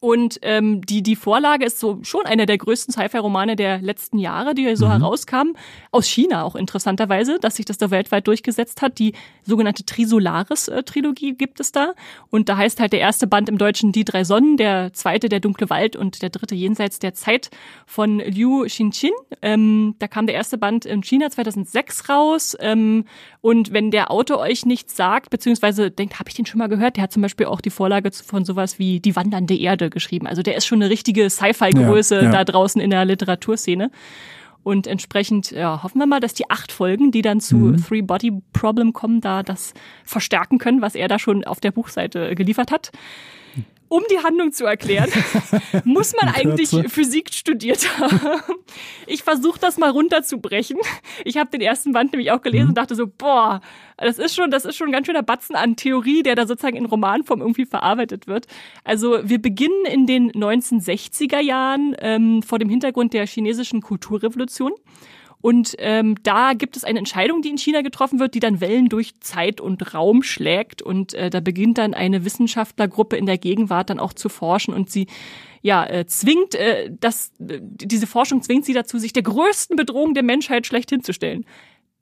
Und 0.00 0.38
ähm, 0.42 0.80
die, 0.82 1.02
die 1.02 1.16
Vorlage 1.16 1.64
ist 1.64 1.80
so 1.80 1.98
schon 2.02 2.24
einer 2.24 2.46
der 2.46 2.58
größten 2.58 2.92
Sci-Fi-Romane 2.92 3.56
der 3.56 3.80
letzten 3.80 4.18
Jahre, 4.18 4.54
die 4.54 4.76
so 4.76 4.88
herauskamen. 4.88 5.56
Aus 5.90 6.06
China 6.06 6.44
auch 6.44 6.54
interessanterweise, 6.54 7.38
dass 7.40 7.56
sich 7.56 7.64
das 7.64 7.78
da 7.78 7.90
weltweit 7.90 8.26
durchgesetzt 8.26 8.80
hat. 8.80 8.98
Die 8.98 9.14
sogenannte 9.42 9.84
Trisolaris-Trilogie 9.84 11.34
gibt 11.34 11.58
es 11.58 11.72
da. 11.72 11.94
Und 12.30 12.48
da 12.48 12.56
heißt 12.56 12.78
halt 12.78 12.92
der 12.92 13.00
erste 13.00 13.26
Band 13.26 13.48
im 13.48 13.58
Deutschen 13.58 13.90
Die 13.90 14.04
drei 14.04 14.22
Sonnen, 14.24 14.56
der 14.56 14.92
zweite 14.92 15.28
Der 15.28 15.40
dunkle 15.40 15.68
Wald 15.68 15.96
und 15.96 16.22
der 16.22 16.30
dritte 16.30 16.54
Jenseits 16.54 17.00
der 17.00 17.14
Zeit 17.14 17.50
von 17.86 18.20
Liu 18.20 18.64
Xinqin. 18.64 19.12
Ähm, 19.42 19.96
da 19.98 20.06
kam 20.06 20.26
der 20.26 20.36
erste 20.36 20.58
Band 20.58 20.84
in 20.84 21.02
China 21.02 21.30
2006 21.30 22.08
raus. 22.08 22.56
Ähm, 22.60 23.04
und 23.40 23.72
wenn 23.72 23.90
der 23.90 24.10
Autor 24.12 24.38
euch 24.38 24.64
nichts 24.64 24.96
sagt, 24.96 25.30
beziehungsweise 25.30 25.90
denkt, 25.90 26.20
habe 26.20 26.28
ich 26.28 26.34
den 26.34 26.46
schon 26.46 26.58
mal 26.58 26.68
gehört, 26.68 26.96
der 26.96 27.04
hat 27.04 27.12
zum 27.12 27.22
Beispiel 27.22 27.46
auch 27.46 27.60
die 27.60 27.70
Vorlage 27.70 28.10
von 28.12 28.44
sowas 28.44 28.78
wie 28.78 29.00
Die 29.00 29.16
wandernde 29.16 29.56
Erde 29.56 29.87
geschrieben. 29.90 30.26
Also 30.26 30.42
der 30.42 30.56
ist 30.56 30.66
schon 30.66 30.82
eine 30.82 30.90
richtige 30.90 31.28
Sci-Fi-Größe 31.30 32.16
Ja, 32.16 32.22
ja. 32.22 32.30
da 32.30 32.44
draußen 32.44 32.80
in 32.80 32.90
der 32.90 33.04
Literaturszene. 33.04 33.90
Und 34.64 34.86
entsprechend 34.86 35.50
ja, 35.50 35.82
hoffen 35.82 35.98
wir 35.98 36.06
mal, 36.06 36.20
dass 36.20 36.34
die 36.34 36.50
acht 36.50 36.72
Folgen, 36.72 37.10
die 37.10 37.22
dann 37.22 37.40
zu 37.40 37.56
Mhm. 37.56 37.84
Three 37.84 38.02
Body 38.02 38.32
Problem 38.52 38.92
kommen, 38.92 39.20
da 39.20 39.42
das 39.42 39.72
verstärken 40.04 40.58
können, 40.58 40.82
was 40.82 40.94
er 40.94 41.08
da 41.08 41.18
schon 41.18 41.44
auf 41.44 41.60
der 41.60 41.70
Buchseite 41.70 42.34
geliefert 42.34 42.70
hat. 42.70 42.90
Um 43.88 44.02
die 44.10 44.18
Handlung 44.18 44.52
zu 44.52 44.66
erklären, 44.66 45.10
muss 45.84 46.14
man 46.20 46.34
eigentlich. 46.34 46.70
Physik 46.88 47.32
studiert 47.32 47.98
haben. 47.98 48.42
Ich 49.06 49.22
versuche 49.22 49.58
das 49.58 49.78
mal 49.78 49.90
runterzubrechen. 49.90 50.76
Ich 51.24 51.36
habe 51.38 51.50
den 51.50 51.60
ersten 51.60 51.92
Band 51.92 52.12
nämlich 52.12 52.30
auch 52.30 52.42
gelesen 52.42 52.68
und 52.68 52.74
dachte 52.78 52.94
so, 52.94 53.06
boah, 53.06 53.60
das 53.96 54.18
ist 54.18 54.34
schon, 54.34 54.50
das 54.50 54.64
ist 54.64 54.76
schon 54.76 54.88
ein 54.88 54.92
ganz 54.92 55.06
schöner 55.06 55.22
Batzen 55.22 55.56
an 55.56 55.76
Theorie, 55.76 56.22
der 56.22 56.34
da 56.34 56.46
sozusagen 56.46 56.76
in 56.76 56.86
Romanform 56.86 57.40
irgendwie 57.40 57.64
verarbeitet 57.64 58.26
wird. 58.26 58.46
Also 58.84 59.18
wir 59.22 59.40
beginnen 59.40 59.86
in 59.86 60.06
den 60.06 60.32
1960er 60.32 61.40
Jahren 61.40 61.96
ähm, 62.00 62.42
vor 62.42 62.58
dem 62.58 62.68
Hintergrund 62.68 63.12
der 63.14 63.26
chinesischen 63.26 63.80
Kulturrevolution. 63.80 64.72
Und 65.40 65.76
ähm, 65.78 66.16
da 66.22 66.52
gibt 66.54 66.76
es 66.76 66.84
eine 66.84 66.98
Entscheidung, 66.98 67.42
die 67.42 67.50
in 67.50 67.58
China 67.58 67.82
getroffen 67.82 68.18
wird, 68.18 68.34
die 68.34 68.40
dann 68.40 68.60
Wellen 68.60 68.88
durch 68.88 69.20
Zeit 69.20 69.60
und 69.60 69.94
Raum 69.94 70.22
schlägt. 70.22 70.82
Und 70.82 71.14
äh, 71.14 71.30
da 71.30 71.40
beginnt 71.40 71.78
dann 71.78 71.94
eine 71.94 72.24
Wissenschaftlergruppe 72.24 73.16
in 73.16 73.26
der 73.26 73.38
Gegenwart 73.38 73.90
dann 73.90 74.00
auch 74.00 74.12
zu 74.12 74.28
forschen 74.28 74.74
und 74.74 74.90
sie 74.90 75.06
ja 75.62 75.84
äh, 75.86 76.06
zwingt, 76.06 76.54
äh, 76.54 76.90
das, 76.90 77.32
äh, 77.40 77.60
diese 77.62 78.06
Forschung 78.06 78.42
zwingt 78.42 78.64
sie 78.64 78.72
dazu, 78.72 78.98
sich 78.98 79.12
der 79.12 79.22
größten 79.22 79.76
Bedrohung 79.76 80.14
der 80.14 80.22
Menschheit 80.22 80.66
schlechthin 80.66 81.02
zu 81.02 81.12
stellen. 81.12 81.44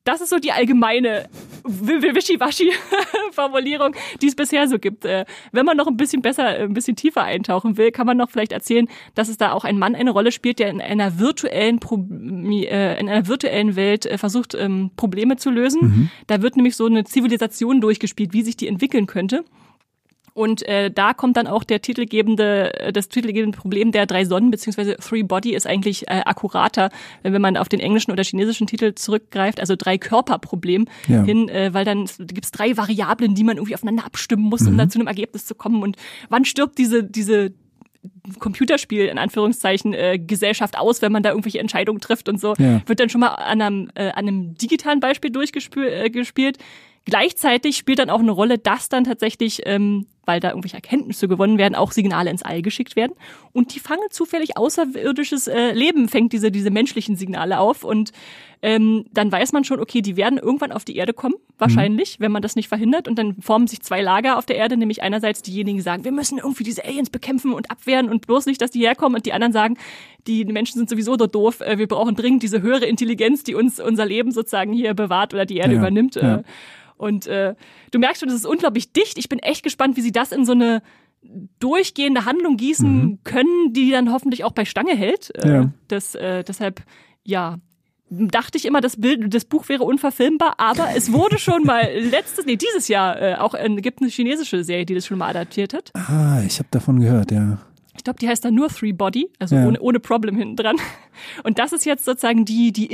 Das 0.07 0.21
ist 0.23 0.31
so 0.31 0.39
die 0.39 0.53
allgemeine 0.53 1.29
wi- 1.65 2.01
wi- 2.03 2.15
Wischiwaschi-Formulierung, 2.15 3.95
die 4.23 4.27
es 4.29 4.35
bisher 4.35 4.69
so 4.69 4.79
gibt. 4.79 5.05
Äh, 5.05 5.25
Wenn 5.53 5.67
man 5.67 5.77
noch 5.77 5.87
ein 5.87 5.97
bisschen 5.97 6.23
besser, 6.23 6.47
ein 6.47 6.73
bisschen 6.75 6.97
tiefer 6.97 7.23
eintauchen 7.23 7.77
will, 7.77 7.91
kann 7.91 8.07
man 8.07 8.17
noch 8.17 8.31
vielleicht 8.31 8.53
erzählen, 8.53 8.89
dass 9.15 9.29
es 9.29 9.37
da 9.37 9.53
auch 9.53 9.65
ein 9.65 9.79
Mann 9.79 9.95
eine 9.95 10.11
Rolle 10.11 10.33
spielt, 10.33 10.59
der 10.59 10.71
in 10.71 10.81
einer 10.81 11.19
virtuellen, 11.19 11.81
Pro 11.81 11.97
äh, 12.11 12.99
in 13.01 13.09
einer 13.09 13.27
virtuellen 13.27 13.77
Welt 13.77 14.07
äh, 14.07 14.17
versucht, 14.19 14.55
ähm, 14.55 14.91
Probleme 14.97 15.37
zu 15.37 15.51
lösen. 15.51 16.11
Da 16.27 16.41
wird 16.43 16.57
nämlich 16.57 16.77
so 16.77 16.87
eine 16.87 17.05
Zivilisation 17.05 17.81
durchgespielt, 17.81 18.33
wie 18.33 18.43
sich 18.43 18.57
die 18.57 18.69
entwickeln 18.69 19.07
könnte. 19.07 19.45
Und 20.37 20.63
äh, 20.69 20.91
da 20.91 21.15
kommt 21.15 21.37
dann 21.39 21.47
auch 21.47 21.65
der 21.65 21.81
titelgebende, 21.81 22.79
äh, 22.79 22.93
das 22.93 23.09
titelgebende 23.09 23.57
Problem 23.57 23.91
der 23.91 24.05
drei 24.05 24.25
Sonnen, 24.27 24.51
beziehungsweise 24.51 24.97
Three 24.97 25.23
Body 25.23 25.55
ist 25.55 25.67
eigentlich 25.67 26.07
äh, 26.09 26.21
akkurater, 26.25 26.91
wenn 27.23 27.33
wenn 27.33 27.43
man 27.43 27.57
auf 27.57 27.69
den 27.69 27.81
englischen 27.81 28.13
oder 28.13 28.23
chinesischen 28.23 28.67
Titel 28.67 28.95
zurückgreift, 28.95 29.61
also 29.61 29.77
drei 29.77 29.99
Körperproblem 29.99 30.87
Ja. 31.09 31.23
hin, 31.23 31.49
äh, 31.49 31.73
weil 31.75 31.85
dann 31.85 32.05
gibt 32.19 32.45
es 32.45 32.51
drei 32.51 32.77
Variablen, 32.77 33.35
die 33.35 33.45
man 33.45 33.57
irgendwie 33.57 33.75
aufeinander 33.75 34.05
abstimmen 34.05 34.45
muss, 34.45 34.67
um 34.67 34.77
dann 34.79 34.91
zu 34.91 34.99
einem 34.99 35.09
Ergebnis 35.09 35.47
zu 35.47 35.55
kommen. 35.55 35.83
Und 35.83 35.97
wann 36.29 36.45
stirbt 36.45 36.79
diese, 36.79 37.03
diese 37.05 37.53
Computerspiel 38.39 39.07
in 39.07 39.19
Anführungszeichen 39.19 39.95
äh, 39.95 40.19
Gesellschaft 40.19 40.79
aus, 40.79 41.03
wenn 41.03 41.13
man 41.13 41.23
da 41.23 41.31
irgendwelche 41.31 41.59
Entscheidungen 41.61 42.01
trifft 42.01 42.29
und 42.29 42.41
so, 42.41 42.55
Ja. 42.59 42.81
wird 42.87 43.01
dann 43.01 43.09
schon 43.09 43.21
mal 43.21 43.29
an 43.29 43.61
einem, 43.61 43.91
äh, 43.95 44.09
an 44.11 44.29
einem 44.29 44.55
digitalen 44.55 45.01
Beispiel 45.01 45.31
durchgespielt. 45.31 45.93
Äh, 45.93 46.11
gespielt. 46.11 46.59
Gleichzeitig 47.05 47.77
spielt 47.77 47.99
dann 48.01 48.11
auch 48.11 48.21
eine 48.21 48.33
Rolle, 48.33 48.59
dass 48.59 48.89
dann 48.89 49.05
tatsächlich, 49.05 49.63
ähm, 49.65 50.07
weil 50.27 50.41
da 50.41 50.51
irgendwelche 50.51 50.77
Erkenntnisse 50.77 51.29
gewonnen 51.29 51.57
werden, 51.57 51.75
auch 51.75 51.93
Signale 51.93 52.31
ins 52.31 52.43
All 52.43 52.61
geschickt 52.61 52.97
werden. 52.97 53.13
Und 53.53 53.75
die 53.75 53.81
fangen 53.81 54.03
zufällig 54.11 54.57
außerirdisches 54.57 55.47
äh, 55.47 55.73
Leben, 55.73 56.09
fängt 56.09 56.33
diese, 56.33 56.51
diese 56.51 56.71
menschlichen 56.71 57.17
Signale 57.17 57.59
auf. 57.59 57.85
Und 57.85 58.13
ähm, 58.63 59.05
dann 59.13 59.31
weiß 59.31 59.53
man 59.53 59.65
schon, 59.65 59.81
okay, 59.81 60.03
die 60.03 60.17
werden 60.17 60.39
irgendwann 60.39 60.73
auf 60.73 60.85
die 60.85 60.97
Erde 60.97 61.13
kommen, 61.13 61.35
wahrscheinlich, 61.59 62.21
wenn 62.21 62.33
man 62.33 62.43
das 62.43 62.57
nicht 62.57 62.69
verhindert. 62.69 63.07
Und 63.07 63.19
dann 63.19 63.37
formen 63.41 63.67
sich 63.67 63.81
zwei 63.83 64.03
Lager 64.03 64.37
auf 64.39 64.47
der 64.47 64.57
Erde, 64.57 64.77
nämlich 64.77 65.03
einerseits 65.03 65.43
diejenigen, 65.43 65.77
die 65.79 65.83
sagen, 65.83 66.05
wir 66.05 66.13
müssen 66.13 66.39
irgendwie 66.39 66.65
diese 66.65 66.85
Aliens 66.85 67.11
bekämpfen 67.11 67.53
und 67.53 67.71
abwehren 67.71 68.09
und 68.09 68.27
bloß 68.27 68.47
nicht, 68.47 68.61
dass 68.61 68.71
die 68.73 68.81
herkommen. 68.81 69.17
Und 69.17 69.27
die 69.27 69.33
anderen 69.33 69.53
sagen, 69.53 69.77
die 70.27 70.45
Menschen 70.45 70.79
sind 70.79 70.91
sowieso 70.91 71.17
dort 71.17 71.35
doof, 71.35 71.61
äh, 71.61 71.79
wir 71.79 71.87
brauchen 71.87 72.17
dringend 72.17 72.43
diese 72.43 72.61
höhere 72.63 72.87
Intelligenz, 72.87 73.45
die 73.45 73.55
uns 73.55 73.79
unser 73.79 74.07
Leben 74.07 74.33
sozusagen 74.33 74.73
hier 74.73 74.95
bewahrt 74.95 75.33
oder 75.35 75.47
die 75.47 75.59
Erde 75.59 75.75
Ja, 75.75 75.79
übernimmt. 75.79 76.17
ja. 76.17 76.39
Äh, 76.39 76.43
und 76.99 77.27
äh, 77.27 77.55
du 77.91 77.99
merkst 77.99 78.21
schon, 78.21 78.29
das 78.29 78.39
ist 78.39 78.47
unglaublich 78.47 78.93
dicht. 78.93 79.19
Ich 79.19 79.29
bin 79.29 79.39
echt 79.39 79.63
gespannt, 79.63 79.97
wie 79.97 80.01
sie 80.03 80.13
das 80.13 80.33
in 80.33 80.45
so 80.45 80.53
eine 80.53 80.83
durchgehende 81.59 82.25
Handlung 82.25 82.57
gießen 82.57 83.19
können, 83.25 83.73
die 83.73 83.91
dann 83.91 84.13
hoffentlich 84.13 84.45
auch 84.45 84.53
bei 84.53 84.65
Stange 84.65 84.95
hält. 84.97 85.33
Äh, 85.35 85.47
Mhm. 85.47 85.55
Ja. 85.55 85.71
das, 85.89 86.15
äh, 86.15 86.45
deshalb, 86.45 86.83
ja, 87.25 87.57
dachte 88.09 88.57
ich 88.59 88.65
immer, 88.67 88.81
das 88.81 89.01
Bild, 89.01 89.35
das 89.35 89.45
Buch 89.45 89.69
wäre 89.69 89.83
unverfilmbar, 89.83 90.55
aber 90.59 90.91
es 90.95 91.13
wurde 91.13 91.39
schon 91.39 91.65
mal 91.65 91.89
letztes, 91.99 92.47
nee, 92.47 92.55
dieses 92.57 92.87
Jahr 92.87 93.21
äh, 93.21 93.35
auch 93.35 93.55
äh, 93.55 93.69
gibt 93.77 94.01
eine 94.01 94.11
chinesische 94.11 94.63
Serie, 94.63 94.87
die 94.87 94.95
das 94.95 95.07
schon 95.07 95.19
mal 95.19 95.29
adaptiert 95.29 95.75
hat. 95.75 95.91
Ah, 95.95 96.41
ich 96.47 96.59
habe 96.61 96.69
davon 96.71 97.01
gehört, 97.01 97.33
ja. 97.33 97.59
Ich 97.97 98.05
glaube, 98.05 98.19
die 98.19 98.29
heißt 98.29 98.45
dann 98.45 98.55
nur 98.55 98.69
Three 98.69 98.93
Body, 98.93 99.29
also 99.39 99.57
Ja. 99.57 99.67
ohne, 99.67 99.81
ohne 99.81 100.01
Problem 100.01 100.37
hinten 100.37 100.57
dran. 100.57 100.77
Und 101.45 101.59
das 101.59 101.73
ist 101.73 101.85
jetzt 101.87 102.05
sozusagen 102.05 102.45
die, 102.45 102.73
die 102.73 102.87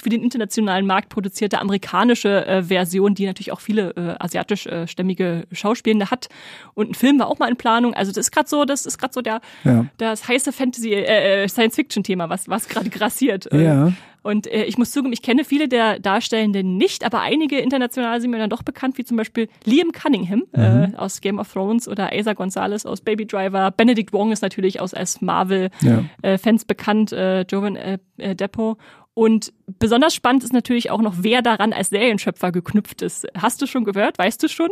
für 0.00 0.08
den 0.08 0.22
internationalen 0.22 0.86
Markt 0.86 1.08
produzierte 1.10 1.60
amerikanische 1.60 2.46
äh, 2.46 2.62
Version, 2.64 3.14
die 3.14 3.26
natürlich 3.26 3.52
auch 3.52 3.60
viele 3.60 3.90
äh, 3.96 4.16
asiatisch-stämmige 4.18 5.46
Schauspielende 5.52 6.10
hat. 6.10 6.28
Und 6.74 6.90
ein 6.90 6.94
Film 6.94 7.18
war 7.18 7.28
auch 7.28 7.38
mal 7.38 7.48
in 7.48 7.56
Planung. 7.56 7.94
Also 7.94 8.10
das 8.10 8.26
ist 8.26 8.30
gerade 8.32 8.48
so, 8.48 8.64
das 8.64 8.86
ist 8.86 8.98
gerade 8.98 9.12
so 9.14 9.20
der, 9.22 9.40
Ja. 9.64 9.86
das 9.98 10.26
heiße 10.28 10.52
Fantasy, 10.52 10.92
äh, 10.94 11.44
äh, 11.44 11.48
Science-Fiction-Thema, 11.48 12.28
was, 12.28 12.48
was 12.48 12.68
gerade 12.68 12.90
grassiert. 12.90 13.50
Äh, 13.52 13.64
Ja. 13.64 13.92
Und 14.28 14.46
äh, 14.46 14.64
ich 14.64 14.76
muss 14.76 14.90
zugeben, 14.90 15.14
ich 15.14 15.22
kenne 15.22 15.42
viele 15.42 15.68
der 15.68 16.00
Darstellenden 16.00 16.76
nicht, 16.76 17.02
aber 17.02 17.20
einige 17.22 17.58
international 17.60 18.20
sind 18.20 18.30
mir 18.30 18.36
dann 18.36 18.50
doch 18.50 18.62
bekannt, 18.62 18.98
wie 18.98 19.04
zum 19.04 19.16
Beispiel 19.16 19.48
Liam 19.64 19.90
Cunningham 19.92 20.42
äh, 20.52 20.94
aus 20.98 21.22
Game 21.22 21.38
of 21.38 21.50
Thrones 21.50 21.88
oder 21.88 22.12
Asa 22.12 22.34
Gonzalez 22.34 22.84
aus 22.84 23.00
Baby 23.00 23.26
Driver. 23.26 23.70
Benedict 23.70 24.12
Wong 24.12 24.30
ist 24.30 24.42
natürlich 24.42 24.80
aus 24.80 24.92
als 24.92 25.14
Ja. 25.22 25.24
Marvel-Fans 25.24 26.66
bekannt, 26.66 27.10
äh, 27.12 27.40
Jovan 27.42 27.76
äh, 27.76 27.98
äh, 28.18 28.34
Depo. 28.34 28.76
Und 29.14 29.54
besonders 29.78 30.14
spannend 30.14 30.44
ist 30.44 30.52
natürlich 30.52 30.90
auch 30.90 31.00
noch, 31.00 31.14
wer 31.20 31.40
daran 31.40 31.72
als 31.72 31.88
Serienschöpfer 31.88 32.52
geknüpft 32.52 33.00
ist. 33.00 33.26
Hast 33.34 33.62
du 33.62 33.66
schon 33.66 33.84
gehört? 33.84 34.18
Weißt 34.18 34.42
du 34.42 34.48
schon? 34.48 34.68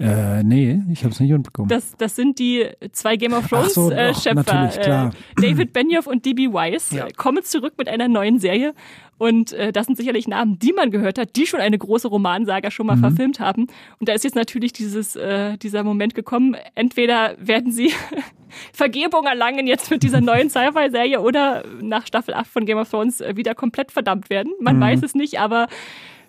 Äh, 0.00 0.44
nee, 0.44 0.80
ich 0.92 1.02
habe 1.02 1.12
es 1.12 1.18
nicht 1.18 1.32
mitbekommen. 1.32 1.68
Das, 1.68 1.96
das 1.96 2.14
sind 2.14 2.38
die 2.38 2.66
zwei 2.92 3.16
Game 3.16 3.32
of 3.32 3.48
Thrones 3.48 3.74
so, 3.74 3.90
äh, 3.90 4.14
Schöpfer. 4.14 4.70
Äh, 4.76 5.10
David 5.40 5.72
Benioff 5.72 6.06
und 6.06 6.24
D.B. 6.24 6.52
Weiss 6.52 6.92
Ja. 6.92 7.08
kommen 7.16 7.42
zurück 7.42 7.72
mit 7.78 7.88
einer 7.88 8.06
neuen 8.06 8.38
Serie. 8.38 8.74
Und 9.18 9.52
äh, 9.54 9.72
das 9.72 9.86
sind 9.86 9.96
sicherlich 9.96 10.28
Namen, 10.28 10.60
die 10.60 10.72
man 10.72 10.92
gehört 10.92 11.18
hat, 11.18 11.34
die 11.34 11.46
schon 11.46 11.58
eine 11.58 11.76
große 11.76 12.06
Romansaga 12.06 12.70
schon 12.70 12.86
mal 12.86 12.94
Mhm. 12.94 13.00
verfilmt 13.00 13.40
haben. 13.40 13.66
Und 13.98 14.08
da 14.08 14.12
ist 14.12 14.22
jetzt 14.22 14.36
natürlich 14.36 14.72
dieses, 14.72 15.16
äh, 15.16 15.56
dieser 15.58 15.82
Moment 15.82 16.14
gekommen, 16.14 16.56
entweder 16.76 17.34
werden 17.40 17.72
sie 17.72 17.90
Vergebung 18.72 19.24
erlangen 19.26 19.66
jetzt 19.66 19.90
mit 19.90 20.04
dieser 20.04 20.20
neuen 20.20 20.48
Sci-Fi-Serie 20.48 21.20
oder 21.20 21.64
nach 21.82 22.06
Staffel 22.06 22.34
8 22.34 22.46
von 22.46 22.64
Game 22.66 22.78
of 22.78 22.88
Thrones 22.88 23.20
äh, 23.20 23.36
wieder 23.36 23.56
komplett 23.56 23.90
verdammt 23.90 24.30
werden. 24.30 24.52
Man 24.60 24.76
Mhm. 24.76 24.80
weiß 24.80 25.02
es 25.02 25.14
nicht, 25.16 25.40
aber 25.40 25.66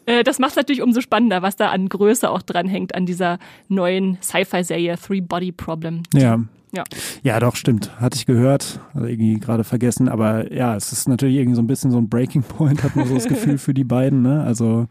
äh, 0.10 0.24
das 0.24 0.40
macht 0.40 0.52
es 0.52 0.56
natürlich 0.56 0.82
umso 0.82 1.02
spannender, 1.02 1.42
was 1.42 1.56
da 1.56 1.70
an 1.70 1.88
Größe 1.88 2.30
auch 2.30 2.42
dranhängt 2.42 2.96
an 2.96 3.06
dieser 3.06 3.38
neuen 3.68 4.18
Sci-Fi-Serie 4.22 4.98
Three 4.98 5.22
Body 5.22 5.52
Problem. 5.52 6.04
Ja. 6.14 6.40
Ja. 6.72 6.84
Ja, 7.24 7.40
doch, 7.40 7.56
stimmt. 7.56 8.00
Hatte 8.00 8.16
ich 8.18 8.28
gehört, 8.28 8.80
also 8.94 9.08
irgendwie 9.08 9.40
gerade 9.40 9.64
vergessen, 9.64 10.08
aber 10.08 10.54
ja, 10.54 10.76
es 10.76 10.92
ist 10.92 11.08
natürlich 11.08 11.38
irgendwie 11.38 11.56
so 11.56 11.64
ein 11.64 11.68
bisschen 11.68 11.90
so 11.90 11.98
ein 11.98 12.10
Breaking 12.10 12.44
Point, 12.44 12.84
hat 12.84 12.96
man 12.96 13.08
so 13.08 13.16
das 13.16 13.28
Gefühl 13.28 13.58
für 13.58 13.74
die 13.74 13.84
beiden, 13.84 14.22
ne? 14.22 14.44
Also 14.44 14.88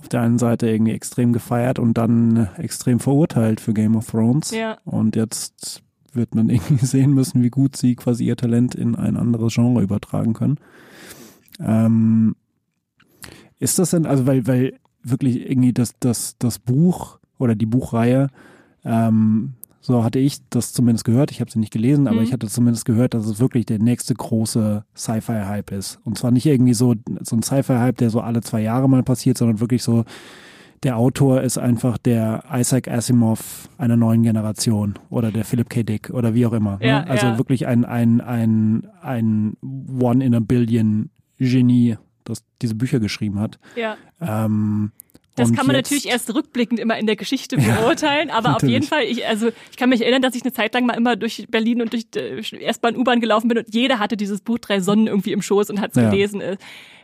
auf 0.00 0.08
der 0.08 0.22
einen 0.22 0.38
Seite 0.38 0.68
irgendwie 0.68 0.92
extrem 0.92 1.34
gefeiert 1.34 1.78
und 1.78 1.98
dann 1.98 2.48
extrem 2.56 3.00
verurteilt 3.00 3.60
für 3.60 3.74
Game 3.74 3.96
of 3.96 4.06
Thrones. 4.06 4.50
Ja. 4.50 4.78
Und 4.84 5.14
jetzt 5.14 5.82
wird 6.12 6.34
man 6.34 6.48
irgendwie 6.50 6.86
sehen 6.86 7.12
müssen, 7.12 7.42
wie 7.42 7.50
gut 7.50 7.76
sie 7.76 7.94
quasi 7.94 8.24
ihr 8.24 8.36
Talent 8.36 8.74
in 8.74 8.94
ein 8.94 9.16
anderes 9.16 9.54
Genre 9.54 9.82
übertragen 9.82 10.32
können. 10.32 10.56
Ähm, 11.60 12.34
ist 13.58 13.78
das 13.78 13.90
denn, 13.90 14.06
also 14.06 14.26
weil, 14.26 14.46
weil 14.46 14.74
wirklich 15.02 15.48
irgendwie 15.48 15.72
das, 15.72 15.94
das, 16.00 16.36
das 16.38 16.58
Buch 16.58 17.18
oder 17.38 17.54
die 17.54 17.66
Buchreihe, 17.66 18.28
ähm, 18.84 19.54
so 19.80 20.04
hatte 20.04 20.18
ich 20.18 20.38
das 20.50 20.72
zumindest 20.72 21.04
gehört, 21.04 21.30
ich 21.30 21.40
habe 21.40 21.50
sie 21.50 21.58
nicht 21.58 21.72
gelesen, 21.72 22.08
aber 22.08 22.18
Mhm. 22.18 22.22
ich 22.24 22.32
hatte 22.32 22.46
zumindest 22.48 22.84
gehört, 22.84 23.14
dass 23.14 23.26
es 23.26 23.40
wirklich 23.40 23.64
der 23.64 23.78
nächste 23.78 24.12
große 24.14 24.84
Sci-Fi-Hype 24.94 25.70
ist. 25.70 25.98
Und 26.04 26.18
zwar 26.18 26.30
nicht 26.30 26.44
irgendwie 26.46 26.74
so, 26.74 26.94
so 27.22 27.36
ein 27.36 27.42
Sci-Fi-Hype, 27.42 27.96
der 27.96 28.10
so 28.10 28.20
alle 28.20 28.42
zwei 28.42 28.60
Jahre 28.60 28.88
mal 28.88 29.02
passiert, 29.02 29.38
sondern 29.38 29.60
wirklich 29.60 29.82
so, 29.82 30.04
der 30.82 30.96
Autor 30.96 31.40
ist 31.42 31.58
einfach 31.58 31.96
der 31.98 32.44
Isaac 32.52 32.86
Asimov 32.88 33.68
einer 33.78 33.96
neuen 33.96 34.22
Generation 34.22 34.94
oder 35.10 35.32
der 35.32 35.44
Philip 35.44 35.68
K. 35.70 35.82
Dick 35.82 36.10
oder 36.10 36.34
wie 36.34 36.46
auch 36.46 36.52
immer. 36.52 36.78
Ja, 36.82 37.00
ne? 37.00 37.10
Also 37.10 37.26
ja. 37.26 37.38
wirklich 37.38 37.66
ein, 37.66 37.84
ein, 37.84 38.20
ein, 38.20 38.86
ein 39.00 39.56
One 39.98 40.24
in 40.24 40.34
a 40.34 40.40
Billion 40.40 41.10
Genie, 41.38 41.96
das 42.28 42.44
diese 42.62 42.74
Bücher 42.74 43.00
geschrieben 43.00 43.40
hat. 43.40 43.58
Ja. 43.76 43.96
Ähm, 44.20 44.92
Das 45.36 45.52
kann 45.52 45.66
man 45.66 45.76
jetzt- 45.76 45.86
natürlich 45.90 46.08
erst 46.08 46.34
rückblickend 46.34 46.80
immer 46.80 46.98
in 46.98 47.06
der 47.06 47.14
Geschichte 47.16 47.56
Ja, 47.60 47.76
beurteilen, 47.80 48.30
aber 48.30 48.48
auf 48.50 48.62
natürlich. 48.62 48.72
jeden 48.74 48.86
Fall, 48.86 49.04
ich, 49.04 49.24
also 49.26 49.50
ich 49.70 49.76
kann 49.76 49.88
mich 49.88 50.00
erinnern, 50.02 50.20
dass 50.22 50.34
ich 50.34 50.42
eine 50.42 50.52
Zeit 50.52 50.74
lang 50.74 50.84
mal 50.86 50.94
immer 50.96 51.14
durch 51.16 51.46
Berlin 51.48 51.80
und 51.82 51.92
durch 51.92 52.06
äh, 52.16 52.40
S-Bahn, 52.64 52.96
U-Bahn 52.96 53.20
gelaufen 53.20 53.46
bin 53.48 53.58
und 53.58 53.72
jeder 53.72 53.98
hatte 54.00 54.16
dieses 54.16 54.40
Buch 54.40 54.58
Drei 54.58 54.80
Sonnen 54.80 55.06
irgendwie 55.06 55.32
im 55.32 55.40
Schoß 55.42 55.70
und 55.70 55.80
hat 55.80 55.90
es 55.92 55.96
Ja. 56.02 56.10
gelesen. 56.10 56.40
Äh, 56.40 56.56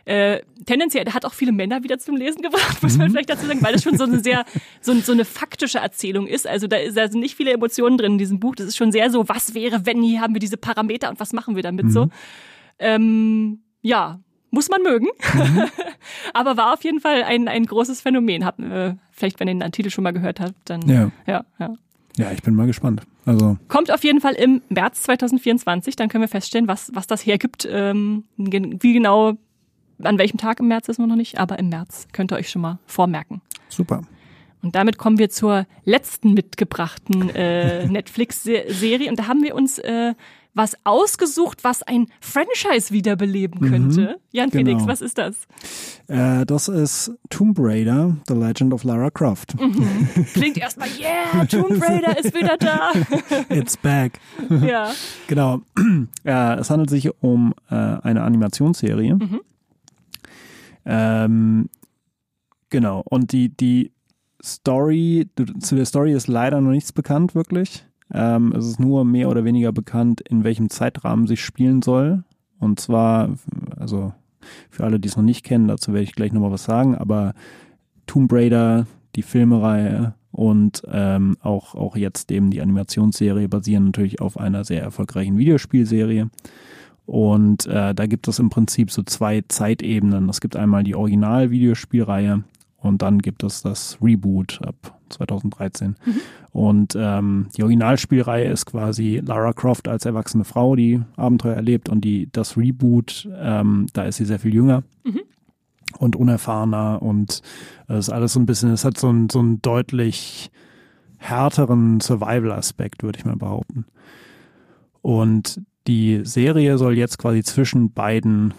äh, 0.07 0.41
tendenziell 0.67 1.05
hat 1.11 1.25
auch 1.25 1.33
viele 1.33 1.51
Männer 1.51 1.81
wieder 1.83 1.97
zum 1.97 2.15
Lesen 2.17 2.41
gebracht, 2.43 2.77
muss 2.83 2.93
Mhm. 2.93 2.99
man 2.99 3.09
vielleicht 3.11 3.29
dazu 3.29 3.47
sagen, 3.47 3.63
weil 3.63 3.71
das 3.73 3.81
schon 3.83 3.97
so 3.97 4.03
eine 4.03 4.19
sehr, 4.19 4.45
so, 4.81 4.93
so 4.99 5.13
eine 5.13 5.23
faktische 5.25 5.79
Erzählung 5.79 6.27
ist. 6.27 6.45
Also 6.45 6.67
da, 6.67 6.75
ist, 6.77 6.95
da 6.97 7.07
sind 7.09 7.21
nicht 7.21 7.35
viele 7.35 7.51
Emotionen 7.53 7.97
drin 7.97 8.11
in 8.13 8.17
diesem 8.19 8.39
Buch. 8.41 8.53
Das 8.55 8.67
ist 8.67 8.75
schon 8.77 8.91
sehr 8.91 9.09
so, 9.09 9.27
was 9.29 9.53
wäre, 9.55 9.85
wenn, 9.87 10.03
hier 10.03 10.19
haben 10.21 10.35
wir 10.35 10.39
diese 10.41 10.57
Parameter 10.57 11.09
und 11.09 11.19
was 11.21 11.31
machen 11.33 11.55
wir 11.55 11.63
damit 11.63 11.85
Mhm. 11.85 11.89
so. 11.91 12.09
Ähm, 12.79 13.61
ja, 13.81 14.19
muss 14.55 14.69
man 14.69 14.81
mögen. 14.81 15.07
Mhm. 15.33 15.63
Aber 16.33 16.57
war 16.57 16.73
auf 16.73 16.83
jeden 16.83 16.99
Fall 16.99 17.23
ein, 17.23 17.47
ein 17.47 17.65
großes 17.65 18.01
Phänomen. 18.01 18.43
Hab, 18.45 18.59
äh, 18.59 18.95
vielleicht, 19.11 19.39
wenn 19.39 19.47
ihr 19.47 19.55
den 19.55 19.71
Titel 19.71 19.89
schon 19.91 20.03
mal 20.03 20.11
gehört 20.13 20.39
habt, 20.39 20.55
dann 20.65 20.81
Ja. 20.89 21.11
ja, 21.27 21.45
ja. 21.59 21.73
Ja, 22.17 22.31
ich 22.31 22.41
bin 22.41 22.55
mal 22.55 22.65
gespannt. 22.65 23.01
Also, 23.25 23.57
Kommt 23.67 23.91
auf 23.91 24.03
jeden 24.05 24.21
Fall 24.21 24.33
im 24.33 24.61
März 24.69 25.03
2024, 25.03 25.97
dann 25.97 26.07
können 26.07 26.21
wir 26.21 26.29
feststellen, 26.29 26.67
was, 26.67 26.89
was 26.93 27.07
das 27.07 27.25
hergibt. 27.25 27.67
Ähm, 27.69 28.23
wie 28.37 28.93
genau, 28.93 29.33
an 30.01 30.17
welchem 30.17 30.37
Tag 30.37 30.61
im 30.61 30.67
März 30.69 30.87
ist 30.87 30.97
man 30.97 31.09
noch 31.09 31.17
nicht, 31.17 31.37
aber 31.39 31.59
im 31.59 31.67
März 31.69 32.07
könnt 32.13 32.31
ihr 32.31 32.37
euch 32.37 32.49
schon 32.49 32.61
mal 32.61 32.79
vormerken. 32.85 33.41
super. 33.69 34.01
Und 34.61 34.73
damit 34.75 34.97
kommen 34.97 35.19
wir 35.19 35.29
zur 35.29 35.67
letzten 35.83 36.33
mitgebrachten 36.33 37.29
äh, 37.35 37.85
Netflix-Serie. 37.97 39.09
Und 39.11 39.19
da 39.19 39.27
haben 39.27 39.43
wir 39.43 39.53
uns 39.53 39.77
äh, 39.77 40.15
was 40.55 40.75
ausgesucht, 40.85 41.63
was 41.63 41.83
ein 41.83 42.07
Franchise 42.21 42.91
wiederbeleben 42.91 43.59
könnte. 43.59 44.19
Jan 44.31 44.49
genau. 44.49 44.65
Felix, 44.65 44.87
was 44.87 45.01
ist 45.01 45.17
das? 45.17 45.35
Äh, 46.07 46.45
das 46.45 46.69
ist 46.69 47.11
Tomb 47.29 47.57
Raider, 47.59 48.15
The 48.27 48.33
Legend 48.33 48.73
of 48.73 48.83
Lara 48.85 49.11
Croft. 49.11 49.55
Klingt 50.33 50.57
erstmal, 50.57 50.87
yeah, 50.97 51.45
Tomb 51.45 51.81
Raider 51.81 52.17
ist 52.17 52.33
wieder 52.33 52.57
da. 52.57 52.91
It's 53.49 53.77
back. 53.77 54.19
ja. 54.49 54.91
Genau. 55.27 55.61
Ja, 56.23 56.55
es 56.55 56.69
handelt 56.69 56.89
sich 56.89 57.11
um 57.21 57.53
äh, 57.69 57.75
eine 57.75 58.23
Animationsserie. 58.23 59.17
Ähm, 60.85 61.69
genau. 62.69 63.03
Und 63.05 63.31
die, 63.31 63.49
die 63.49 63.91
Story, 64.43 65.29
zu 65.59 65.75
der 65.75 65.85
Story 65.85 66.13
ist 66.13 66.27
leider 66.27 66.61
noch 66.61 66.71
nichts 66.71 66.91
bekannt, 66.91 67.35
wirklich. 67.35 67.85
Ähm, 68.13 68.53
es 68.55 68.67
ist 68.67 68.79
nur 68.79 69.05
mehr 69.05 69.29
oder 69.29 69.43
weniger 69.43 69.71
bekannt, 69.71 70.21
in 70.21 70.43
welchem 70.43 70.69
Zeitrahmen 70.69 71.27
sich 71.27 71.43
spielen 71.43 71.81
soll. 71.81 72.23
Und 72.59 72.79
zwar, 72.79 73.29
also 73.77 74.13
für 74.69 74.83
alle, 74.83 74.99
die 74.99 75.07
es 75.07 75.17
noch 75.17 75.23
nicht 75.23 75.43
kennen, 75.43 75.67
dazu 75.67 75.93
werde 75.93 76.03
ich 76.03 76.15
gleich 76.15 76.31
nochmal 76.31 76.51
was 76.51 76.63
sagen, 76.63 76.95
aber 76.95 77.33
Tomb 78.05 78.31
Raider, 78.31 78.85
die 79.15 79.23
Filmereihe 79.23 80.13
und 80.31 80.83
ähm, 80.91 81.37
auch, 81.41 81.75
auch 81.75 81.95
jetzt 81.95 82.31
eben 82.31 82.51
die 82.51 82.61
Animationsserie 82.61 83.47
basieren 83.47 83.85
natürlich 83.85 84.21
auf 84.21 84.37
einer 84.37 84.63
sehr 84.63 84.81
erfolgreichen 84.81 85.37
Videospielserie. 85.37 86.29
Und 87.05 87.67
äh, 87.67 87.93
da 87.93 88.05
gibt 88.07 88.27
es 88.27 88.39
im 88.39 88.49
Prinzip 88.49 88.91
so 88.91 89.03
zwei 89.03 89.43
Zeitebenen. 89.47 90.27
Es 90.27 90.41
gibt 90.41 90.55
einmal 90.55 90.83
die 90.83 90.95
Original-Videospielreihe 90.95 92.43
und 92.77 93.01
dann 93.01 93.19
gibt 93.19 93.43
es 93.43 93.61
das 93.61 93.97
Reboot 94.01 94.59
ab 94.63 94.94
2013. 95.09 95.95
Und 96.51 96.95
ähm, 96.97 97.47
die 97.57 97.63
Originalspielreihe 97.63 98.45
ist 98.45 98.65
quasi 98.65 99.21
Lara 99.25 99.53
Croft 99.53 99.87
als 99.87 100.05
erwachsene 100.05 100.45
Frau, 100.45 100.75
die 100.75 101.01
Abenteuer 101.15 101.55
erlebt 101.55 101.89
und 101.89 102.01
die 102.01 102.29
das 102.31 102.57
Reboot, 102.57 103.27
ähm, 103.37 103.87
da 103.93 104.03
ist 104.03 104.17
sie 104.17 104.25
sehr 104.25 104.39
viel 104.39 104.53
jünger 104.53 104.83
und 105.99 106.15
unerfahrener 106.15 107.01
und 107.01 107.41
es 107.87 108.07
ist 108.07 108.09
alles 108.09 108.33
so 108.33 108.39
ein 108.39 108.45
bisschen, 108.45 108.71
es 108.71 108.85
hat 108.85 108.97
so 108.97 109.09
einen, 109.09 109.29
so 109.29 109.39
einen 109.39 109.61
deutlich 109.61 110.51
härteren 111.17 111.99
Survival-Aspekt, 112.01 113.03
würde 113.03 113.19
ich 113.19 113.25
mal 113.25 113.35
behaupten. 113.35 113.85
Und 115.01 115.61
die 115.87 116.21
Serie 116.23 116.77
soll 116.77 116.97
jetzt 116.97 117.17
quasi 117.17 117.43
zwischen 117.43 117.93
beiden 117.93 118.53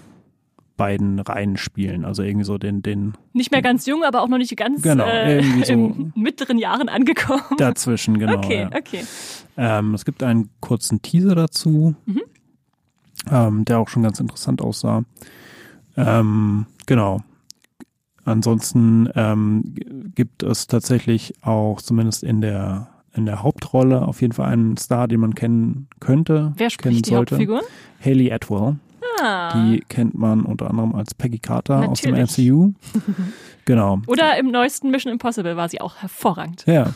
beiden 0.77 1.19
Reihen 1.21 1.57
spielen, 1.57 2.05
also 2.05 2.23
irgendwie 2.23 2.45
so 2.45 2.59
den 2.59 2.83
den 2.83 3.15
Nicht 3.33 3.51
mehr 3.51 3.63
ganz 3.63 3.87
jung, 3.87 4.05
aber 4.05 4.23
auch 4.23 4.29
noch 4.29 4.39
nicht 4.39 4.55
ganz 4.57 4.83
Genau, 4.83 5.07
äh, 5.07 5.43
so- 5.65 5.73
in 5.73 6.13
mittleren 6.15 6.59
Jahren 6.59 6.89
angekommen. 6.89 7.43
dazwischen 7.59 8.19
genau. 8.19 8.37
okay, 8.39 8.69
ja. 8.71 8.79
okay. 8.79 9.05
Ähm, 9.57 9.95
es 9.95 10.05
gibt 10.05 10.23
einen 10.23 10.51
kurzen 10.61 11.01
Teaser 11.03 11.35
dazu, 11.35 11.95
ähm, 13.31 13.65
der 13.65 13.79
auch 13.79 13.89
schon 13.89 14.03
ganz 14.03 14.21
interessant 14.21 14.61
aussah. 14.61 15.03
Ähm, 15.97 16.67
genau. 16.87 17.23
Ansonsten 18.25 19.09
ähm, 19.15 19.75
gibt 20.15 20.43
es 20.43 20.67
tatsächlich 20.67 21.35
auch 21.43 21.81
zumindest 21.81 22.23
in 22.25 22.41
der 22.41 22.89
in 23.15 23.25
der 23.25 23.43
Hauptrolle 23.43 24.03
auf 24.07 24.21
jeden 24.21 24.35
Fall 24.35 24.51
einen 24.51 24.77
Star, 24.77 25.09
den 25.09 25.21
man 25.21 25.35
kennen 25.35 25.89
könnte, 26.01 26.53
Wer 26.57 26.69
kennen 26.69 26.71
spricht 26.71 27.07
die 27.07 27.11
sollte. 27.11 27.37
Hauptfigur? 27.37 27.63
Haley 28.05 28.31
Atwell. 28.31 28.77
Ah. 29.21 29.53
Die 29.55 29.81
kennt 29.89 30.17
man 30.17 30.43
unter 30.43 30.69
anderem 30.71 30.95
als 30.95 31.15
Peggy 31.15 31.39
Carter 31.39 31.89
aus 31.89 32.01
dem 32.01 32.15
Natürlich. 32.15 32.51
MCU. 32.51 32.73
genau. 33.65 34.01
Oder 34.07 34.39
im 34.39 34.51
neuesten 34.51 34.91
Mission 34.91 35.13
Impossible 35.13 35.57
war 35.57 35.69
sie 35.69 35.81
auch 35.81 35.97
hervorragend. 35.97 36.65
Ja, 36.67 36.93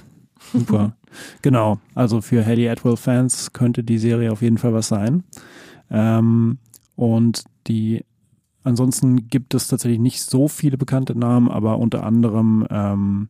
Super. 0.52 0.96
genau. 1.42 1.78
Also 1.94 2.20
für 2.20 2.44
Hattie 2.44 2.68
Atwell-Fans 2.68 3.52
könnte 3.52 3.82
die 3.82 3.98
Serie 3.98 4.32
auf 4.32 4.42
jeden 4.42 4.58
Fall 4.58 4.74
was 4.74 4.88
sein. 4.88 5.24
Ähm, 5.90 6.58
und 6.96 7.44
die 7.66 8.04
ansonsten 8.62 9.28
gibt 9.28 9.54
es 9.54 9.68
tatsächlich 9.68 10.00
nicht 10.00 10.22
so 10.22 10.48
viele 10.48 10.76
bekannte 10.76 11.18
Namen, 11.18 11.48
aber 11.48 11.78
unter 11.78 12.04
anderem 12.04 12.66
ähm, 12.70 13.28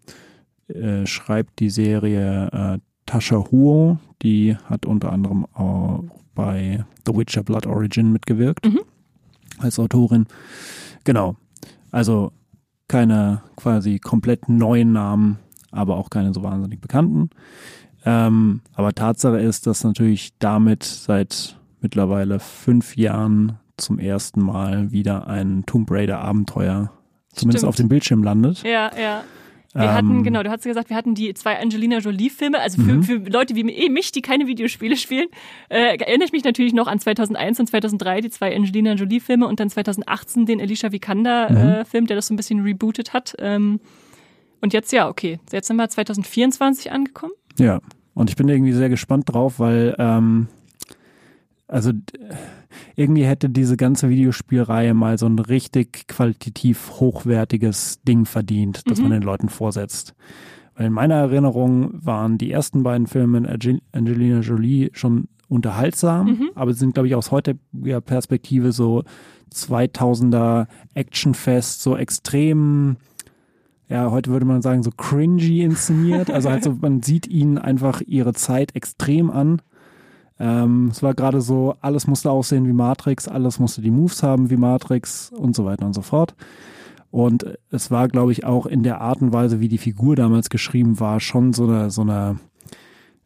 äh, 0.69 1.07
schreibt 1.07 1.61
die 1.61 1.71
Serie 1.71 2.49
äh, 2.53 2.79
Tasha 3.07 3.45
Huo, 3.51 3.99
die 4.23 4.57
hat 4.65 4.87
unter 4.87 5.13
anderem 5.13 5.47
auch 5.55 6.05
bei 6.41 6.85
The 7.07 7.15
Witcher 7.15 7.43
Blood 7.43 7.67
Origin 7.67 8.13
mitgewirkt 8.13 8.65
mhm. 8.67 8.81
als 9.59 9.79
Autorin. 9.79 10.27
Genau. 11.05 11.37
Also 11.91 12.33
keine 12.89 13.43
quasi 13.57 13.99
komplett 13.99 14.49
neuen 14.49 14.93
Namen, 14.93 15.39
aber 15.71 15.97
auch 15.97 16.09
keine 16.09 16.33
so 16.33 16.43
wahnsinnig 16.43 16.81
bekannten. 16.81 17.29
Ähm, 18.07 18.63
aber 18.73 18.95
Tatsache 18.95 19.39
ist, 19.39 19.67
dass 19.67 19.85
natürlich 19.85 20.33
damit 20.39 20.83
seit 20.85 21.59
mittlerweile 21.83 22.41
fünf 22.41 22.97
Jahren 22.97 23.59
zum 23.77 23.99
ersten 23.99 24.41
Mal 24.41 24.93
wieder 24.93 25.27
ein 25.27 25.65
Tomb 25.67 25.91
Raider 25.91 26.21
Abenteuer 26.21 26.91
zumindest 27.35 27.67
auf 27.67 27.77
dem 27.77 27.89
Bildschirm 27.89 28.23
landet. 28.23 28.63
Ja, 28.63 28.91
ja. 28.99 29.25
Wir 29.73 29.83
ähm, 29.83 29.93
hatten, 29.93 30.23
genau, 30.25 30.43
du 30.43 30.51
hast 30.51 30.65
gesagt, 30.65 30.91
wir 30.91 30.97
hatten 30.97 31.15
die 31.15 31.33
zwei 31.35 31.61
Angelina 31.61 31.99
Jolie-Filme. 31.99 32.59
Also 32.59 32.83
für, 32.83 32.95
mhm. 32.95 33.03
für 33.05 33.15
Leute 33.17 33.55
wie 33.55 33.61
eh 33.71 33.89
mich, 33.89 34.11
die 34.11 34.21
keine 34.21 34.47
Videospiele 34.47 34.97
spielen, 34.97 35.29
äh, 35.69 35.97
erinnere 35.97 36.25
ich 36.25 36.33
mich 36.33 36.43
natürlich 36.43 36.73
noch 36.73 36.89
an 36.89 36.99
2001 36.99 37.61
und 37.61 37.67
2003, 37.69 38.21
die 38.23 38.31
zwei 38.31 38.55
Angelina 38.55 38.95
Jolie-Filme 38.95 39.47
und 39.47 39.61
dann 39.61 39.71
2018 39.71 40.47
den 40.47 40.61
Alicia 40.61 40.91
Vikander-Film, 40.91 42.05
mhm. 42.05 42.05
äh, 42.05 42.09
der 42.09 42.17
das 42.17 42.27
so 42.27 42.35
ein 42.35 42.37
bisschen 42.37 42.63
rebootet 42.63 43.13
hat. 43.13 43.37
Ähm, 43.39 43.81
und 44.61 44.73
jetzt, 44.73 44.93
ja, 44.93 45.09
okay, 45.09 45.39
jetzt 45.53 45.69
sind 45.69 45.77
wir 45.77 45.89
2024 45.89 46.91
angekommen. 46.91 47.33
Ja, 47.59 47.81
und 48.15 48.29
ich 48.29 48.37
bin 48.37 48.49
irgendwie 48.49 48.73
sehr 48.73 48.89
gespannt 48.89 49.33
drauf, 49.33 49.61
weil, 49.61 49.95
ähm, 49.99 50.49
also 51.71 51.93
irgendwie 52.97 53.25
hätte 53.25 53.49
diese 53.49 53.77
ganze 53.77 54.09
Videospielreihe 54.09 54.93
mal 54.93 55.19
so 55.19 55.27
ein 55.27 55.39
richtig 55.39 56.09
qualitativ 56.09 56.91
hochwertiges 56.99 58.03
Ding 58.03 58.25
verdient, 58.25 58.83
das 58.91 58.99
mhm. 58.99 59.05
man 59.05 59.13
den 59.13 59.23
Leuten 59.23 59.49
vorsetzt. 59.49 60.15
Weil 60.75 60.87
in 60.87 60.93
meiner 60.93 61.15
Erinnerung 61.15 61.91
waren 61.93 62.39
die 62.39 62.51
ersten 62.51 62.83
beiden 62.83 63.07
Filme 63.07 63.41
mit 63.41 63.81
Angelina 63.93 64.41
Jolie 64.41 64.91
schon 64.93 65.29
unterhaltsam, 65.49 66.27
mhm. 66.27 66.51
aber 66.55 66.75
sind, 66.75 66.95
glaube 66.95 67.09
ich, 67.09 67.15
aus 67.15 67.31
heutiger 67.31 68.01
Perspektive 68.01 68.73
so 68.73 69.05
2000er 69.53 70.67
Actionfest, 70.95 71.83
so 71.83 71.97
extrem, 71.97 72.97
ja, 73.89 74.11
heute 74.11 74.31
würde 74.31 74.47
man 74.47 74.63
sagen, 74.63 74.83
so 74.83 74.91
cringy 74.91 75.63
inszeniert. 75.63 76.31
Also 76.31 76.51
halt 76.51 76.65
so, 76.65 76.73
man 76.81 77.03
sieht 77.03 77.27
ihnen 77.27 77.59
einfach 77.59 78.01
ihre 78.01 78.33
Zeit 78.33 78.75
extrem 78.75 79.31
an. 79.31 79.61
Ähm, 80.41 80.89
es 80.91 81.03
war 81.03 81.13
gerade 81.13 81.43
so, 81.43 81.77
alles 81.83 82.07
musste 82.07 82.31
aussehen 82.31 82.67
wie 82.67 82.73
Matrix, 82.73 83.29
alles 83.29 83.59
musste 83.59 83.83
die 83.83 83.91
Moves 83.91 84.23
haben 84.23 84.49
wie 84.49 84.57
Matrix 84.57 85.31
und 85.31 85.55
so 85.55 85.67
weiter 85.67 85.85
und 85.85 85.93
so 85.93 86.01
fort. 86.01 86.35
Und 87.11 87.45
es 87.71 87.91
war, 87.91 88.09
glaube 88.09 88.33
ich, 88.33 88.45
auch 88.45 88.65
in 88.65 88.83
der 88.83 89.03
Art 89.03 89.21
und 89.21 89.35
Weise, 89.35 89.61
wie 89.61 89.69
die 89.69 89.79
Figur 89.79 90.17
damals 90.17 90.49
geschrieben 90.49 90.99
war, 90.99 91.21
schon 91.21 91.53
so 91.53 91.65
eine, 91.65 91.91
so 91.91 92.01
eine, 92.03 92.39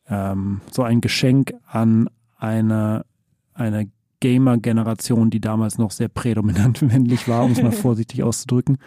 ähm, 0.09 0.61
so 0.73 0.83
ein 0.83 1.01
Geschenk 1.01 1.55
an 1.67 2.11
eine, 2.37 3.05
eine 3.53 3.89
Gamer-Generation, 4.25 5.29
die 5.29 5.41
damals 5.41 5.77
noch 5.77 5.91
sehr 5.91 6.09
prädominant 6.09 6.81
männlich 6.83 7.29
war, 7.29 7.45
um 7.45 7.53
es 7.53 7.62
mal 7.62 7.72
vorsichtig 7.87 8.22
auszudrücken. 8.22 8.79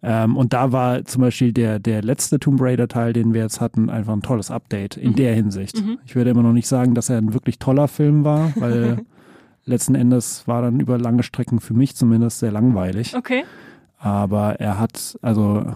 Ähm, 0.00 0.36
und 0.36 0.52
da 0.52 0.70
war 0.70 1.04
zum 1.04 1.22
Beispiel 1.22 1.52
der, 1.52 1.80
der 1.80 2.02
letzte 2.02 2.38
Tomb 2.38 2.60
Raider-Teil, 2.60 3.12
den 3.12 3.34
wir 3.34 3.42
jetzt 3.42 3.60
hatten, 3.60 3.90
einfach 3.90 4.12
ein 4.12 4.22
tolles 4.22 4.52
Update 4.52 4.96
in 4.96 5.10
mhm. 5.10 5.16
der 5.16 5.34
Hinsicht. 5.34 5.84
Mhm. 5.84 5.98
Ich 6.06 6.14
würde 6.14 6.30
immer 6.30 6.44
noch 6.44 6.52
nicht 6.52 6.68
sagen, 6.68 6.94
dass 6.94 7.10
er 7.10 7.18
ein 7.18 7.34
wirklich 7.34 7.58
toller 7.58 7.88
Film 7.88 8.22
war, 8.22 8.52
weil 8.54 8.98
letzten 9.64 9.96
Endes 9.96 10.46
war 10.46 10.62
dann 10.62 10.78
über 10.78 10.98
lange 10.98 11.24
Strecken 11.24 11.58
für 11.58 11.74
mich 11.74 11.96
zumindest 11.96 12.38
sehr 12.38 12.52
langweilig. 12.52 13.16
Okay. 13.16 13.42
Aber 13.98 14.60
er 14.60 14.78
hat, 14.78 15.18
also 15.20 15.74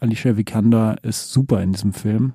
Alicia 0.00 0.36
Vikander 0.36 0.96
ist 1.02 1.32
super 1.32 1.62
in 1.62 1.70
diesem 1.70 1.92
Film. 1.92 2.32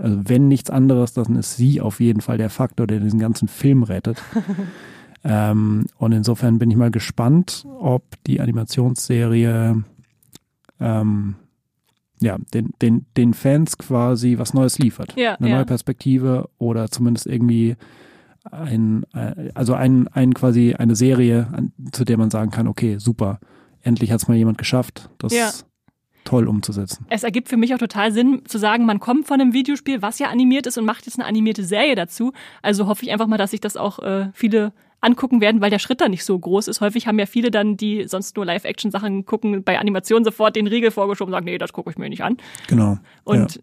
Also 0.00 0.18
wenn 0.24 0.48
nichts 0.48 0.70
anderes, 0.70 1.12
dann 1.12 1.36
ist 1.36 1.56
sie 1.56 1.80
auf 1.80 2.00
jeden 2.00 2.22
Fall 2.22 2.38
der 2.38 2.50
Faktor, 2.50 2.88
der 2.88 2.98
diesen 2.98 3.20
ganzen 3.20 3.46
Film 3.46 3.84
rettet. 3.84 4.20
Ähm, 5.24 5.86
und 5.98 6.12
insofern 6.12 6.58
bin 6.58 6.70
ich 6.70 6.76
mal 6.76 6.90
gespannt, 6.90 7.66
ob 7.80 8.04
die 8.26 8.40
Animationsserie 8.40 9.82
ähm, 10.80 11.34
ja, 12.20 12.38
den, 12.52 12.70
den, 12.80 13.06
den 13.16 13.34
Fans 13.34 13.76
quasi 13.78 14.38
was 14.38 14.54
Neues 14.54 14.78
liefert. 14.78 15.14
Ja, 15.16 15.34
Eine 15.34 15.48
ja. 15.48 15.56
neue 15.56 15.64
Perspektive 15.64 16.48
oder 16.58 16.90
zumindest 16.90 17.26
irgendwie 17.26 17.76
ein, 18.50 19.04
äh, 19.14 19.50
also 19.54 19.74
ein, 19.74 20.08
ein 20.08 20.34
quasi 20.34 20.74
eine 20.74 20.94
Serie, 20.96 21.48
zu 21.92 22.04
der 22.04 22.18
man 22.18 22.30
sagen 22.30 22.50
kann, 22.50 22.68
okay, 22.68 22.98
super, 22.98 23.40
endlich 23.82 24.12
hat 24.12 24.20
es 24.20 24.28
mal 24.28 24.36
jemand 24.36 24.58
geschafft, 24.58 25.10
das 25.18 25.32
ja. 25.32 25.50
toll 26.24 26.48
umzusetzen. 26.48 27.06
Es 27.10 27.24
ergibt 27.24 27.48
für 27.48 27.56
mich 27.56 27.74
auch 27.74 27.78
total 27.78 28.12
Sinn 28.12 28.42
zu 28.46 28.58
sagen, 28.58 28.86
man 28.86 29.00
kommt 29.00 29.26
von 29.26 29.40
einem 29.40 29.52
Videospiel, 29.52 30.02
was 30.02 30.18
ja 30.18 30.28
animiert 30.28 30.66
ist 30.66 30.78
und 30.78 30.84
macht 30.84 31.06
jetzt 31.06 31.18
eine 31.18 31.26
animierte 31.26 31.64
Serie 31.64 31.94
dazu. 31.94 32.32
Also 32.62 32.86
hoffe 32.86 33.04
ich 33.04 33.12
einfach 33.12 33.26
mal, 33.26 33.38
dass 33.38 33.50
sich 33.50 33.60
das 33.60 33.76
auch 33.76 33.98
äh, 34.00 34.28
viele 34.34 34.72
angucken 35.04 35.40
werden, 35.40 35.60
weil 35.60 35.70
der 35.70 35.78
Schritt 35.78 36.00
da 36.00 36.08
nicht 36.08 36.24
so 36.24 36.38
groß 36.38 36.68
ist. 36.68 36.80
Häufig 36.80 37.06
haben 37.06 37.18
ja 37.18 37.26
viele 37.26 37.50
dann, 37.50 37.76
die 37.76 38.06
sonst 38.08 38.36
nur 38.36 38.44
Live-Action-Sachen 38.44 39.26
gucken, 39.26 39.62
bei 39.62 39.78
Animationen 39.78 40.24
sofort 40.24 40.56
den 40.56 40.66
Riegel 40.66 40.90
vorgeschoben 40.90 41.32
und 41.32 41.36
sagen, 41.36 41.44
nee, 41.44 41.58
das 41.58 41.72
gucke 41.72 41.90
ich 41.90 41.98
mir 41.98 42.08
nicht 42.08 42.22
an. 42.22 42.36
Genau. 42.66 42.98
Und 43.24 43.56
ja. 43.56 43.62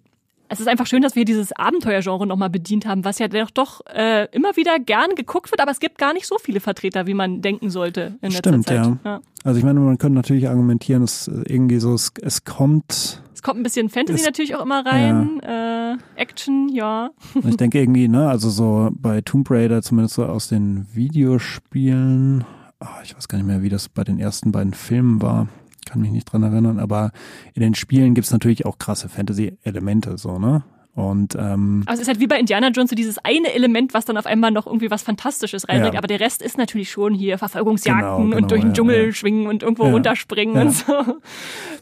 es 0.49 0.59
ist 0.59 0.67
einfach 0.67 0.87
schön, 0.87 1.01
dass 1.01 1.15
wir 1.15 1.25
dieses 1.25 1.51
Abenteuergenre 1.53 2.27
nochmal 2.27 2.49
bedient 2.49 2.85
haben, 2.85 3.03
was 3.03 3.19
ja 3.19 3.27
doch, 3.27 3.51
doch 3.51 3.81
äh, 3.87 4.27
immer 4.31 4.55
wieder 4.55 4.79
gern 4.79 5.15
geguckt 5.15 5.51
wird, 5.51 5.61
aber 5.61 5.71
es 5.71 5.79
gibt 5.79 5.97
gar 5.97 6.13
nicht 6.13 6.27
so 6.27 6.37
viele 6.37 6.59
Vertreter, 6.59 7.07
wie 7.07 7.13
man 7.13 7.41
denken 7.41 7.69
sollte 7.69 8.17
in 8.21 8.31
Stimmt, 8.31 8.57
letzter 8.57 8.83
Zeit. 8.83 8.85
Ja. 8.85 8.97
ja. 9.03 9.21
Also 9.43 9.57
ich 9.57 9.65
meine, 9.65 9.79
man 9.79 9.97
könnte 9.97 10.15
natürlich 10.15 10.47
argumentieren, 10.47 11.01
dass 11.01 11.27
irgendwie 11.27 11.79
so, 11.79 11.93
es, 11.93 12.13
es 12.21 12.43
kommt 12.45 13.21
es 13.41 13.43
kommt 13.43 13.59
ein 13.59 13.63
bisschen 13.63 13.89
Fantasy 13.89 14.19
es, 14.19 14.25
natürlich 14.25 14.55
auch 14.55 14.61
immer 14.61 14.85
rein, 14.85 15.41
ja. 15.41 15.93
äh, 15.93 15.97
Action, 16.15 16.69
ja. 16.69 17.09
Ich 17.43 17.57
denke 17.57 17.79
irgendwie, 17.79 18.07
ne, 18.07 18.29
also 18.29 18.51
so 18.51 18.91
bei 18.93 19.21
Tomb 19.21 19.49
Raider, 19.49 19.81
zumindest 19.81 20.13
so 20.13 20.25
aus 20.25 20.47
den 20.47 20.85
Videospielen, 20.93 22.43
oh, 22.79 22.85
ich 23.03 23.15
weiß 23.15 23.27
gar 23.27 23.39
nicht 23.39 23.47
mehr, 23.47 23.63
wie 23.63 23.69
das 23.69 23.89
bei 23.89 24.03
den 24.03 24.19
ersten 24.19 24.51
beiden 24.51 24.75
Filmen 24.75 25.23
war, 25.23 25.47
kann 25.87 26.01
mich 26.01 26.11
nicht 26.11 26.25
dran 26.25 26.43
erinnern, 26.43 26.77
aber 26.77 27.11
in 27.55 27.63
den 27.63 27.73
Spielen 27.73 28.13
gibt's 28.13 28.31
natürlich 28.31 28.67
auch 28.67 28.77
krasse 28.77 29.09
Fantasy-Elemente, 29.09 30.19
so, 30.19 30.37
ne? 30.37 30.63
Und 30.93 31.35
ähm, 31.35 31.83
also 31.85 32.01
es 32.01 32.07
ist 32.07 32.07
halt 32.09 32.19
wie 32.19 32.27
bei 32.27 32.37
Indiana 32.37 32.67
Jones 32.67 32.89
so 32.89 32.97
dieses 32.97 33.17
eine 33.19 33.53
Element, 33.53 33.93
was 33.93 34.03
dann 34.03 34.17
auf 34.17 34.25
einmal 34.25 34.51
noch 34.51 34.65
irgendwie 34.65 34.91
was 34.91 35.03
Fantastisches 35.03 35.69
reinbringt, 35.69 35.93
ja. 35.93 35.99
aber 35.99 36.07
der 36.07 36.19
Rest 36.19 36.41
ist 36.41 36.57
natürlich 36.57 36.91
schon 36.91 37.13
hier 37.13 37.37
Verfolgungsjagden 37.37 38.01
genau, 38.01 38.17
genau, 38.23 38.37
und 38.37 38.51
durch 38.51 38.61
den 38.61 38.73
Dschungel 38.73 39.05
ja. 39.05 39.11
schwingen 39.13 39.47
und 39.47 39.63
irgendwo 39.63 39.85
runterspringen 39.85 40.57
und 40.57 40.71
so. 40.71 40.93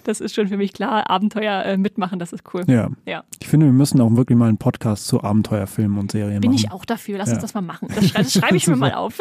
Das 0.03 0.21
ist 0.21 0.35
schon 0.35 0.47
für 0.47 0.57
mich 0.57 0.73
klar. 0.73 1.09
Abenteuer 1.09 1.63
äh, 1.65 1.77
mitmachen, 1.77 2.19
das 2.19 2.33
ist 2.33 2.43
cool. 2.53 2.63
Ja. 2.67 2.89
ja. 3.05 3.23
Ich 3.41 3.47
finde, 3.47 3.65
wir 3.65 3.73
müssen 3.73 3.99
auch 3.99 4.15
wirklich 4.15 4.37
mal 4.37 4.47
einen 4.47 4.57
Podcast 4.57 5.07
zu 5.07 5.23
Abenteuerfilmen 5.23 5.97
und 5.97 6.11
Serien 6.11 6.39
Bin 6.41 6.51
machen. 6.51 6.57
Bin 6.57 6.65
ich 6.65 6.71
auch 6.71 6.85
dafür. 6.85 7.17
Lass 7.17 7.29
uns 7.29 7.39
das 7.39 7.55
mal 7.55 7.61
machen. 7.61 7.87
Das, 7.93 8.13
das 8.13 8.33
schreibe 8.33 8.57
ich 8.57 8.67
mir 8.67 8.75
mal 8.75 8.93
auf. 8.93 9.19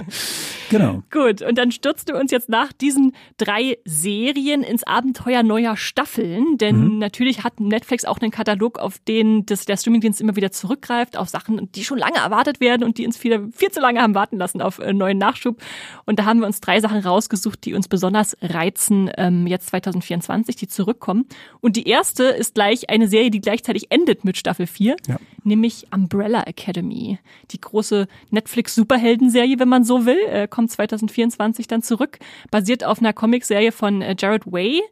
genau. 0.70 1.02
Gut. 1.12 1.42
Und 1.42 1.58
dann 1.58 1.70
stürzt 1.70 2.08
du 2.08 2.18
uns 2.18 2.32
jetzt 2.32 2.48
nach 2.48 2.72
diesen 2.72 3.12
drei 3.36 3.78
Serien 3.84 4.62
ins 4.62 4.82
Abenteuer 4.84 5.44
neuer 5.44 5.76
Staffeln, 5.76 6.58
denn 6.58 6.94
mhm. 6.94 6.98
natürlich 6.98 7.44
hat 7.44 7.60
Netflix 7.60 8.04
auch 8.04 8.18
einen 8.18 8.32
Katalog, 8.32 8.78
auf 8.78 8.98
den 8.98 9.11
denen 9.12 9.44
das, 9.44 9.66
der 9.66 9.76
Streamingdienst 9.76 10.20
immer 10.20 10.36
wieder 10.36 10.50
zurückgreift 10.50 11.16
auf 11.18 11.28
Sachen, 11.28 11.70
die 11.72 11.84
schon 11.84 11.98
lange 11.98 12.16
erwartet 12.16 12.60
werden 12.60 12.82
und 12.82 12.96
die 12.96 13.04
uns 13.04 13.18
viel, 13.18 13.50
viel 13.52 13.70
zu 13.70 13.80
lange 13.80 14.00
haben 14.00 14.14
warten 14.14 14.38
lassen 14.38 14.62
auf 14.62 14.78
äh, 14.78 14.92
neuen 14.92 15.18
Nachschub. 15.18 15.60
Und 16.06 16.18
da 16.18 16.24
haben 16.24 16.40
wir 16.40 16.46
uns 16.46 16.60
drei 16.60 16.80
Sachen 16.80 17.00
rausgesucht, 17.00 17.64
die 17.64 17.74
uns 17.74 17.88
besonders 17.88 18.36
reizen, 18.40 19.10
ähm, 19.18 19.46
jetzt 19.46 19.68
2024, 19.68 20.56
die 20.56 20.66
zurückkommen. 20.66 21.26
Und 21.60 21.76
die 21.76 21.86
erste 21.86 22.24
ist 22.24 22.54
gleich 22.54 22.88
eine 22.88 23.06
Serie, 23.06 23.30
die 23.30 23.40
gleichzeitig 23.40 23.90
endet 23.90 24.24
mit 24.24 24.38
Staffel 24.38 24.66
4, 24.66 24.96
ja. 25.06 25.16
Nämlich 25.44 25.86
Umbrella 25.92 26.42
Academy. 26.44 27.18
Die 27.50 27.60
große 27.60 28.06
Netflix-Superhelden-Serie, 28.30 29.58
wenn 29.58 29.68
man 29.68 29.84
so 29.84 30.06
will, 30.06 30.18
äh, 30.28 30.48
kommt 30.48 30.70
2024 30.70 31.66
dann 31.66 31.82
zurück, 31.82 32.18
basiert 32.50 32.84
auf 32.84 33.00
einer 33.00 33.12
Comicserie 33.12 33.72
von 33.72 34.02
äh, 34.02 34.14
Jared 34.18 34.50
Way 34.50 34.82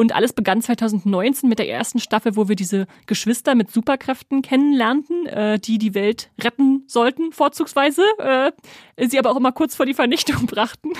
und 0.00 0.14
alles 0.14 0.32
begann 0.32 0.62
2019 0.62 1.46
mit 1.46 1.58
der 1.58 1.68
ersten 1.68 1.98
Staffel, 1.98 2.34
wo 2.34 2.48
wir 2.48 2.56
diese 2.56 2.86
Geschwister 3.04 3.54
mit 3.54 3.70
Superkräften 3.70 4.40
kennenlernten, 4.40 5.26
äh, 5.26 5.58
die 5.58 5.76
die 5.76 5.94
Welt 5.94 6.30
retten 6.42 6.84
sollten, 6.86 7.32
vorzugsweise, 7.32 8.02
äh, 8.18 8.52
sie 8.96 9.18
aber 9.18 9.30
auch 9.30 9.36
immer 9.36 9.52
kurz 9.52 9.74
vor 9.74 9.84
die 9.84 9.92
Vernichtung 9.92 10.46
brachten. 10.46 10.92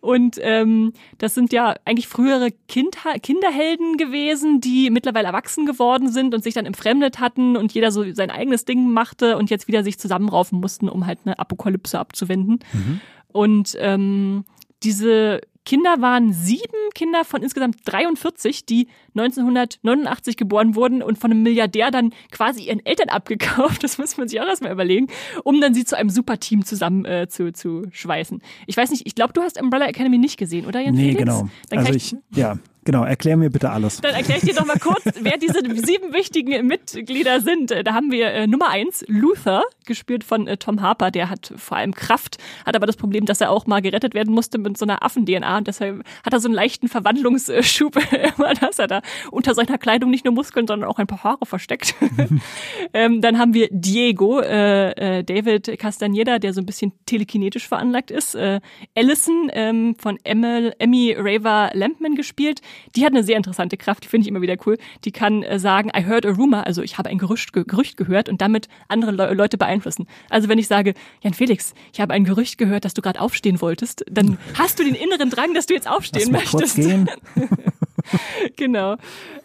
Und 0.00 0.38
ähm, 0.40 0.92
das 1.18 1.34
sind 1.34 1.52
ja 1.52 1.74
eigentlich 1.84 2.06
frühere 2.06 2.50
kind 2.68 2.96
Kinderhelden 3.22 3.96
gewesen, 3.96 4.60
die 4.60 4.90
mittlerweile 4.90 5.26
erwachsen 5.26 5.66
geworden 5.66 6.10
sind 6.10 6.32
und 6.32 6.44
sich 6.44 6.54
dann 6.54 6.66
entfremdet 6.66 7.18
hatten 7.18 7.56
und 7.56 7.72
jeder 7.72 7.90
so 7.90 8.04
sein 8.22 8.30
eigenes 8.30 8.64
Ding 8.64 8.90
machte 8.90 9.36
und 9.36 9.50
jetzt 9.50 9.68
wieder 9.68 9.84
sich 9.84 9.98
zusammenraufen 9.98 10.60
mussten, 10.60 10.88
um 10.88 11.06
halt 11.06 11.20
eine 11.24 11.38
Apokalypse 11.38 11.98
abzuwenden. 11.98 12.60
Mhm. 12.72 13.00
Und 13.28 13.76
ähm, 13.78 14.44
diese 14.82 15.40
Kinder 15.64 16.00
waren 16.00 16.32
sieben 16.32 16.90
Kinder 16.94 17.24
von 17.24 17.42
insgesamt 17.42 17.76
43, 17.84 18.66
die 18.66 18.88
1989 19.14 20.36
geboren 20.36 20.74
wurden 20.74 21.02
und 21.02 21.18
von 21.18 21.30
einem 21.30 21.42
Milliardär 21.42 21.92
dann 21.92 22.12
quasi 22.32 22.64
ihren 22.64 22.84
Eltern 22.84 23.08
abgekauft. 23.10 23.84
Das 23.84 23.96
muss 23.98 24.16
man 24.16 24.28
sich 24.28 24.40
auch 24.40 24.46
erstmal 24.46 24.72
überlegen, 24.72 25.06
um 25.44 25.60
dann 25.60 25.72
sie 25.72 25.84
zu 25.84 25.96
einem 25.96 26.10
Superteam 26.10 26.64
zusammen 26.64 27.04
äh, 27.04 27.28
zu, 27.28 27.52
zu 27.52 27.86
schweißen. 27.92 28.42
Ich 28.66 28.76
weiß 28.76 28.90
nicht, 28.90 29.06
ich 29.06 29.14
glaube, 29.14 29.32
du 29.32 29.42
hast 29.42 29.60
Umbrella 29.60 29.86
Academy 29.86 30.18
nicht 30.18 30.36
gesehen, 30.36 30.66
oder? 30.66 30.80
Jan 30.80 30.94
nee, 30.94 31.12
Felix? 31.12 31.18
genau. 31.18 31.48
Dann 31.70 31.78
also 31.78 31.92
ich, 31.92 32.12
ich, 32.12 32.36
ja, 32.36 32.58
Genau, 32.84 33.04
erklär 33.04 33.36
mir 33.36 33.50
bitte 33.50 33.70
alles. 33.70 34.00
Dann 34.00 34.14
erkläre 34.14 34.40
ich 34.40 34.44
dir 34.44 34.54
doch 34.54 34.66
mal 34.66 34.78
kurz, 34.78 35.04
wer 35.20 35.38
diese 35.38 35.60
sieben 35.84 36.12
wichtigen 36.12 36.66
Mitglieder 36.66 37.40
sind. 37.40 37.70
Da 37.70 37.94
haben 37.94 38.10
wir 38.10 38.32
äh, 38.32 38.46
Nummer 38.48 38.70
eins, 38.70 39.04
Luther, 39.06 39.62
gespielt 39.86 40.24
von 40.24 40.48
äh, 40.48 40.56
Tom 40.56 40.82
Harper. 40.82 41.12
Der 41.12 41.30
hat 41.30 41.52
vor 41.56 41.76
allem 41.76 41.94
Kraft, 41.94 42.38
hat 42.66 42.74
aber 42.74 42.86
das 42.86 42.96
Problem, 42.96 43.24
dass 43.24 43.40
er 43.40 43.50
auch 43.50 43.66
mal 43.66 43.82
gerettet 43.82 44.14
werden 44.14 44.34
musste 44.34 44.58
mit 44.58 44.76
so 44.76 44.84
einer 44.84 45.04
Affen-DNA 45.04 45.58
und 45.58 45.68
deshalb 45.68 46.02
hat 46.24 46.32
er 46.32 46.40
so 46.40 46.48
einen 46.48 46.56
leichten 46.56 46.88
Verwandlungsschub 46.88 47.96
immer, 48.36 48.54
dass 48.54 48.80
er 48.80 48.88
da 48.88 49.02
unter 49.30 49.54
seiner 49.54 49.78
Kleidung 49.78 50.10
nicht 50.10 50.24
nur 50.24 50.34
Muskeln, 50.34 50.66
sondern 50.66 50.90
auch 50.90 50.98
ein 50.98 51.06
paar 51.06 51.22
Haare 51.22 51.46
versteckt. 51.46 51.94
ähm, 52.94 53.20
dann 53.20 53.38
haben 53.38 53.54
wir 53.54 53.68
Diego, 53.70 54.40
äh, 54.40 55.18
äh, 55.18 55.24
David 55.24 55.78
Castaneda, 55.78 56.40
der 56.40 56.52
so 56.52 56.60
ein 56.60 56.66
bisschen 56.66 56.92
telekinetisch 57.06 57.68
veranlagt 57.68 58.10
ist. 58.10 58.34
Äh, 58.34 58.60
Allison 58.96 59.50
ähm, 59.52 59.94
von 59.98 60.18
Emil, 60.24 60.74
Emmy 60.80 61.14
Raver 61.16 61.70
Lampman 61.74 62.16
gespielt 62.16 62.60
die 62.96 63.04
hat 63.04 63.12
eine 63.12 63.22
sehr 63.22 63.36
interessante 63.36 63.76
Kraft, 63.76 64.04
die 64.04 64.08
finde 64.08 64.24
ich 64.24 64.28
immer 64.28 64.42
wieder 64.42 64.56
cool. 64.66 64.78
Die 65.04 65.12
kann 65.12 65.42
äh, 65.42 65.58
sagen, 65.58 65.90
I 65.96 66.04
heard 66.04 66.26
a 66.26 66.30
rumor, 66.30 66.66
also 66.66 66.82
ich 66.82 66.98
habe 66.98 67.08
ein 67.08 67.18
Gerücht, 67.18 67.52
Gerücht 67.52 67.96
gehört 67.96 68.28
und 68.28 68.40
damit 68.40 68.68
andere 68.88 69.12
Le 69.12 69.34
Leute 69.34 69.58
beeinflussen. 69.58 70.06
Also 70.28 70.48
wenn 70.48 70.58
ich 70.58 70.68
sage, 70.68 70.94
Jan 71.22 71.34
Felix, 71.34 71.74
ich 71.92 72.00
habe 72.00 72.12
ein 72.14 72.24
Gerücht 72.24 72.58
gehört, 72.58 72.84
dass 72.84 72.94
du 72.94 73.02
gerade 73.02 73.20
aufstehen 73.20 73.60
wolltest, 73.60 74.04
dann 74.10 74.38
hast 74.58 74.78
du 74.78 74.84
den 74.84 74.94
inneren 74.94 75.30
Drang, 75.30 75.54
dass 75.54 75.66
du 75.66 75.74
jetzt 75.74 75.88
aufstehen 75.88 76.30
Lass 76.32 76.52
möchtest. 76.52 76.76
Kurz 76.76 76.86
gehen. 76.86 77.10
genau. 78.56 78.96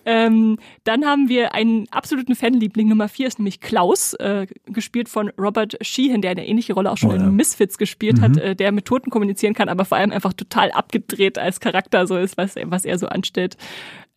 Ähm, 0.06 0.58
dann 0.86 1.06
haben 1.06 1.28
wir 1.28 1.54
einen 1.54 1.88
absoluten 1.92 2.36
Fanliebling. 2.36 2.88
Nummer 2.88 3.10
vier 3.10 3.28
ist 3.28 3.40
nämlich 3.40 3.60
Klaus, 3.60 4.14
äh, 4.14 4.48
gespielt 4.66 5.10
von 5.10 5.30
Robert 5.38 5.78
Sheehan, 5.82 6.22
der 6.22 6.32
eine 6.32 6.48
ähnliche 6.48 6.74
Rolle 6.74 6.92
auch 6.92 6.98
schon 6.98 7.12
oh, 7.12 7.16
ja. 7.16 7.24
in 7.24 7.36
Misfits 7.36 7.78
gespielt 7.78 8.20
mhm. 8.20 8.22
hat, 8.22 8.38
äh, 8.38 8.56
der 8.56 8.72
mit 8.72 8.86
Toten 8.86 9.10
kommunizieren 9.10 9.54
kann, 9.54 9.68
aber 9.68 9.86
vor 9.86 9.98
allem 9.98 10.12
einfach 10.12 10.34
total 10.34 10.72
abgedreht 10.72 11.38
als 11.38 11.60
Charakter 11.60 12.08
so 12.08 12.18
ist, 12.18 12.38
was, 12.38 12.56
was 12.56 12.86
er 12.86 12.98
so 12.98 13.08
anstellt. 13.08 13.58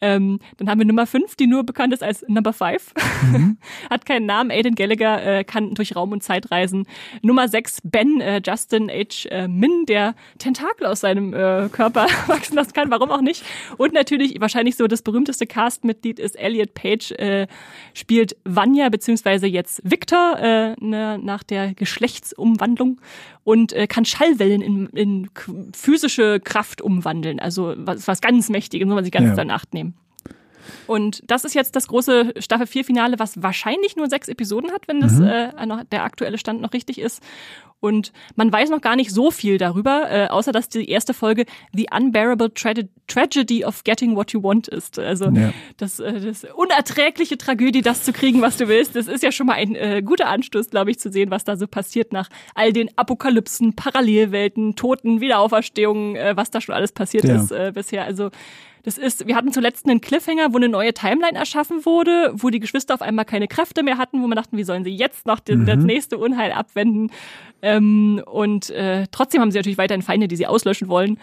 Ähm, 0.01 0.39
dann 0.57 0.71
haben 0.71 0.79
wir 0.79 0.87
Nummer 0.87 1.07
5, 1.07 1.37
die 1.37 1.47
nur 1.47 1.65
bekannt 1.65 1.93
ist 1.93 2.03
als 2.03 2.25
Number 2.29 2.53
5. 2.53 2.93
Mhm. 3.33 3.59
Hat 3.91 4.07
keinen 4.07 4.27
Namen. 4.27 4.51
Aiden 4.51 4.75
Gallagher 4.75 5.39
äh, 5.39 5.45
kann 5.45 5.75
durch 5.75 5.97
Raum 5.97 6.13
und 6.13 6.23
Zeit 6.23 6.51
reisen. 6.51 6.87
Nummer 7.23 7.49
6, 7.49 7.81
Ben 7.85 8.21
äh, 8.21 8.41
Justin 8.45 8.89
H. 8.89 9.29
Äh, 9.29 9.49
Min, 9.49 9.87
der 9.87 10.15
Tentakel 10.39 10.87
aus 10.87 11.01
seinem 11.01 11.35
äh, 11.35 11.69
Körper 11.71 12.07
wachsen 12.27 12.55
lassen 12.55 12.73
kann. 12.73 12.91
Warum 12.91 13.11
auch 13.11 13.21
nicht? 13.21 13.45
Und 13.77 13.93
natürlich 13.93 14.41
wahrscheinlich 14.41 14.77
so 14.77 14.87
das 14.87 15.03
berühmteste 15.03 15.47
Castmitglied 15.47 16.19
ist 16.19 16.39
Elliot 16.39 16.75
Page, 16.75 17.13
äh, 17.13 17.47
spielt 17.95 18.37
Vanya, 18.45 18.89
beziehungsweise 18.89 19.47
jetzt 19.47 19.81
Victor 19.85 20.39
äh, 20.39 20.75
ne, 20.81 21.19
nach 21.23 21.43
der 21.43 21.75
Geschlechtsumwandlung 21.75 23.01
und 23.45 23.73
äh, 23.73 23.87
kann 23.87 24.05
Schallwellen 24.05 24.61
in, 24.61 24.87
in 24.89 25.31
physische 25.75 26.41
Kraft 26.41 26.83
umwandeln. 26.83 27.41
Also 27.41 27.75
was, 27.77 28.07
was 28.07 28.21
ganz 28.21 28.49
Mächtiges, 28.49 28.87
muss 28.87 28.95
man 28.95 29.05
sich 29.05 29.13
ganz 29.13 29.29
ja. 29.29 29.35
danach 29.35 29.65
nehmen. 29.73 29.95
Und 30.87 31.23
das 31.27 31.45
ist 31.45 31.55
jetzt 31.55 31.75
das 31.77 31.89
große 31.89 32.35
Staffel 32.39 32.67
4 32.67 32.85
Finale, 32.85 33.19
was 33.19 33.43
wahrscheinlich 33.43 33.97
nur 33.97 34.09
sechs 34.09 34.29
Episoden 34.29 34.73
hat, 34.73 34.89
wenn 34.89 35.01
das 35.01 35.15
mhm. 35.15 35.25
äh, 35.25 35.67
noch, 35.67 35.85
der 35.85 36.05
aktuelle 36.05 36.39
Stand 36.39 36.61
noch 36.61 36.73
richtig 36.73 37.01
ist. 37.01 37.23
Und 37.81 38.13
man 38.37 38.53
weiß 38.53 38.71
noch 38.71 38.81
gar 38.81 38.95
nicht 38.95 39.11
so 39.11 39.31
viel 39.31 39.59
darüber, 39.59 40.11
äh, 40.11 40.27
außer 40.29 40.53
dass 40.53 40.69
die 40.69 40.89
erste 40.89 41.15
Folge 41.15 41.47
The 41.73 41.89
Unbearable 41.95 42.53
Tra 42.53 42.75
Tragedy 43.07 43.65
of 43.65 43.83
Getting 43.83 44.15
What 44.15 44.33
You 44.33 44.43
Want 44.43 44.69
ist. 44.69 44.99
Also 44.99 45.31
ja. 45.31 45.53
das, 45.79 45.99
äh, 45.99 46.21
das 46.21 46.45
unerträgliche 46.55 47.37
Tragödie, 47.39 47.83
das 47.83 48.05
zu 48.05 48.13
kriegen, 48.13 48.41
was 48.41 48.57
du 48.57 48.69
willst. 48.69 48.95
Das 48.95 49.09
ist 49.09 49.23
ja 49.23 49.33
schon 49.33 49.49
mal 49.49 49.55
ein 49.55 49.75
äh, 49.75 50.03
guter 50.05 50.29
Anstoß, 50.29 50.71
glaube 50.71 50.93
ich, 50.93 51.01
zu 51.01 51.11
sehen, 51.11 51.31
was 51.31 51.43
da 51.43 51.57
so 51.57 51.67
passiert 51.67 52.13
nach 52.13 52.29
all 52.55 52.73
den 52.73 52.97
Apokalypsen, 52.97 53.75
Parallelwelten, 53.75 54.77
Toten, 54.77 55.21
Wiederauferstehungen, 55.21 56.15
äh, 56.17 56.37
was 56.37 56.51
da 56.51 56.61
schon 56.61 56.75
alles 56.75 56.93
passiert 56.93 57.25
ja. 57.25 57.37
ist 57.37 57.51
äh, 57.51 57.73
bisher. 57.75 58.05
Also 58.05 58.31
das 58.83 58.99
ist, 58.99 59.27
wir 59.27 59.37
hatten 59.37 59.53
zuletzt 59.53 59.87
einen 59.87 60.01
Cliffhanger, 60.01 60.53
wo 60.53 60.57
eine 60.57 60.69
neue 60.69 60.95
Timeline 60.95 61.39
erschaffen 61.39 61.85
wurde, 61.85 62.33
wo 62.35 62.51
die 62.51 62.61
Geschwister 62.61 62.95
auf 62.95 63.03
einmal 63.03 63.25
keine 63.25 63.49
Kräfte 63.49 63.83
mehr 63.83 63.99
hatten, 63.99 64.23
wo 64.23 64.27
man 64.27 64.37
dachten, 64.37 64.57
wie 64.57 64.65
sollen 64.65 64.85
sie 64.85 64.95
jetzt 64.95 65.27
noch 65.27 65.41
den, 65.41 65.61
mhm. 65.61 65.67
das 65.67 65.79
nächste 65.79 66.19
Unheil 66.19 66.53
abwenden? 66.53 67.11
Ähm, 67.63 68.23
und 68.27 68.71
äh, 68.71 69.07
trotzdem 69.11 69.41
haben 69.41 69.51
sie 69.51 69.59
natürlich 69.59 69.79
weiterhin 69.79 70.03
Feinde, 70.03 70.29
die 70.29 70.37
sie 70.37 70.47
auslöschen 70.47 70.89
wollen. 70.89 71.19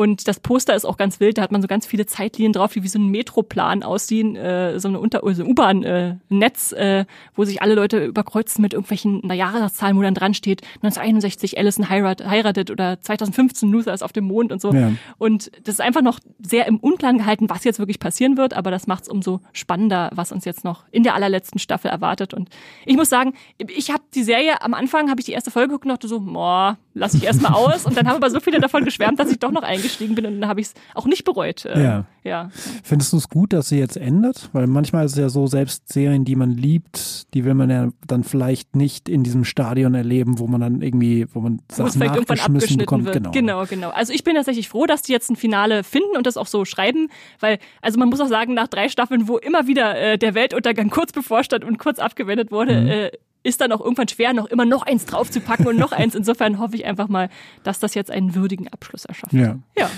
Und 0.00 0.28
das 0.28 0.40
Poster 0.40 0.74
ist 0.74 0.86
auch 0.86 0.96
ganz 0.96 1.20
wild, 1.20 1.36
da 1.36 1.42
hat 1.42 1.52
man 1.52 1.60
so 1.60 1.68
ganz 1.68 1.84
viele 1.84 2.06
Zeitlinien 2.06 2.54
drauf, 2.54 2.72
die 2.72 2.82
wie 2.82 2.88
so 2.88 2.98
ein 2.98 3.08
Metroplan 3.08 3.82
aussehen, 3.82 4.34
äh, 4.34 4.80
so 4.80 4.88
eine 4.88 4.98
Unter 4.98 5.20
so 5.34 5.44
U-Bahn-Netz, 5.44 6.72
äh, 6.72 7.04
wo 7.34 7.44
sich 7.44 7.60
alle 7.60 7.74
Leute 7.74 8.06
überkreuzen 8.06 8.62
mit 8.62 8.72
irgendwelchen 8.72 9.20
na, 9.24 9.34
Jahreszahlen, 9.34 9.98
wo 9.98 10.00
dann 10.00 10.14
dran 10.14 10.32
steht, 10.32 10.62
1961 10.76 11.58
Allison 11.58 11.90
heirat, 11.90 12.24
heiratet 12.24 12.70
oder 12.70 12.98
2015 12.98 13.70
Luther 13.70 13.92
ist 13.92 14.00
auf 14.00 14.14
dem 14.14 14.24
Mond 14.24 14.52
und 14.52 14.62
so. 14.62 14.72
Ja. 14.72 14.90
Und 15.18 15.52
das 15.64 15.74
ist 15.74 15.80
einfach 15.82 16.00
noch 16.00 16.18
sehr 16.42 16.66
im 16.66 16.78
Unklaren 16.78 17.18
gehalten, 17.18 17.50
was 17.50 17.64
jetzt 17.64 17.78
wirklich 17.78 17.98
passieren 17.98 18.38
wird, 18.38 18.54
aber 18.54 18.70
das 18.70 18.86
macht 18.86 19.02
es 19.02 19.08
umso 19.10 19.40
spannender, 19.52 20.08
was 20.14 20.32
uns 20.32 20.46
jetzt 20.46 20.64
noch 20.64 20.84
in 20.92 21.02
der 21.02 21.14
allerletzten 21.14 21.58
Staffel 21.58 21.90
erwartet. 21.90 22.32
Und 22.32 22.48
ich 22.86 22.96
muss 22.96 23.10
sagen, 23.10 23.34
ich 23.58 23.90
habe 23.90 24.02
die 24.14 24.22
Serie, 24.22 24.62
am 24.62 24.72
Anfang 24.72 25.10
habe 25.10 25.20
ich 25.20 25.26
die 25.26 25.32
erste 25.32 25.50
Folge 25.50 25.68
geguckt 25.68 25.84
und 25.84 25.90
dachte 25.90 26.08
so, 26.08 26.20
boah, 26.20 26.78
lass 26.94 27.14
ich 27.14 27.24
erstmal 27.24 27.52
aus. 27.52 27.86
Und 27.86 27.96
dann 27.96 28.08
haben 28.08 28.16
aber 28.16 28.30
so 28.30 28.40
viele 28.40 28.60
davon 28.60 28.84
geschwärmt, 28.84 29.18
dass 29.18 29.30
ich 29.30 29.38
doch 29.38 29.50
noch 29.50 29.62
eingestiegen 29.62 30.14
bin 30.14 30.26
und 30.26 30.40
dann 30.40 30.48
habe 30.48 30.60
ich 30.60 30.68
es 30.68 30.74
auch 30.94 31.06
nicht 31.06 31.24
bereut. 31.24 31.64
Äh, 31.64 31.82
ja. 31.82 32.04
ja. 32.24 32.50
Findest 32.82 33.12
du 33.12 33.16
es 33.16 33.28
gut, 33.28 33.52
dass 33.52 33.68
sie 33.68 33.78
jetzt 33.78 33.96
ändert? 33.96 34.50
Weil 34.52 34.66
manchmal 34.66 35.06
ist 35.06 35.12
es 35.12 35.18
ja 35.18 35.28
so, 35.28 35.46
selbst 35.46 35.92
Serien, 35.92 36.24
die 36.24 36.36
man 36.36 36.50
liebt, 36.50 37.32
die 37.34 37.44
will 37.44 37.54
man 37.54 37.70
ja 37.70 37.88
dann 38.06 38.24
vielleicht 38.24 38.76
nicht 38.76 39.08
in 39.08 39.22
diesem 39.22 39.44
Stadion 39.44 39.94
erleben, 39.94 40.38
wo 40.38 40.46
man 40.46 40.60
dann 40.60 40.82
irgendwie, 40.82 41.26
wo 41.32 41.40
man 41.40 41.60
Sachen 41.70 41.98
nachgeschmissen 41.98 42.78
bekommt. 42.78 43.06
Wird. 43.06 43.16
Genau. 43.16 43.30
genau, 43.30 43.64
genau. 43.66 43.90
Also 43.90 44.12
ich 44.12 44.24
bin 44.24 44.34
tatsächlich 44.34 44.68
froh, 44.68 44.86
dass 44.86 45.02
die 45.02 45.12
jetzt 45.12 45.30
ein 45.30 45.36
Finale 45.36 45.84
finden 45.84 46.16
und 46.16 46.26
das 46.26 46.36
auch 46.36 46.46
so 46.46 46.64
schreiben, 46.64 47.08
weil, 47.38 47.58
also 47.82 47.98
man 47.98 48.08
muss 48.08 48.20
auch 48.20 48.28
sagen, 48.28 48.54
nach 48.54 48.68
drei 48.68 48.88
Staffeln, 48.88 49.28
wo 49.28 49.38
immer 49.38 49.66
wieder 49.66 49.96
äh, 49.96 50.18
der 50.18 50.34
Weltuntergang 50.34 50.90
kurz 50.90 51.12
bevorstand 51.12 51.64
und 51.64 51.78
kurz 51.78 51.98
abgewendet 51.98 52.50
wurde, 52.50 52.80
mhm. 52.80 52.88
äh, 52.88 53.10
ist 53.42 53.60
dann 53.60 53.72
auch 53.72 53.80
irgendwann 53.80 54.08
schwer, 54.08 54.32
noch 54.32 54.46
immer 54.46 54.64
noch 54.64 54.82
eins 54.82 55.06
draufzupacken 55.06 55.66
und 55.66 55.78
noch 55.78 55.92
eins. 55.92 56.14
Insofern 56.14 56.58
hoffe 56.58 56.76
ich 56.76 56.84
einfach 56.84 57.08
mal, 57.08 57.28
dass 57.62 57.78
das 57.78 57.94
jetzt 57.94 58.10
einen 58.10 58.34
würdigen 58.34 58.68
Abschluss 58.68 59.04
erschafft. 59.04 59.32
Ja. 59.32 59.58
ja. 59.76 59.90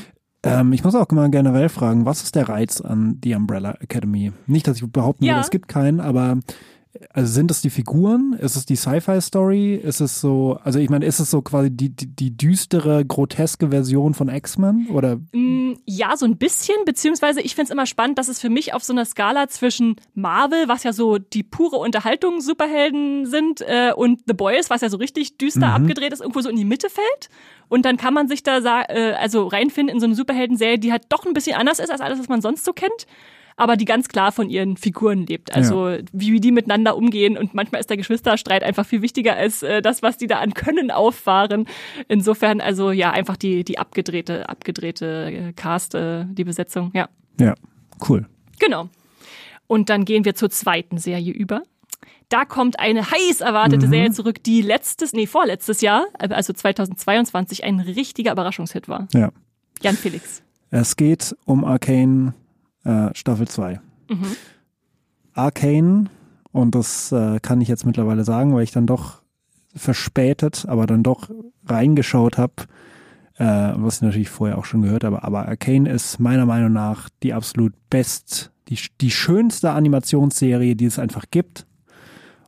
Ähm, 0.44 0.72
ich 0.72 0.82
muss 0.82 0.94
auch 0.94 1.08
mal 1.10 1.30
generell 1.30 1.68
fragen, 1.68 2.04
was 2.04 2.22
ist 2.22 2.34
der 2.34 2.48
Reiz 2.48 2.80
an 2.80 3.20
The 3.22 3.34
Umbrella 3.34 3.76
Academy? 3.80 4.32
Nicht, 4.46 4.66
dass 4.66 4.80
ich 4.80 4.90
behaupten 4.90 5.24
ja. 5.24 5.34
würde, 5.34 5.40
es 5.42 5.50
gibt 5.50 5.68
keinen, 5.68 6.00
aber 6.00 6.38
also 7.10 7.32
sind 7.32 7.50
es 7.50 7.62
die 7.62 7.70
Figuren? 7.70 8.34
Ist 8.38 8.56
es 8.56 8.66
die 8.66 8.76
Sci-Fi-Story? 8.76 9.76
Ist 9.76 10.00
es 10.00 10.20
so, 10.20 10.58
also 10.62 10.78
ich 10.78 10.90
meine, 10.90 11.06
ist 11.06 11.20
es 11.20 11.30
so 11.30 11.40
quasi 11.40 11.70
die, 11.70 11.88
die, 11.88 12.06
die 12.06 12.36
düstere, 12.36 13.04
groteske 13.04 13.70
Version 13.70 14.12
von 14.12 14.28
X-Men? 14.28 14.88
Oder? 14.88 15.16
Mm, 15.32 15.74
ja, 15.86 16.16
so 16.16 16.26
ein 16.26 16.36
bisschen, 16.36 16.76
beziehungsweise 16.84 17.40
ich 17.40 17.54
finde 17.54 17.68
es 17.68 17.70
immer 17.70 17.86
spannend, 17.86 18.18
dass 18.18 18.28
es 18.28 18.40
für 18.40 18.50
mich 18.50 18.74
auf 18.74 18.84
so 18.84 18.92
einer 18.92 19.06
Skala 19.06 19.48
zwischen 19.48 19.96
Marvel, 20.14 20.68
was 20.68 20.82
ja 20.82 20.92
so 20.92 21.16
die 21.18 21.42
pure 21.42 21.76
Unterhaltung 21.76 22.40
Superhelden 22.40 23.24
sind, 23.26 23.62
äh, 23.62 23.92
und 23.96 24.20
The 24.26 24.34
Boys, 24.34 24.68
was 24.68 24.82
ja 24.82 24.90
so 24.90 24.98
richtig 24.98 25.38
düster 25.38 25.68
mhm. 25.68 25.84
abgedreht 25.84 26.12
ist, 26.12 26.20
irgendwo 26.20 26.40
so 26.40 26.50
in 26.50 26.56
die 26.56 26.64
Mitte 26.64 26.90
fällt. 26.90 27.30
Und 27.68 27.86
dann 27.86 27.96
kann 27.96 28.12
man 28.12 28.28
sich 28.28 28.42
da 28.42 28.58
äh, 28.58 29.14
also 29.14 29.46
reinfinden 29.46 29.94
in 29.94 30.00
so 30.00 30.06
eine 30.06 30.14
Superhelden-Serie, 30.14 30.78
die 30.78 30.92
halt 30.92 31.04
doch 31.08 31.24
ein 31.24 31.32
bisschen 31.32 31.56
anders 31.56 31.78
ist 31.78 31.90
als 31.90 32.02
alles, 32.02 32.18
was 32.18 32.28
man 32.28 32.42
sonst 32.42 32.66
so 32.66 32.74
kennt 32.74 33.06
aber 33.56 33.76
die 33.76 33.84
ganz 33.84 34.08
klar 34.08 34.32
von 34.32 34.50
ihren 34.50 34.76
Figuren 34.76 35.26
lebt. 35.26 35.54
Also 35.54 35.88
ja. 35.88 35.98
wie 36.12 36.40
die 36.40 36.52
miteinander 36.52 36.96
umgehen 36.96 37.36
und 37.36 37.54
manchmal 37.54 37.80
ist 37.80 37.90
der 37.90 37.96
Geschwisterstreit 37.96 38.62
einfach 38.62 38.86
viel 38.86 39.02
wichtiger 39.02 39.36
als 39.36 39.62
äh, 39.62 39.82
das, 39.82 40.02
was 40.02 40.16
die 40.16 40.26
da 40.26 40.38
an 40.38 40.54
Können 40.54 40.90
auffahren. 40.90 41.66
Insofern 42.08 42.60
also 42.60 42.90
ja 42.90 43.10
einfach 43.10 43.36
die 43.36 43.64
die 43.64 43.78
abgedrehte 43.78 44.48
abgedrehte 44.48 45.30
äh, 45.30 45.52
Cast, 45.52 45.94
äh, 45.94 46.24
die 46.26 46.44
Besetzung. 46.44 46.90
Ja. 46.94 47.08
Ja, 47.40 47.54
cool. 48.08 48.26
Genau. 48.58 48.88
Und 49.66 49.88
dann 49.88 50.04
gehen 50.04 50.24
wir 50.24 50.34
zur 50.34 50.50
zweiten 50.50 50.98
Serie 50.98 51.32
über. 51.32 51.62
Da 52.28 52.44
kommt 52.44 52.78
eine 52.78 53.10
heiß 53.10 53.42
erwartete 53.42 53.86
mhm. 53.86 53.90
Serie 53.90 54.10
zurück, 54.10 54.42
die 54.42 54.62
letztes, 54.62 55.12
nee, 55.12 55.26
vorletztes 55.26 55.82
Jahr, 55.82 56.06
also 56.18 56.52
2022, 56.52 57.64
ein 57.64 57.80
richtiger 57.80 58.32
Überraschungshit 58.32 58.88
war. 58.88 59.06
Ja. 59.12 59.32
Jan 59.82 59.96
Felix. 59.96 60.42
Es 60.70 60.96
geht 60.96 61.36
um 61.44 61.64
Arcane 61.64 62.32
äh, 62.84 63.08
Staffel 63.14 63.48
2. 63.48 63.80
Mhm. 64.08 64.26
Arcane, 65.34 66.10
und 66.52 66.74
das 66.74 67.12
äh, 67.12 67.40
kann 67.40 67.60
ich 67.60 67.68
jetzt 67.68 67.86
mittlerweile 67.86 68.24
sagen, 68.24 68.54
weil 68.54 68.64
ich 68.64 68.72
dann 68.72 68.86
doch 68.86 69.22
verspätet, 69.74 70.66
aber 70.68 70.86
dann 70.86 71.02
doch 71.02 71.30
reingeschaut 71.64 72.36
habe, 72.36 72.54
äh, 73.38 73.72
was 73.76 73.96
ich 73.96 74.02
natürlich 74.02 74.28
vorher 74.28 74.58
auch 74.58 74.66
schon 74.66 74.82
gehört 74.82 75.04
habe, 75.04 75.22
aber 75.24 75.48
Arcane 75.48 75.88
ist 75.88 76.18
meiner 76.20 76.46
Meinung 76.46 76.72
nach 76.72 77.08
die 77.22 77.32
absolut 77.32 77.72
best, 77.88 78.52
die, 78.68 78.78
die 79.00 79.10
schönste 79.10 79.70
Animationsserie, 79.70 80.76
die 80.76 80.84
es 80.84 80.98
einfach 80.98 81.24
gibt. 81.30 81.66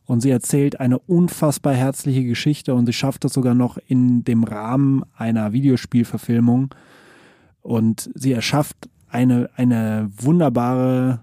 Und 0.07 0.21
sie 0.21 0.29
erzählt 0.29 0.79
eine 0.79 0.99
unfassbar 0.99 1.73
herzliche 1.73 2.23
Geschichte 2.23 2.75
und 2.75 2.85
sie 2.85 2.93
schafft 2.93 3.25
es 3.25 3.33
sogar 3.33 3.55
noch 3.55 3.79
in 3.87 4.23
dem 4.23 4.43
Rahmen 4.43 5.03
einer 5.17 5.51
Videospielverfilmung 5.51 6.75
Und 7.63 8.11
sie 8.13 8.31
erschafft 8.31 8.87
eine, 9.09 9.49
eine 9.55 10.09
wunderbare, 10.17 11.21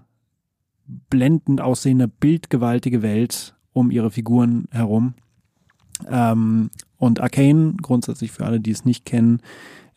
blendend 1.09 1.61
aussehende, 1.61 2.07
bildgewaltige 2.07 3.01
Welt 3.01 3.55
um 3.71 3.91
ihre 3.91 4.11
Figuren 4.11 4.65
herum. 4.71 5.13
Ähm, 6.07 6.69
und 6.97 7.19
Arcane, 7.21 7.75
grundsätzlich 7.81 8.31
für 8.31 8.45
alle, 8.45 8.59
die 8.59 8.71
es 8.71 8.85
nicht 8.85 9.05
kennen, 9.05 9.41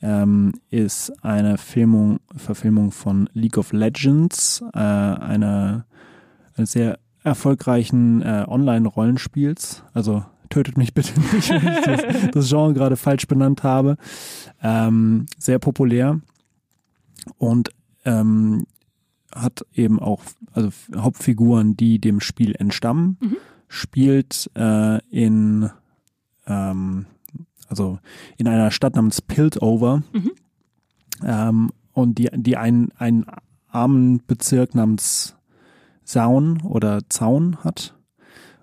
ähm, 0.03 0.53
ist 0.71 1.13
eine 1.25 1.59
Filmung, 1.59 2.21
Verfilmung 2.35 2.91
von 2.91 3.29
League 3.33 3.59
of 3.59 3.73
Legends, 3.73 4.63
äh, 4.75 4.79
eine, 4.79 5.85
eine 6.55 6.67
sehr 6.67 6.99
erfolgreichen 7.23 8.23
äh, 8.23 8.45
Online-Rollenspiels. 8.47 9.85
Also 9.95 10.25
tötet 10.49 10.77
mich 10.77 10.95
bitte 10.95 11.19
nicht, 11.35 11.51
wenn 11.51 11.73
ich 11.73 11.85
das, 11.85 12.31
das 12.33 12.49
Genre 12.49 12.75
gerade 12.75 12.97
falsch 12.97 13.27
benannt 13.27 13.63
habe. 13.63 13.97
Ähm, 14.63 15.27
sehr 15.39 15.59
populär 15.59 16.21
und 17.39 17.71
ähm, 18.07 18.67
hat 19.35 19.67
eben 19.75 19.99
auch 20.01 20.23
also 20.53 20.71
Hauptfiguren, 20.97 21.77
die 21.77 21.99
dem 21.99 22.21
Spiel 22.21 22.55
entstammen. 22.57 23.19
Mhm. 23.21 23.37
Spielt 23.69 24.51
äh, 24.55 24.99
in 25.11 25.71
ähm, 26.47 27.07
also 27.69 27.99
in 28.39 28.49
einer 28.49 28.71
Stadt 28.71 28.95
namens 28.95 29.21
Piltover 29.21 30.03
mhm. 30.13 30.31
ähm, 31.23 31.73
und 31.93 32.19
die 32.19 32.31
die 32.33 32.57
einen 32.57 32.93
einen 32.93 33.27
armen 33.69 34.23
Bezirk 34.27 34.75
namens 34.75 35.37
Zaun 36.05 36.63
oder 36.63 37.01
Zaun 37.09 37.57
hat. 37.65 37.95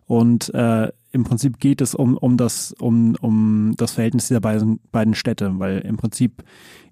Und 0.06 0.54
äh, 0.54 0.91
im 1.14 1.24
Prinzip 1.24 1.59
geht 1.59 1.80
es 1.80 1.93
um, 1.93 2.18
um, 2.18 2.38
das, 2.38 2.74
um, 2.80 3.16
um 3.22 3.76
das 3.78 3.91
Verhältnis 3.91 4.28
dieser 4.28 4.41
beiden, 4.41 4.80
beiden 4.91 5.14
Städte, 5.14 5.53
weil 5.59 5.80
im 5.80 5.95
Prinzip 5.95 6.43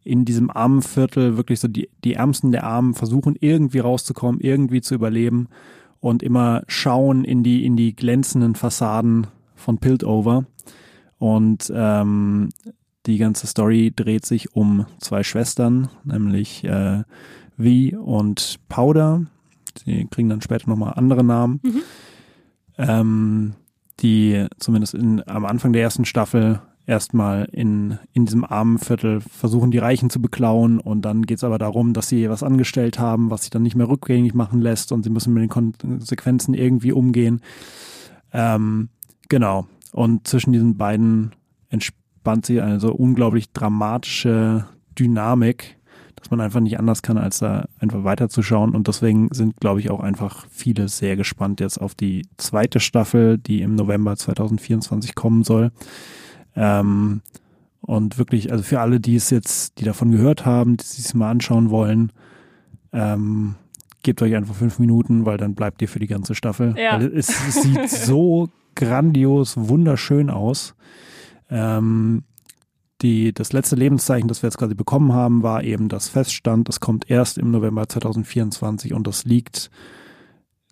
in 0.04 0.26
diesem 0.26 0.52
armen 0.52 0.84
Viertel 0.84 1.38
wirklich 1.38 1.60
so 1.60 1.68
die, 1.68 1.90
die 2.04 2.14
Ärmsten 2.14 2.52
der 2.52 2.64
Armen 2.64 2.94
versuchen, 2.94 3.36
irgendwie 3.40 3.80
rauszukommen, 3.80 4.40
irgendwie 4.40 4.82
zu 4.82 4.94
überleben 4.94 5.48
und 6.00 6.22
immer 6.22 6.62
schauen 6.68 7.24
in 7.24 7.44
die, 7.44 7.66
in 7.66 7.76
die 7.76 7.96
glänzenden 7.96 8.54
Fassaden 8.54 9.26
von 9.56 9.80
Piltover. 9.80 10.46
Und 11.18 11.72
ähm, 11.76 12.50
die 13.08 13.18
ganze 13.18 13.48
Story 13.48 13.92
dreht 13.96 14.28
sich 14.28 14.56
um 14.56 14.86
zwei 15.00 15.24
Schwestern, 15.24 15.90
nämlich 16.04 16.64
äh, 16.64 17.04
V 17.58 18.00
und 18.00 18.60
Powder. 18.70 19.26
Sie 19.84 20.08
kriegen 20.12 20.30
dann 20.30 20.42
später 20.42 20.70
nochmal 20.70 20.94
andere 20.96 21.24
Namen. 21.24 21.60
Mhm. 21.64 21.82
Ähm, 22.78 23.54
die 24.00 24.48
zumindest 24.58 24.94
in, 24.94 25.28
am 25.28 25.46
Anfang 25.46 25.74
der 25.74 25.82
ersten 25.82 26.06
Staffel 26.06 26.62
erstmal 26.86 27.48
in, 27.52 28.00
in 28.14 28.26
diesem 28.26 28.44
armen 28.44 28.78
Viertel 28.78 29.22
versuchen, 29.22 29.72
die 29.72 29.78
Reichen 29.78 30.10
zu 30.10 30.22
beklauen 30.22 30.80
und 30.80 31.04
dann 31.04 31.24
geht 31.24 31.38
es 31.38 31.44
aber 31.44 31.58
darum, 31.58 31.94
dass 31.94 32.10
sie 32.10 32.30
was 32.30 32.44
angestellt 32.44 33.00
haben, 33.00 33.30
was 33.30 33.42
sich 33.42 33.50
dann 33.50 33.64
nicht 33.64 33.76
mehr 33.76 33.88
rückgängig 33.88 34.34
machen 34.34 34.62
lässt 34.62 34.92
und 34.92 35.04
sie 35.04 35.10
müssen 35.10 35.34
mit 35.34 35.44
den 35.44 35.50
Konsequenzen 35.50 36.54
irgendwie 36.54 36.92
umgehen. 36.92 37.42
Ähm, 38.34 38.90
genau. 39.30 39.68
Und 39.92 40.28
zwischen 40.28 40.54
diesen 40.54 40.78
beiden 40.78 41.32
entspannt 41.70 42.46
sich 42.46 42.62
eine 42.62 42.80
so 42.80 42.94
unglaublich 42.94 43.52
dramatische 43.52 44.66
Dynamik, 44.98 45.78
dass 46.22 46.30
man 46.30 46.40
einfach 46.40 46.60
nicht 46.60 46.78
anders 46.78 47.02
kann, 47.02 47.18
als 47.18 47.40
da 47.40 47.66
einfach 47.80 48.04
weiterzuschauen. 48.04 48.76
Und 48.76 48.88
deswegen 48.88 49.30
sind, 49.32 49.60
glaube 49.60 49.80
ich, 49.80 49.90
auch 49.90 50.00
einfach 50.00 50.46
viele 50.52 50.88
sehr 50.88 51.16
gespannt 51.16 51.60
jetzt 51.60 51.80
auf 51.80 51.96
die 51.96 52.28
zweite 52.38 52.80
Staffel, 52.80 53.40
die 53.40 53.62
im 53.62 53.74
November 53.74 54.16
2024 54.16 55.16
kommen 55.16 55.44
soll. 55.44 55.72
Ähm, 56.56 57.22
und 57.82 58.20
wirklich, 58.20 58.52
also 58.52 58.64
für 58.64 58.80
alle, 58.80 59.00
die 59.00 59.16
es 59.16 59.32
jetzt, 59.32 59.80
die 59.80 59.84
davon 59.84 60.12
gehört 60.12 60.46
haben, 60.46 60.78
die 60.78 60.86
sich 60.86 61.12
mal 61.16 61.32
anschauen 61.32 61.72
wollen, 61.72 62.12
ähm, 62.94 63.56
gebt 64.04 64.22
euch 64.22 64.36
einfach 64.36 64.54
fünf 64.54 64.78
Minuten, 64.78 65.26
weil 65.26 65.38
dann 65.38 65.56
bleibt 65.56 65.82
ihr 65.82 65.88
für 65.88 66.00
die 66.00 66.08
ganze 66.08 66.36
Staffel. 66.36 66.76
Ja. 66.78 67.00
Weil 67.00 67.08
es, 67.18 67.30
es 67.30 67.64
sieht 67.64 67.90
so 67.90 68.50
grandios, 68.76 69.56
wunderschön 69.58 70.30
aus. 70.30 70.76
Ähm, 71.50 72.24
die, 73.02 73.34
das 73.34 73.54
letzte 73.54 73.76
Lebenszeichen, 73.76 74.28
das 74.28 74.42
wir 74.44 74.48
jetzt 74.48 74.58
quasi 74.58 74.76
bekommen 74.76 75.14
haben, 75.14 75.44
war 75.44 75.64
eben 75.64 75.90
das 75.90 76.10
Feststand. 76.10 76.70
Es 76.70 76.80
kommt 76.80 77.10
erst 77.10 77.38
im 77.38 77.52
November 77.52 77.88
2024 77.88 78.94
und 78.94 79.08
das 79.08 79.26
liegt 79.26 79.72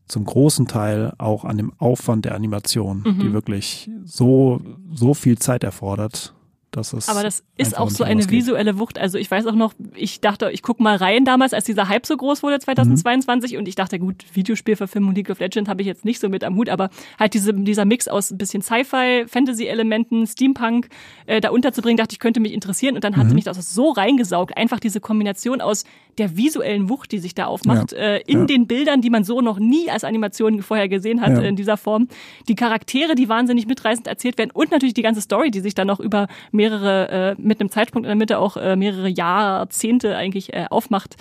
zum 0.07 0.25
großen 0.25 0.67
Teil 0.67 1.13
auch 1.17 1.45
an 1.45 1.57
dem 1.57 1.71
Aufwand 1.77 2.25
der 2.25 2.35
Animation, 2.35 3.03
mhm. 3.05 3.19
die 3.19 3.33
wirklich 3.33 3.89
so, 4.03 4.59
so 4.91 5.13
viel 5.13 5.37
Zeit 5.37 5.63
erfordert, 5.63 6.33
das 6.71 6.93
ist 6.93 7.09
Aber 7.09 7.23
das 7.23 7.43
ist 7.57 7.77
auch 7.77 7.89
so 7.89 8.03
eine 8.03 8.29
visuelle 8.29 8.77
Wucht. 8.77 8.99
Also 8.99 9.17
ich 9.17 9.29
weiß 9.29 9.47
auch 9.47 9.55
noch, 9.55 9.73
ich 9.95 10.21
dachte, 10.21 10.51
ich 10.51 10.61
gucke 10.61 10.83
mal 10.83 10.97
rein 10.97 11.25
damals, 11.25 11.53
als 11.53 11.65
dieser 11.65 11.89
Hype 11.89 12.05
so 12.05 12.15
groß 12.15 12.43
wurde 12.43 12.59
2022 12.59 13.53
mhm. 13.53 13.59
und 13.59 13.67
ich 13.67 13.75
dachte, 13.75 13.97
gut, 13.97 14.23
Videospielverfilmung 14.33 15.15
League 15.15 15.31
of 15.31 15.39
Legends 15.39 15.67
habe 15.69 15.81
ich 15.81 15.87
jetzt 15.87 16.05
nicht 16.05 16.19
so 16.19 16.29
mit 16.29 16.43
am 16.43 16.55
Hut, 16.55 16.69
aber 16.69 16.89
halt 17.17 17.33
diese, 17.33 17.53
dieser 17.53 17.85
Mix 17.85 18.07
aus 18.07 18.29
ein 18.29 18.37
bisschen 18.37 18.61
Sci-Fi, 18.61 19.25
Fantasy-Elementen, 19.27 20.27
Steampunk 20.27 20.89
äh, 21.25 21.41
da 21.41 21.49
unterzubringen, 21.49 21.97
dachte 21.97 22.13
ich, 22.13 22.19
könnte 22.19 22.39
mich 22.39 22.53
interessieren 22.53 22.95
und 22.95 23.03
dann 23.03 23.17
hat 23.17 23.27
mhm. 23.27 23.33
mich 23.33 23.45
das 23.45 23.73
so 23.73 23.89
reingesaugt. 23.89 24.55
Einfach 24.55 24.79
diese 24.79 24.99
Kombination 24.99 25.61
aus 25.61 25.85
der 26.19 26.37
visuellen 26.37 26.89
Wucht, 26.89 27.11
die 27.11 27.19
sich 27.19 27.33
da 27.33 27.45
aufmacht, 27.45 27.93
ja. 27.93 27.97
äh, 27.97 28.21
in 28.27 28.39
ja. 28.39 28.45
den 28.45 28.67
Bildern, 28.67 29.01
die 29.01 29.09
man 29.09 29.23
so 29.23 29.41
noch 29.41 29.57
nie 29.57 29.89
als 29.89 30.03
Animation 30.03 30.61
vorher 30.61 30.89
gesehen 30.89 31.21
hat 31.21 31.31
ja. 31.31 31.41
in 31.41 31.55
dieser 31.55 31.77
Form. 31.77 32.07
Die 32.47 32.55
Charaktere, 32.55 33.15
die 33.15 33.29
wahnsinnig 33.29 33.65
mitreißend 33.65 34.05
erzählt 34.05 34.37
werden 34.37 34.51
und 34.51 34.71
natürlich 34.71 34.93
die 34.93 35.01
ganze 35.01 35.21
Story, 35.21 35.49
die 35.49 35.61
sich 35.61 35.73
dann 35.73 35.87
noch 35.87 35.99
über 35.99 36.27
mehrere, 36.59 37.09
äh, 37.09 37.35
mit 37.41 37.61
einem 37.61 37.69
Zeitpunkt 37.69 38.05
in 38.05 38.09
der 38.09 38.17
Mitte 38.17 38.37
auch 38.37 38.57
äh, 38.57 38.75
mehrere 38.75 39.07
Jahrzehnte 39.07 40.17
eigentlich 40.17 40.53
äh, 40.53 40.65
aufmacht. 40.69 41.15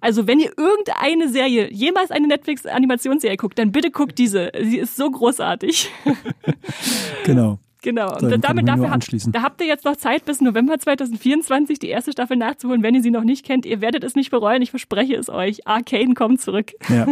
Also 0.00 0.28
wenn 0.28 0.38
ihr 0.38 0.52
irgendeine 0.56 1.28
Serie, 1.28 1.72
jemals 1.72 2.12
eine 2.12 2.28
Netflix-Animationsserie 2.28 3.36
guckt, 3.36 3.58
dann 3.58 3.72
bitte 3.72 3.90
guckt 3.90 4.16
diese. 4.18 4.52
Sie 4.62 4.78
ist 4.78 4.94
so 4.94 5.10
großartig. 5.10 5.90
genau. 7.24 7.58
Genau. 7.82 8.16
Und 8.16 8.44
damit 8.44 8.68
dafür 8.68 8.90
habt, 8.90 9.08
da 9.34 9.42
habt 9.42 9.60
ihr 9.60 9.66
jetzt 9.66 9.84
noch 9.84 9.96
Zeit 9.96 10.24
bis 10.24 10.40
November 10.40 10.78
2024 10.78 11.78
die 11.78 11.88
erste 11.88 12.12
Staffel 12.12 12.36
nachzuholen, 12.36 12.82
wenn 12.82 12.94
ihr 12.94 13.02
sie 13.02 13.10
noch 13.10 13.24
nicht 13.24 13.44
kennt. 13.44 13.66
Ihr 13.66 13.80
werdet 13.80 14.04
es 14.04 14.14
nicht 14.14 14.30
bereuen, 14.30 14.62
ich 14.62 14.70
verspreche 14.70 15.14
es 15.14 15.28
euch. 15.28 15.66
Arcane 15.66 16.14
kommt 16.14 16.40
zurück. 16.40 16.72
Ja. 16.88 17.06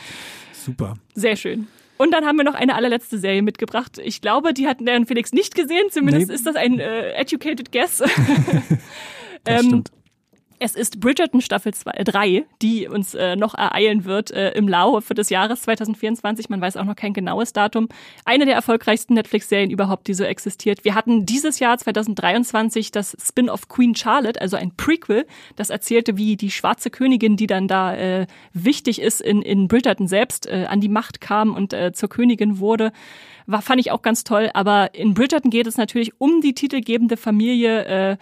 Super. 0.52 0.94
Sehr 1.14 1.36
schön. 1.36 1.68
Und 2.00 2.12
dann 2.12 2.24
haben 2.24 2.38
wir 2.38 2.44
noch 2.44 2.54
eine 2.54 2.76
allerletzte 2.76 3.18
Serie 3.18 3.42
mitgebracht. 3.42 4.00
Ich 4.02 4.22
glaube, 4.22 4.54
die 4.54 4.66
hat 4.66 4.80
der 4.80 5.04
Felix 5.04 5.34
nicht 5.34 5.54
gesehen. 5.54 5.90
Zumindest 5.90 6.28
nee. 6.28 6.34
ist 6.34 6.46
das 6.46 6.56
ein 6.56 6.80
äh, 6.80 7.12
educated 7.12 7.70
guess. 7.72 7.98
das 9.44 9.60
ähm, 9.60 9.66
stimmt. 9.66 9.90
Es 10.62 10.74
ist 10.74 11.00
Bridgerton 11.00 11.40
Staffel 11.40 11.72
3, 11.72 12.44
die 12.60 12.86
uns 12.86 13.14
äh, 13.14 13.34
noch 13.34 13.54
ereilen 13.54 14.04
wird 14.04 14.30
äh, 14.30 14.50
im 14.50 14.68
Laufe 14.68 15.14
des 15.14 15.30
Jahres 15.30 15.62
2024. 15.62 16.50
Man 16.50 16.60
weiß 16.60 16.76
auch 16.76 16.84
noch 16.84 16.96
kein 16.96 17.14
genaues 17.14 17.54
Datum. 17.54 17.88
Eine 18.26 18.44
der 18.44 18.56
erfolgreichsten 18.56 19.14
Netflix-Serien 19.14 19.70
überhaupt, 19.70 20.06
die 20.06 20.12
so 20.12 20.22
existiert. 20.22 20.84
Wir 20.84 20.94
hatten 20.94 21.24
dieses 21.24 21.60
Jahr 21.60 21.78
2023 21.78 22.92
das 22.92 23.16
Spin-off 23.18 23.68
Queen 23.68 23.94
Charlotte, 23.94 24.38
also 24.38 24.58
ein 24.58 24.76
Prequel, 24.76 25.26
das 25.56 25.70
erzählte, 25.70 26.18
wie 26.18 26.36
die 26.36 26.50
schwarze 26.50 26.90
Königin, 26.90 27.38
die 27.38 27.46
dann 27.46 27.66
da 27.66 27.96
äh, 27.96 28.26
wichtig 28.52 29.00
ist 29.00 29.22
in, 29.22 29.40
in 29.40 29.66
Bridgerton 29.66 30.08
selbst, 30.08 30.46
äh, 30.46 30.66
an 30.68 30.82
die 30.82 30.90
Macht 30.90 31.22
kam 31.22 31.54
und 31.54 31.72
äh, 31.72 31.92
zur 31.94 32.10
Königin 32.10 32.58
wurde 32.58 32.92
war, 33.46 33.62
fand 33.62 33.80
ich 33.80 33.90
auch 33.90 34.02
ganz 34.02 34.24
toll. 34.24 34.50
Aber 34.54 34.94
in 34.94 35.14
Bridgerton 35.14 35.50
geht 35.50 35.66
es 35.66 35.78
natürlich 35.78 36.20
um 36.20 36.42
die 36.42 36.54
titelgebende 36.54 37.16
Familie 37.16 37.84
äh, 37.84 38.16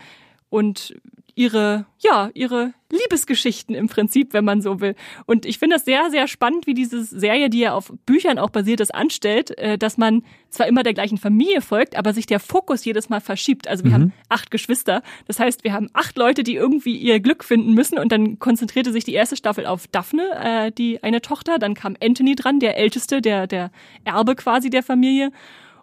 und 0.50 0.94
ihre, 1.38 1.86
ja, 2.00 2.30
ihre 2.34 2.72
Liebesgeschichten 2.90 3.72
im 3.76 3.86
Prinzip, 3.86 4.32
wenn 4.32 4.44
man 4.44 4.60
so 4.60 4.80
will. 4.80 4.96
Und 5.24 5.46
ich 5.46 5.60
finde 5.60 5.76
das 5.76 5.84
sehr, 5.84 6.10
sehr 6.10 6.26
spannend, 6.26 6.66
wie 6.66 6.74
diese 6.74 7.04
Serie, 7.04 7.48
die 7.48 7.60
ja 7.60 7.74
auf 7.74 7.92
Büchern 8.06 8.40
auch 8.40 8.50
basiert 8.50 8.80
ist, 8.80 8.92
anstellt, 8.92 9.56
äh, 9.56 9.78
dass 9.78 9.98
man 9.98 10.24
zwar 10.50 10.66
immer 10.66 10.82
der 10.82 10.94
gleichen 10.94 11.16
Familie 11.16 11.60
folgt, 11.60 11.96
aber 11.96 12.12
sich 12.12 12.26
der 12.26 12.40
Fokus 12.40 12.84
jedes 12.84 13.08
Mal 13.08 13.20
verschiebt. 13.20 13.68
Also 13.68 13.84
wir 13.84 13.90
mhm. 13.90 13.94
haben 13.94 14.12
acht 14.28 14.50
Geschwister. 14.50 15.02
Das 15.28 15.38
heißt, 15.38 15.62
wir 15.62 15.72
haben 15.72 15.90
acht 15.92 16.18
Leute, 16.18 16.42
die 16.42 16.56
irgendwie 16.56 16.96
ihr 16.96 17.20
Glück 17.20 17.44
finden 17.44 17.72
müssen. 17.72 18.00
Und 18.00 18.10
dann 18.10 18.40
konzentrierte 18.40 18.90
sich 18.90 19.04
die 19.04 19.14
erste 19.14 19.36
Staffel 19.36 19.64
auf 19.64 19.86
Daphne, 19.86 20.30
äh, 20.42 20.72
die 20.72 21.04
eine 21.04 21.22
Tochter. 21.22 21.60
Dann 21.60 21.74
kam 21.74 21.96
Anthony 22.02 22.34
dran, 22.34 22.58
der 22.58 22.76
älteste, 22.78 23.22
der, 23.22 23.46
der 23.46 23.70
Erbe 24.04 24.34
quasi 24.34 24.70
der 24.70 24.82
Familie. 24.82 25.30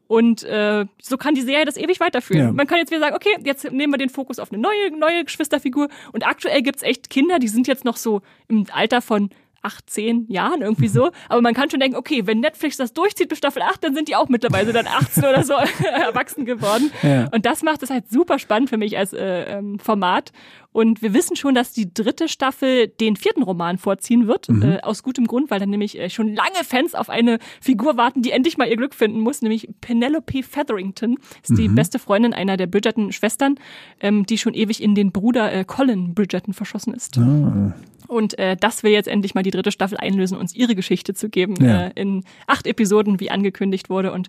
Und 0.08 0.43
äh, 0.43 0.86
so 1.01 1.18
kann 1.18 1.36
die 1.36 1.41
Serie 1.41 1.66
das 1.66 1.78
ewig 1.78 1.99
weiterführen. 1.99 2.45
Ja. 2.47 2.51
Man 2.51 2.68
kann 2.68 2.78
jetzt 2.78 2.91
wieder 2.91 2.99
sagen, 2.99 3.16
okay, 3.16 3.36
jetzt 3.43 3.72
nehmen 3.72 3.93
wir 3.93 3.97
den 3.97 4.10
Fokus 4.10 4.39
auf 4.39 4.51
eine 4.51 4.62
neue, 4.62 4.91
neue 4.97 5.24
Geschwisterfigur. 5.24 5.88
Und 6.12 6.26
aktuell 6.28 6.62
gibt's 6.62 6.84
echt 6.84 7.10
Kinder, 7.10 7.39
die 7.39 7.47
sind 7.47 7.68
jetzt 7.68 7.86
noch 7.86 7.97
so 7.97 8.22
im 8.47 8.68
Alter 8.72 9.01
von 9.01 9.30
acht, 9.66 9.89
zehn 9.89 10.28
Jahren 10.30 10.62
irgendwie 10.62 10.88
so. 10.88 11.12
Aber 11.30 11.41
man 11.41 11.53
kann 11.53 11.70
schon 11.70 11.80
denken, 11.80 11.97
okay, 11.97 12.26
wenn 12.28 12.39
Netflix 12.39 12.78
das 12.78 12.93
durchzieht 12.93 13.30
bis 13.30 13.39
Staffel 13.39 13.64
8, 13.64 13.84
dann 13.84 13.95
sind 13.95 14.08
die 14.08 14.16
auch 14.16 14.30
mittlerweile 14.30 14.72
dann 14.72 14.88
18 14.88 15.24
oder 15.24 15.43
so 15.43 15.53
erwachsen 15.84 16.45
geworden. 16.45 16.91
Ja. 17.01 17.28
Und 17.34 17.45
das 17.45 17.64
macht 17.64 17.82
es 17.84 17.89
halt 17.89 18.10
super 18.10 18.39
spannend 18.39 18.70
für 18.70 18.78
mich 18.78 18.97
als 18.97 19.12
äh, 19.14 19.58
ähm, 19.58 19.80
Format. 19.80 20.32
Und 20.76 21.01
wir 21.01 21.13
wissen 21.13 21.38
schon, 21.38 21.55
dass 21.55 21.71
die 21.71 21.93
dritte 21.93 22.28
Staffel 22.28 22.89
den 22.89 23.15
vierten 23.15 23.43
Roman 23.43 23.78
vorziehen 23.78 24.28
wird. 24.28 24.49
Mhm. 24.49 24.61
Äh, 24.61 24.80
aus 24.82 25.03
gutem 25.03 25.26
Grund, 25.26 25.49
weil 25.49 25.57
dann 25.57 25.69
nämlich 25.69 25.97
äh, 25.97 26.09
schon 26.09 26.36
lange 26.36 26.65
Fans 26.65 26.95
auf 26.95 27.09
eine 27.09 27.39
Figur 27.61 27.95
warten, 27.95 28.21
die 28.21 28.32
endlich 28.32 28.57
mal 28.57 28.67
ihr 28.67 28.76
Glück 28.76 28.93
finden 28.93 29.21
muss, 29.21 29.41
nämlich 29.41 29.69
Penelope 29.80 30.43
Featherington. 30.43 31.17
Ist 31.41 31.51
mhm. 31.51 31.55
die 31.55 31.67
beste 31.69 31.97
Freundin 31.97 32.34
einer 32.34 32.57
der 32.57 32.67
Bridgerton-Schwestern, 32.67 33.55
ähm, 34.01 34.26
die 34.26 34.38
schon 34.38 34.53
ewig 34.53 34.84
in 34.84 34.95
den 34.95 35.13
Bruder 35.13 35.53
äh, 35.53 35.63
Colin 35.63 36.13
Bridgerton 36.13 36.53
verschossen 36.53 36.93
ist. 36.93 37.17
Ah. 37.19 37.73
Und 38.09 38.38
äh, 38.38 38.57
das 38.57 38.84
will 38.84 38.91
jetzt 38.91 39.07
endlich 39.07 39.34
mal 39.34 39.43
die 39.43 39.51
dritte 39.51 39.71
Staffel 39.71 39.97
einlösen, 39.97 40.38
uns 40.38 40.53
ihre 40.53 40.76
Geschichte 40.76 41.13
zu 41.13 41.30
geben 41.30 41.55
ja. 41.61 41.86
äh, 41.86 41.91
in 41.95 42.26
acht 42.47 42.67
Episoden, 42.67 43.21
wie 43.21 43.32
angekündigt 43.32 43.89
wurde. 43.89 44.11
Und 44.11 44.28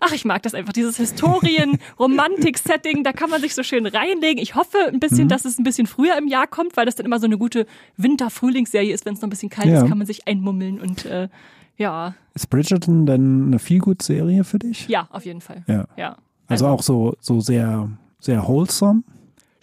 ach, 0.00 0.12
ich 0.12 0.24
mag 0.24 0.42
das 0.42 0.54
einfach, 0.54 0.72
dieses 0.72 0.96
Historien-Romantik-Setting, 0.96 3.04
da 3.04 3.12
kann 3.12 3.30
man 3.30 3.40
sich 3.40 3.54
so 3.54 3.62
schön 3.62 3.86
reinlegen. 3.86 4.42
Ich 4.42 4.54
hoffe 4.54 4.78
ein 4.88 5.00
bisschen, 5.00 5.24
mhm. 5.24 5.28
dass 5.28 5.44
es 5.44 5.58
ein 5.58 5.64
bisschen 5.64 5.86
früher 5.86 6.16
im 6.16 6.28
Jahr 6.28 6.46
kommt, 6.46 6.76
weil 6.76 6.86
das 6.86 6.96
dann 6.96 7.06
immer 7.06 7.18
so 7.18 7.26
eine 7.26 7.38
gute 7.38 7.66
Winter-Frühlingsserie 7.96 8.92
ist, 8.92 9.06
wenn 9.06 9.14
es 9.14 9.20
noch 9.20 9.28
ein 9.28 9.30
bisschen 9.30 9.50
kalt 9.50 9.68
ja. 9.68 9.82
ist, 9.82 9.88
kann 9.88 9.98
man 9.98 10.06
sich 10.06 10.28
einmummeln 10.28 10.80
und 10.80 11.06
äh, 11.06 11.28
ja. 11.76 12.14
Ist 12.34 12.48
Bridgerton 12.48 13.06
denn 13.06 13.48
eine 13.48 13.58
Feelgood-Serie 13.58 14.44
für 14.44 14.58
dich? 14.58 14.88
Ja, 14.88 15.08
auf 15.10 15.24
jeden 15.24 15.40
Fall. 15.40 15.64
Ja. 15.66 15.86
ja. 15.96 16.16
Also, 16.48 16.66
also 16.66 16.68
auch 16.68 16.82
so, 16.82 17.16
so 17.20 17.40
sehr, 17.40 17.90
sehr 18.18 18.46
wholesome? 18.46 19.02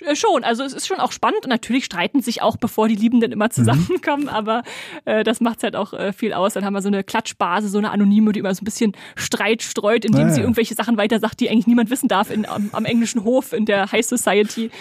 Äh, 0.05 0.15
schon, 0.15 0.43
also 0.43 0.63
es 0.63 0.73
ist 0.73 0.87
schon 0.87 0.99
auch 0.99 1.11
spannend 1.11 1.43
und 1.43 1.49
natürlich 1.49 1.85
streiten 1.85 2.21
sich 2.21 2.41
auch, 2.41 2.57
bevor 2.57 2.87
die 2.87 2.95
Liebenden 2.95 3.31
immer 3.31 3.45
mhm. 3.45 3.51
zusammenkommen, 3.51 4.23
mhm. 4.23 4.29
aber 4.29 4.63
äh, 5.05 5.23
das 5.23 5.41
macht 5.41 5.63
halt 5.63 5.75
auch 5.75 5.93
äh, 5.93 6.13
viel 6.13 6.33
aus. 6.33 6.53
Dann 6.53 6.65
haben 6.65 6.73
wir 6.73 6.81
so 6.81 6.87
eine 6.87 7.03
Klatschbase, 7.03 7.67
so 7.67 7.77
eine 7.77 7.91
Anonyme, 7.91 8.31
die 8.31 8.39
immer 8.39 8.53
so 8.53 8.61
ein 8.61 8.65
bisschen 8.65 8.93
Streit 9.15 9.61
streut, 9.61 10.05
indem 10.05 10.27
ja, 10.27 10.29
sie 10.29 10.41
irgendwelche 10.41 10.75
Sachen 10.75 10.97
weiter 10.97 11.19
sagt, 11.19 11.39
die 11.39 11.49
eigentlich 11.49 11.67
niemand 11.67 11.89
wissen 11.89 12.07
darf 12.07 12.29
in, 12.29 12.45
am, 12.45 12.69
am 12.73 12.85
englischen 12.85 13.23
Hof, 13.23 13.53
in 13.53 13.65
der 13.65 13.91
High 13.91 14.05
Society. 14.05 14.71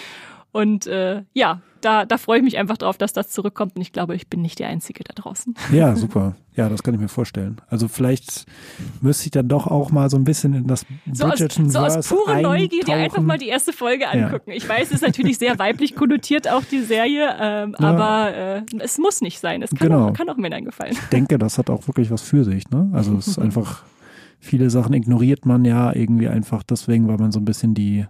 Und 0.51 0.87
äh, 0.87 1.23
ja, 1.33 1.61
da, 1.83 2.05
da 2.05 2.17
freue 2.17 2.37
ich 2.37 2.43
mich 2.43 2.57
einfach 2.57 2.77
drauf, 2.77 2.97
dass 2.97 3.13
das 3.13 3.29
zurückkommt. 3.29 3.75
Und 3.75 3.81
ich 3.81 3.91
glaube, 3.91 4.15
ich 4.15 4.27
bin 4.27 4.41
nicht 4.41 4.59
der 4.59 4.69
Einzige 4.69 5.03
da 5.03 5.13
draußen. 5.13 5.55
Ja, 5.73 5.95
super. 5.95 6.35
Ja, 6.55 6.69
das 6.69 6.83
kann 6.83 6.93
ich 6.93 6.99
mir 6.99 7.07
vorstellen. 7.07 7.59
Also 7.67 7.87
vielleicht 7.87 8.45
müsste 9.01 9.25
ich 9.25 9.31
dann 9.31 9.47
doch 9.47 9.65
auch 9.65 9.91
mal 9.91 10.09
so 10.09 10.17
ein 10.17 10.23
bisschen 10.23 10.53
in 10.53 10.67
das 10.67 10.85
so 11.11 11.27
Bridgerton 11.27 11.65
aus, 11.65 11.73
so 11.73 11.79
aus 11.79 12.07
pure 12.07 12.41
Neugier 12.43 12.83
dir 12.83 12.95
einfach 12.95 13.23
mal 13.23 13.39
die 13.39 13.47
erste 13.47 13.73
Folge 13.73 14.07
angucken. 14.07 14.51
Ja. 14.51 14.55
Ich 14.55 14.69
weiß, 14.69 14.89
es 14.89 14.95
ist 14.95 15.01
natürlich 15.01 15.39
sehr 15.39 15.57
weiblich 15.57 15.95
konnotiert 15.95 16.47
auch 16.47 16.63
die 16.63 16.81
Serie, 16.81 17.35
ähm, 17.39 17.75
ja. 17.79 17.87
aber 17.87 18.35
äh, 18.35 18.61
es 18.79 18.99
muss 18.99 19.21
nicht 19.21 19.39
sein. 19.39 19.63
Es 19.63 19.71
kann, 19.71 19.87
genau. 19.87 20.09
auch, 20.09 20.13
kann 20.13 20.29
auch 20.29 20.37
Männern 20.37 20.63
gefallen. 20.63 20.91
Ich 20.91 21.09
denke, 21.09 21.39
das 21.39 21.57
hat 21.57 21.71
auch 21.71 21.87
wirklich 21.87 22.11
was 22.11 22.21
für 22.21 22.43
sich. 22.43 22.69
Ne? 22.69 22.89
Also 22.93 23.17
es 23.17 23.27
ist 23.27 23.39
einfach, 23.39 23.83
viele 24.39 24.69
Sachen 24.69 24.93
ignoriert 24.93 25.47
man 25.47 25.65
ja 25.65 25.91
irgendwie 25.95 26.27
einfach 26.27 26.61
deswegen, 26.61 27.07
weil 27.07 27.17
man 27.17 27.31
so 27.31 27.39
ein 27.39 27.45
bisschen 27.45 27.73
die 27.73 28.05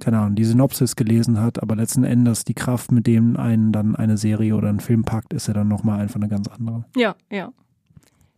keine 0.00 0.18
Ahnung, 0.18 0.34
die 0.34 0.44
Synopsis 0.44 0.96
gelesen 0.96 1.40
hat, 1.40 1.62
aber 1.62 1.76
letzten 1.76 2.04
Endes 2.04 2.44
die 2.44 2.54
Kraft, 2.54 2.92
mit 2.92 3.06
dem 3.06 3.36
einen 3.36 3.72
dann 3.72 3.96
eine 3.96 4.16
Serie 4.16 4.54
oder 4.54 4.68
ein 4.68 4.80
Film 4.80 5.04
packt, 5.04 5.32
ist 5.32 5.48
ja 5.48 5.54
dann 5.54 5.68
nochmal 5.68 6.00
einfach 6.00 6.16
eine 6.16 6.28
ganz 6.28 6.48
andere. 6.48 6.84
Ja, 6.96 7.16
ja. 7.30 7.52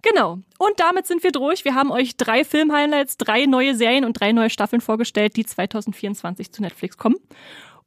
Genau. 0.03 0.39
Und 0.59 0.79
damit 0.79 1.07
sind 1.07 1.25
wir 1.25 1.33
durch. 1.33 1.65
Wir 1.65 1.75
haben 1.75 1.91
euch 1.91 2.17
drei 2.17 2.45
Film-Highlights, 2.45 3.17
drei 3.17 3.47
neue 3.47 3.75
Serien 3.75 4.05
und 4.05 4.19
drei 4.19 4.33
neue 4.33 4.51
Staffeln 4.51 4.81
vorgestellt, 4.81 5.37
die 5.37 5.45
2024 5.45 6.53
zu 6.53 6.63
Netflix 6.63 6.97
kommen. 6.97 7.17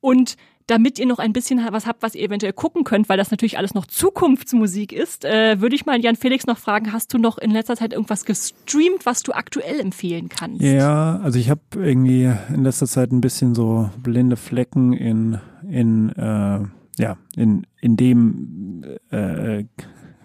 Und 0.02 0.36
damit 0.72 1.00
ihr 1.00 1.06
noch 1.06 1.20
ein 1.20 1.34
bisschen 1.34 1.60
was 1.72 1.86
habt, 1.86 2.02
was 2.02 2.16
ihr 2.16 2.24
eventuell 2.24 2.54
gucken 2.54 2.86
könnt, 2.86 3.10
weil 3.10 3.18
das 3.18 3.30
natürlich 3.30 3.58
alles 3.58 3.74
noch 3.74 3.86
Zukunftsmusik 3.86 4.94
ist, 4.94 5.26
äh, 5.26 5.60
würde 5.60 5.76
ich 5.76 5.86
mal 5.86 6.00
Jan 6.00 6.16
Felix 6.16 6.48
noch 6.48 6.58
fragen, 6.58 6.94
hast 6.94 7.14
du 7.14 7.18
noch 7.18 7.38
in 7.38 7.52
letzter 7.52 7.76
Zeit 7.76 7.92
irgendwas 7.92 8.24
gestreamt, 8.24 9.06
was 9.06 9.22
du 9.22 9.34
aktuell 9.34 9.82
empfehlen 9.82 10.30
kannst? 10.30 10.62
Ja, 10.62 11.20
also 11.24 11.38
ich 11.38 11.50
habe 11.50 11.62
irgendwie 11.76 12.32
in 12.54 12.64
letzter 12.64 12.88
Zeit 12.88 13.12
ein 13.12 13.20
bisschen 13.20 13.54
so 13.54 13.90
blinde 14.02 14.38
Flecken 14.38 14.94
in, 14.94 15.40
in 15.70 16.10
äh, 16.10 16.62
ja, 16.98 17.18
in, 17.36 17.68
in 17.82 17.98
dem 17.98 18.84
äh, 19.10 19.66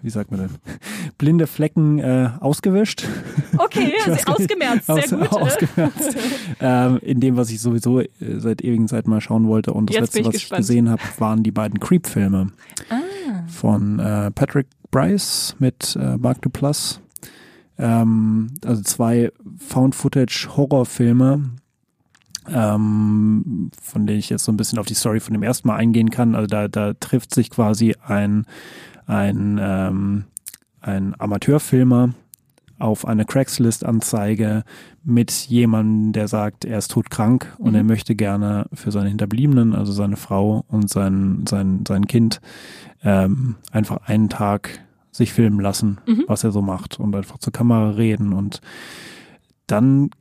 wie 0.01 0.09
sagt 0.09 0.31
man 0.31 0.41
denn, 0.41 0.49
blinde 1.17 1.47
Flecken 1.47 1.99
äh, 1.99 2.29
ausgewischt. 2.39 3.05
Okay, 3.57 3.93
also 4.05 4.31
ausgemerzt, 4.31 4.85
sehr 4.85 4.95
aus, 4.95 5.09
gut. 5.09 5.31
Ausgemerzt. 5.33 6.17
ähm, 6.59 6.99
in 7.01 7.19
dem, 7.19 7.37
was 7.37 7.49
ich 7.49 7.59
sowieso 7.59 8.01
äh, 8.01 8.07
seit 8.19 8.63
ewigen 8.63 8.87
Zeit 8.87 9.07
mal 9.07 9.21
schauen 9.21 9.47
wollte. 9.47 9.73
Und 9.73 9.89
das 9.89 9.95
Jetzt 9.95 10.15
letzte, 10.15 10.25
was 10.25 10.33
gespannt. 10.33 10.59
ich 10.59 10.67
gesehen 10.67 10.89
habe, 10.89 11.01
waren 11.17 11.43
die 11.43 11.51
beiden 11.51 11.79
Creep-Filme 11.79 12.51
ah. 12.89 12.95
von 13.47 13.99
äh, 13.99 14.31
Patrick 14.31 14.67
Bryce 14.91 15.55
mit 15.59 15.97
äh, 15.99 16.17
Mark 16.17 16.41
Duplass. 16.41 17.01
Ähm, 17.77 18.51
also 18.65 18.81
zwei 18.81 19.31
Found-Footage-Horrorfilme, 19.67 21.49
ähm, 22.49 23.71
von 23.81 24.07
denen 24.07 24.19
ich 24.19 24.29
jetzt 24.29 24.45
so 24.45 24.51
ein 24.51 24.57
bisschen 24.57 24.79
auf 24.79 24.85
die 24.85 24.93
Story 24.93 25.19
von 25.19 25.33
dem 25.33 25.43
ersten 25.43 25.67
Mal 25.67 25.75
eingehen 25.75 26.09
kann. 26.09 26.35
Also 26.35 26.47
da, 26.47 26.67
da 26.67 26.93
trifft 26.93 27.33
sich 27.33 27.49
quasi 27.49 27.95
ein 28.05 28.45
ein, 29.07 29.57
ähm, 29.59 30.25
ein 30.81 31.19
Amateurfilmer 31.19 32.13
auf 32.79 33.07
eine 33.07 33.25
Craigslist-Anzeige 33.25 34.63
mit 35.03 35.31
jemandem, 35.31 36.13
der 36.13 36.27
sagt, 36.27 36.63
er 36.65 36.77
ist 36.77 36.91
todkrank 36.91 37.55
und 37.57 37.71
mhm. 37.71 37.75
er 37.77 37.83
möchte 37.83 38.15
gerne 38.15 38.67
für 38.73 38.91
seine 38.91 39.09
Hinterbliebenen, 39.09 39.73
also 39.73 39.91
seine 39.91 40.17
Frau 40.17 40.63
und 40.67 40.89
sein, 40.89 41.45
sein, 41.47 41.83
sein 41.87 42.05
Kind, 42.05 42.39
ähm, 43.03 43.55
einfach 43.71 44.01
einen 44.05 44.29
Tag 44.29 44.81
sich 45.11 45.33
filmen 45.33 45.59
lassen, 45.59 45.99
mhm. 46.05 46.25
was 46.27 46.43
er 46.43 46.51
so 46.51 46.61
macht 46.61 46.99
und 46.99 47.15
einfach 47.15 47.39
zur 47.39 47.53
Kamera 47.53 47.91
reden 47.91 48.33
und 48.33 48.61
dann 49.65 50.11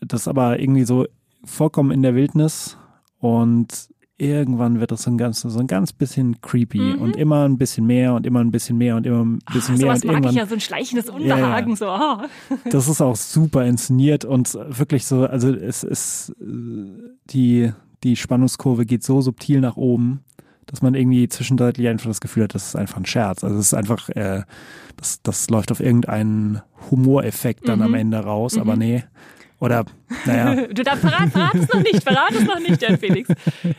das 0.00 0.26
aber 0.26 0.58
irgendwie 0.58 0.84
so 0.84 1.06
vollkommen 1.44 1.92
in 1.92 2.02
der 2.02 2.14
Wildnis 2.14 2.76
und 3.18 3.89
irgendwann 4.20 4.80
wird 4.80 4.92
das 4.92 5.02
so 5.02 5.10
ein 5.10 5.18
ganz, 5.18 5.40
so 5.40 5.58
ein 5.58 5.66
ganz 5.66 5.92
bisschen 5.92 6.40
creepy 6.40 6.78
mhm. 6.78 6.98
und 6.98 7.16
immer 7.16 7.48
ein 7.48 7.56
bisschen 7.56 7.86
mehr 7.86 8.14
und 8.14 8.26
immer 8.26 8.40
ein 8.40 8.50
bisschen 8.50 8.76
mehr 8.76 8.96
und 8.96 9.06
immer 9.06 9.24
ein 9.24 9.38
bisschen 9.52 9.76
Ach, 9.76 9.78
mehr. 9.78 9.92
und 9.92 10.04
mag 10.04 10.26
ich 10.26 10.36
ja, 10.36 10.46
so 10.46 10.54
ein 10.54 10.60
schleichendes 10.60 11.08
Unbehagen. 11.08 11.70
Yeah. 11.70 11.76
So. 11.76 11.86
Oh. 11.88 12.56
Das 12.70 12.88
ist 12.88 13.00
auch 13.00 13.16
super 13.16 13.64
inszeniert 13.64 14.24
und 14.24 14.54
wirklich 14.54 15.06
so, 15.06 15.24
also 15.24 15.52
es 15.54 15.82
ist, 15.82 16.34
die, 16.38 17.72
die 18.04 18.16
Spannungskurve 18.16 18.84
geht 18.84 19.02
so 19.02 19.20
subtil 19.22 19.60
nach 19.60 19.76
oben, 19.76 20.20
dass 20.66 20.82
man 20.82 20.94
irgendwie 20.94 21.28
zwischendeutlich 21.28 21.88
einfach 21.88 22.08
das 22.08 22.20
Gefühl 22.20 22.44
hat, 22.44 22.54
das 22.54 22.68
ist 22.68 22.76
einfach 22.76 22.98
ein 22.98 23.06
Scherz. 23.06 23.42
Also 23.42 23.56
es 23.56 23.66
ist 23.66 23.74
einfach, 23.74 24.08
äh, 24.10 24.42
das, 24.96 25.22
das 25.22 25.48
läuft 25.48 25.72
auf 25.72 25.80
irgendeinen 25.80 26.60
Humoreffekt 26.90 27.66
dann 27.68 27.78
mhm. 27.78 27.86
am 27.86 27.94
Ende 27.94 28.18
raus, 28.18 28.54
mhm. 28.54 28.60
aber 28.60 28.76
nee, 28.76 29.02
oder, 29.60 29.84
naja. 30.24 30.66
du 30.72 30.82
darfst 30.82 31.02
verrat, 31.02 31.30
verrat 31.30 31.54
es 31.54 31.68
noch 31.68 31.82
nicht, 31.82 32.02
verrat 32.02 32.32
es 32.32 32.44
noch 32.44 32.58
nicht, 32.58 32.80
Jan 32.80 32.98
Felix. 32.98 33.28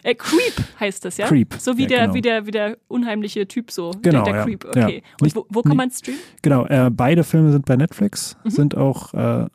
Äh, 0.04 0.14
Creep 0.16 0.54
heißt 0.80 1.04
das, 1.04 1.18
ja? 1.18 1.28
Creep. 1.28 1.56
So 1.58 1.76
wie, 1.76 1.84
ja, 1.84 1.88
der, 1.88 2.00
genau. 2.02 2.14
wie, 2.14 2.22
der, 2.22 2.46
wie 2.46 2.52
der 2.52 2.78
unheimliche 2.88 3.48
Typ 3.48 3.72
so. 3.72 3.92
Genau, 4.02 4.24
der, 4.24 4.34
der 4.34 4.44
Creep, 4.44 4.66
okay. 4.66 5.04
Ja. 5.04 5.16
Und 5.20 5.36
wo, 5.36 5.46
wo 5.50 5.62
kann 5.64 5.76
man 5.76 5.90
streamen? 5.90 6.22
Genau, 6.44 6.68
äh, 6.68 6.92
beide 6.92 7.24
Filme 7.24 7.52
sind 7.52 7.66
bei 7.66 7.76
Netflix, 7.76 8.38
mhm. 8.44 8.50
sind 8.52 8.78
auch 8.78 9.14
äh, 9.14 9.48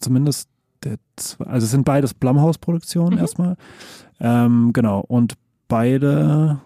zumindest 0.00 0.50
der, 0.84 0.96
also 1.38 1.64
es 1.64 1.70
sind 1.70 1.84
beides 1.84 2.12
Blumhouse-Produktionen 2.14 3.14
mhm. 3.14 3.20
erstmal. 3.20 3.56
Ähm, 4.20 4.72
genau, 4.74 5.00
und 5.00 5.34
beide, 5.68 6.60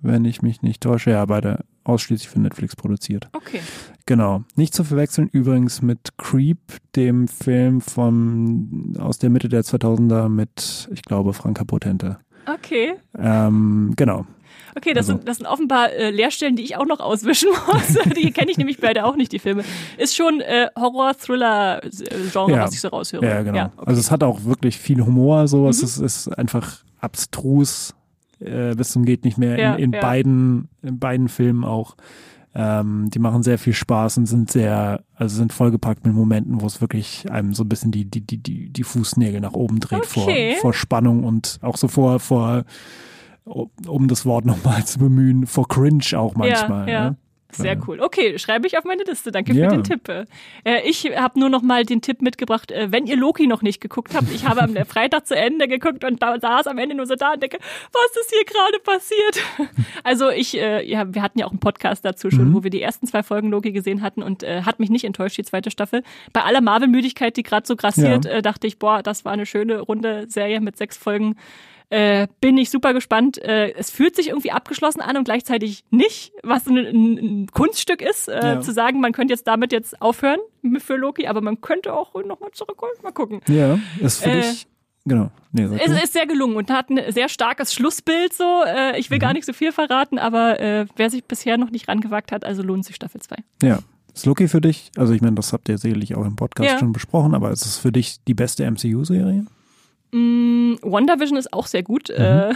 wenn 0.00 0.24
ich 0.24 0.40
mich 0.40 0.62
nicht 0.62 0.82
täusche, 0.82 1.10
ja, 1.10 1.24
beide 1.26 1.64
ausschließlich 1.84 2.28
für 2.28 2.40
Netflix 2.40 2.76
produziert. 2.76 3.28
Okay. 3.32 3.60
Genau. 4.06 4.42
Nicht 4.56 4.74
zu 4.74 4.84
verwechseln 4.84 5.28
übrigens 5.28 5.82
mit 5.82 6.16
Creep, 6.18 6.58
dem 6.96 7.28
Film 7.28 7.80
von 7.80 8.94
aus 8.98 9.18
der 9.18 9.30
Mitte 9.30 9.48
der 9.48 9.62
2000er 9.62 10.28
mit, 10.28 10.88
ich 10.92 11.02
glaube, 11.02 11.32
Franka 11.32 11.64
Potente. 11.64 12.18
Okay. 12.46 12.94
Ähm, 13.18 13.92
genau. 13.96 14.26
Okay, 14.74 14.94
das, 14.94 15.08
also. 15.08 15.18
sind, 15.18 15.28
das 15.28 15.36
sind 15.36 15.46
offenbar 15.46 15.92
äh, 15.92 16.10
Leerstellen, 16.10 16.56
die 16.56 16.62
ich 16.62 16.76
auch 16.76 16.86
noch 16.86 17.00
auswischen 17.00 17.50
muss. 17.66 18.14
die 18.16 18.32
kenne 18.32 18.50
ich 18.50 18.56
nämlich 18.56 18.78
beide 18.78 19.04
auch 19.04 19.16
nicht, 19.16 19.32
die 19.32 19.38
Filme. 19.38 19.64
Ist 19.98 20.16
schon 20.16 20.40
äh, 20.40 20.68
Horror-Thriller-Genre, 20.78 22.52
ja. 22.52 22.64
was 22.64 22.72
ich 22.72 22.80
so 22.80 22.88
raushöre. 22.88 23.24
Ja, 23.24 23.42
genau. 23.42 23.56
Ja, 23.56 23.72
okay. 23.76 23.86
Also 23.86 24.00
es 24.00 24.10
hat 24.10 24.22
auch 24.22 24.44
wirklich 24.44 24.78
viel 24.78 25.04
Humor, 25.04 25.46
so. 25.46 25.64
Mhm. 25.64 25.68
Es 25.68 25.82
ist, 25.82 25.98
ist 25.98 26.28
einfach 26.28 26.78
abstrus 27.00 27.94
äh, 28.44 28.74
bis 28.76 28.90
zum 28.90 29.04
geht 29.04 29.24
nicht 29.24 29.38
mehr 29.38 29.58
ja, 29.58 29.74
in, 29.74 29.84
in 29.84 29.92
ja. 29.92 30.00
beiden 30.00 30.68
in 30.82 30.98
beiden 30.98 31.28
Filmen 31.28 31.64
auch. 31.64 31.96
Ähm, 32.54 33.08
die 33.08 33.18
machen 33.18 33.42
sehr 33.42 33.58
viel 33.58 33.72
Spaß 33.72 34.18
und 34.18 34.26
sind 34.26 34.50
sehr, 34.50 35.02
also 35.14 35.36
sind 35.36 35.54
vollgepackt 35.54 36.04
mit 36.04 36.14
Momenten, 36.14 36.60
wo 36.60 36.66
es 36.66 36.82
wirklich 36.82 37.30
einem 37.30 37.54
so 37.54 37.64
ein 37.64 37.68
bisschen 37.68 37.92
die, 37.92 38.04
die, 38.04 38.20
die, 38.20 38.36
die, 38.36 38.68
die 38.68 38.82
Fußnägel 38.82 39.40
nach 39.40 39.54
oben 39.54 39.80
dreht 39.80 40.04
okay. 40.04 40.52
vor, 40.52 40.60
vor 40.60 40.74
Spannung 40.74 41.24
und 41.24 41.58
auch 41.62 41.78
so 41.78 41.88
vor, 41.88 42.20
vor, 42.20 42.64
um 43.44 44.06
das 44.06 44.26
Wort 44.26 44.44
nochmal 44.44 44.84
zu 44.84 44.98
bemühen, 44.98 45.46
vor 45.46 45.66
Cringe 45.66 46.04
auch 46.14 46.34
manchmal. 46.34 46.88
Ja, 46.88 46.94
ja. 46.94 47.10
Ne? 47.10 47.16
Sehr 47.56 47.76
cool. 47.86 48.00
Okay, 48.00 48.38
schreibe 48.38 48.66
ich 48.66 48.78
auf 48.78 48.84
meine 48.84 49.02
Liste. 49.04 49.30
Danke 49.30 49.52
ja. 49.52 49.68
für 49.68 49.76
den 49.76 49.84
Tipp. 49.84 50.08
Äh, 50.08 50.88
ich 50.88 51.04
habe 51.16 51.38
nur 51.38 51.48
noch 51.48 51.62
mal 51.62 51.84
den 51.84 52.00
Tipp 52.00 52.22
mitgebracht, 52.22 52.70
äh, 52.70 52.90
wenn 52.90 53.06
ihr 53.06 53.16
Loki 53.16 53.46
noch 53.46 53.62
nicht 53.62 53.80
geguckt 53.80 54.14
habt. 54.14 54.30
Ich 54.32 54.46
habe 54.46 54.62
am 54.62 54.74
Freitag 54.86 55.26
zu 55.26 55.36
Ende 55.36 55.68
geguckt 55.68 56.04
und 56.04 56.22
da 56.22 56.38
saß 56.38 56.66
am 56.66 56.78
Ende 56.78 56.94
nur 56.94 57.06
so 57.06 57.14
da 57.14 57.32
und 57.32 57.42
denke, 57.42 57.58
was 57.60 58.16
ist 58.20 58.32
hier 58.32 58.44
gerade 58.44 58.78
passiert? 58.82 59.72
Also 60.04 60.30
ich, 60.30 60.58
äh, 60.58 60.84
ja, 60.88 61.14
wir 61.14 61.22
hatten 61.22 61.38
ja 61.38 61.46
auch 61.46 61.50
einen 61.50 61.60
Podcast 61.60 62.04
dazu 62.04 62.30
schon, 62.30 62.48
mhm. 62.48 62.54
wo 62.54 62.62
wir 62.64 62.70
die 62.70 62.82
ersten 62.82 63.06
zwei 63.06 63.22
Folgen 63.22 63.50
Loki 63.50 63.72
gesehen 63.72 64.02
hatten 64.02 64.22
und 64.22 64.42
äh, 64.42 64.62
hat 64.62 64.80
mich 64.80 64.90
nicht 64.90 65.04
enttäuscht, 65.04 65.38
die 65.38 65.44
zweite 65.44 65.70
Staffel. 65.70 66.02
Bei 66.32 66.42
aller 66.42 66.60
Marvel-Müdigkeit, 66.60 67.36
die 67.36 67.42
gerade 67.42 67.66
so 67.66 67.76
grassiert, 67.76 68.24
ja. 68.24 68.32
äh, 68.32 68.42
dachte 68.42 68.66
ich, 68.66 68.78
boah, 68.78 69.02
das 69.02 69.24
war 69.24 69.32
eine 69.32 69.46
schöne 69.46 69.80
runde 69.80 70.26
Serie 70.28 70.60
mit 70.60 70.76
sechs 70.76 70.96
Folgen. 70.96 71.36
Äh, 71.92 72.26
bin 72.40 72.56
ich 72.56 72.70
super 72.70 72.94
gespannt. 72.94 73.36
Äh, 73.36 73.72
es 73.74 73.90
fühlt 73.90 74.16
sich 74.16 74.28
irgendwie 74.28 74.50
abgeschlossen 74.50 75.02
an 75.02 75.18
und 75.18 75.24
gleichzeitig 75.24 75.84
nicht, 75.90 76.32
was 76.42 76.66
ein, 76.66 76.78
ein 76.78 77.46
Kunststück 77.52 78.00
ist, 78.00 78.28
äh, 78.28 78.54
ja. 78.54 78.60
zu 78.62 78.72
sagen, 78.72 78.98
man 79.00 79.12
könnte 79.12 79.34
jetzt 79.34 79.46
damit 79.46 79.72
jetzt 79.72 80.00
aufhören 80.00 80.38
für 80.78 80.96
Loki, 80.96 81.26
aber 81.26 81.42
man 81.42 81.60
könnte 81.60 81.92
auch 81.92 82.14
nochmal 82.24 82.50
zurückholen. 82.52 82.94
Mal 83.02 83.12
gucken. 83.12 83.42
Ja, 83.46 83.78
ist 84.00 84.22
für 84.22 84.30
äh, 84.30 84.40
dich. 84.40 84.66
Genau. 85.04 85.30
Nee, 85.50 85.64
es 85.64 85.90
ist 85.90 86.14
sehr 86.14 86.26
gelungen 86.26 86.56
und 86.56 86.70
hat 86.70 86.88
ein 86.88 87.12
sehr 87.12 87.28
starkes 87.28 87.74
Schlussbild 87.74 88.32
so. 88.32 88.62
Äh, 88.64 88.98
ich 88.98 89.10
will 89.10 89.18
mhm. 89.18 89.22
gar 89.22 89.32
nicht 89.34 89.44
so 89.44 89.52
viel 89.52 89.70
verraten, 89.70 90.18
aber 90.18 90.60
äh, 90.60 90.86
wer 90.96 91.10
sich 91.10 91.24
bisher 91.24 91.58
noch 91.58 91.70
nicht 91.70 91.88
rangewagt 91.88 92.32
hat, 92.32 92.46
also 92.46 92.62
lohnt 92.62 92.86
sich 92.86 92.96
Staffel 92.96 93.20
2. 93.20 93.36
Ja. 93.62 93.80
Ist 94.14 94.24
Loki 94.24 94.48
für 94.48 94.62
dich? 94.62 94.90
Also 94.96 95.12
ich 95.12 95.20
meine, 95.20 95.36
das 95.36 95.52
habt 95.52 95.68
ihr 95.68 95.76
sicherlich 95.76 96.14
auch 96.14 96.24
im 96.24 96.36
Podcast 96.36 96.70
ja. 96.70 96.78
schon 96.78 96.92
besprochen, 96.92 97.34
aber 97.34 97.50
ist 97.50 97.66
es 97.66 97.76
für 97.76 97.92
dich 97.92 98.24
die 98.24 98.34
beste 98.34 98.70
MCU-Serie? 98.70 99.44
Mm, 100.12 100.74
WandaVision 100.82 101.38
ist 101.38 101.52
auch 101.52 101.66
sehr 101.66 101.82
gut. 101.82 102.10
Mhm. 102.10 102.24
Äh, 102.24 102.54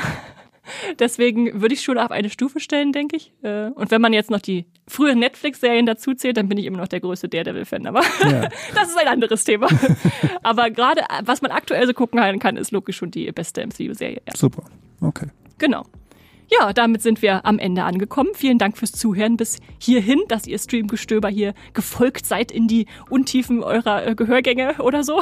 deswegen 0.99 1.61
würde 1.61 1.75
ich 1.75 1.83
schon 1.83 1.99
auf 1.99 2.11
eine 2.11 2.31
Stufe 2.31 2.61
stellen, 2.61 2.93
denke 2.93 3.17
ich. 3.17 3.33
Äh, 3.43 3.71
und 3.71 3.91
wenn 3.91 4.01
man 4.01 4.13
jetzt 4.13 4.31
noch 4.31 4.41
die 4.41 4.67
frühen 4.87 5.19
Netflix-Serien 5.19 5.87
dazu 5.87 6.15
zählt, 6.15 6.37
dann 6.37 6.49
bin 6.49 6.59
ich 6.59 6.67
immer 6.67 6.79
noch 6.79 6.89
der 6.89 7.01
größte 7.01 7.29
Daredevil-Fan. 7.29 7.87
Aber 7.87 8.03
ja. 8.23 8.49
das 8.75 8.89
ist 8.89 8.99
ein 8.99 9.09
anderes 9.09 9.45
Thema. 9.45 9.69
aber 10.43 10.71
gerade, 10.71 11.03
was 11.25 11.43
man 11.43 11.51
aktuell 11.51 11.87
so 11.87 11.95
gucken 11.95 12.39
kann, 12.39 12.57
ist 12.57 12.71
Loki 12.71 12.93
schon 12.93 13.11
die 13.11 13.31
beste 13.33 13.67
MCU-Serie. 13.67 14.23
Ja. 14.27 14.37
Super. 14.37 14.65
Okay. 15.01 15.27
Genau. 15.59 15.85
Ja, 16.59 16.73
damit 16.73 17.03
sind 17.03 17.23
wir 17.23 17.45
am 17.45 17.59
Ende 17.59 17.83
angekommen. 17.85 18.31
Vielen 18.35 18.59
Dank 18.59 18.79
fürs 18.79 18.93
Zuhören 18.93 19.37
bis 19.37 19.59
hierhin, 19.79 20.21
dass 20.29 20.47
ihr 20.47 20.59
Streamgestöber 20.59 21.29
hier 21.29 21.55
gefolgt 21.75 22.25
seid 22.25 22.51
in 22.51 22.67
die 22.69 22.87
Untiefen 23.11 23.63
eurer 23.63 24.07
äh, 24.07 24.15
Gehörgänge 24.15 24.77
oder 24.79 25.03
so. 25.03 25.21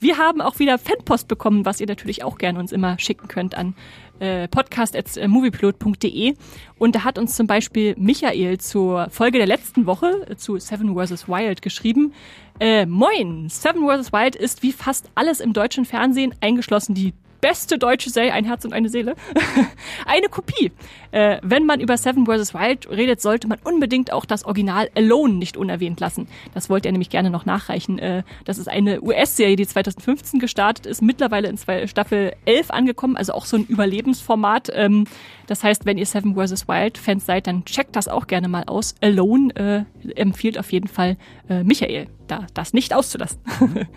Wir 0.00 0.18
haben 0.18 0.40
auch 0.40 0.58
wieder 0.58 0.78
Fanpost 0.78 1.28
bekommen, 1.28 1.64
was 1.64 1.80
ihr 1.80 1.86
natürlich 1.86 2.24
auch 2.24 2.38
gerne 2.38 2.58
uns 2.58 2.72
immer 2.72 2.98
schicken 2.98 3.28
könnt 3.28 3.54
an 3.54 3.74
äh, 4.20 4.48
podcast.moviepilot.de. 4.48 6.34
Und 6.78 6.94
da 6.94 7.04
hat 7.04 7.18
uns 7.18 7.34
zum 7.34 7.46
Beispiel 7.46 7.94
Michael 7.96 8.58
zur 8.58 9.08
Folge 9.10 9.38
der 9.38 9.46
letzten 9.46 9.86
Woche 9.86 10.26
äh, 10.28 10.36
zu 10.36 10.58
Seven 10.58 10.94
vs. 10.94 11.28
Wild 11.28 11.62
geschrieben. 11.62 12.12
Äh, 12.60 12.84
moin! 12.86 13.48
Seven 13.48 13.88
vs. 13.88 14.12
Wild 14.12 14.36
ist 14.36 14.62
wie 14.62 14.72
fast 14.72 15.10
alles 15.14 15.40
im 15.40 15.52
deutschen 15.52 15.84
Fernsehen, 15.84 16.34
eingeschlossen 16.40 16.94
die 16.94 17.14
beste 17.40 17.78
deutsche 17.78 18.10
Serie, 18.10 18.32
ein 18.32 18.44
Herz 18.44 18.64
und 18.64 18.72
eine 18.72 18.88
Seele, 18.88 19.14
eine 20.06 20.28
Kopie. 20.28 20.72
Äh, 21.10 21.38
wenn 21.42 21.64
man 21.64 21.80
über 21.80 21.96
Seven 21.96 22.26
vs. 22.26 22.54
Wild 22.54 22.90
redet, 22.90 23.20
sollte 23.20 23.48
man 23.48 23.58
unbedingt 23.64 24.12
auch 24.12 24.24
das 24.24 24.44
Original 24.44 24.90
Alone 24.94 25.34
nicht 25.34 25.56
unerwähnt 25.56 26.00
lassen. 26.00 26.28
Das 26.54 26.68
wollte 26.68 26.88
er 26.88 26.92
nämlich 26.92 27.10
gerne 27.10 27.30
noch 27.30 27.46
nachreichen. 27.46 27.98
Äh, 27.98 28.22
das 28.44 28.58
ist 28.58 28.68
eine 28.68 29.00
US-Serie, 29.02 29.56
die 29.56 29.66
2015 29.66 30.40
gestartet 30.40 30.86
ist, 30.86 31.02
mittlerweile 31.02 31.48
in 31.48 31.58
Staffel 31.58 32.34
11 32.44 32.70
angekommen, 32.70 33.16
also 33.16 33.32
auch 33.32 33.46
so 33.46 33.56
ein 33.56 33.64
Überlebensformat. 33.66 34.70
Ähm, 34.74 35.06
das 35.48 35.64
heißt, 35.64 35.86
wenn 35.86 35.96
ihr 35.96 36.06
Seven 36.06 36.34
vs. 36.36 36.68
Wild 36.68 36.98
Fans 36.98 37.24
seid, 37.24 37.46
dann 37.46 37.64
checkt 37.64 37.96
das 37.96 38.06
auch 38.06 38.26
gerne 38.26 38.48
mal 38.48 38.64
aus. 38.64 38.94
Alone 39.00 39.56
äh, 39.56 40.10
empfiehlt 40.14 40.58
auf 40.58 40.70
jeden 40.72 40.88
Fall 40.88 41.16
äh, 41.48 41.64
Michael 41.64 42.06
da 42.28 42.46
das 42.54 42.72
nicht 42.72 42.94
auszulassen. 42.94 43.38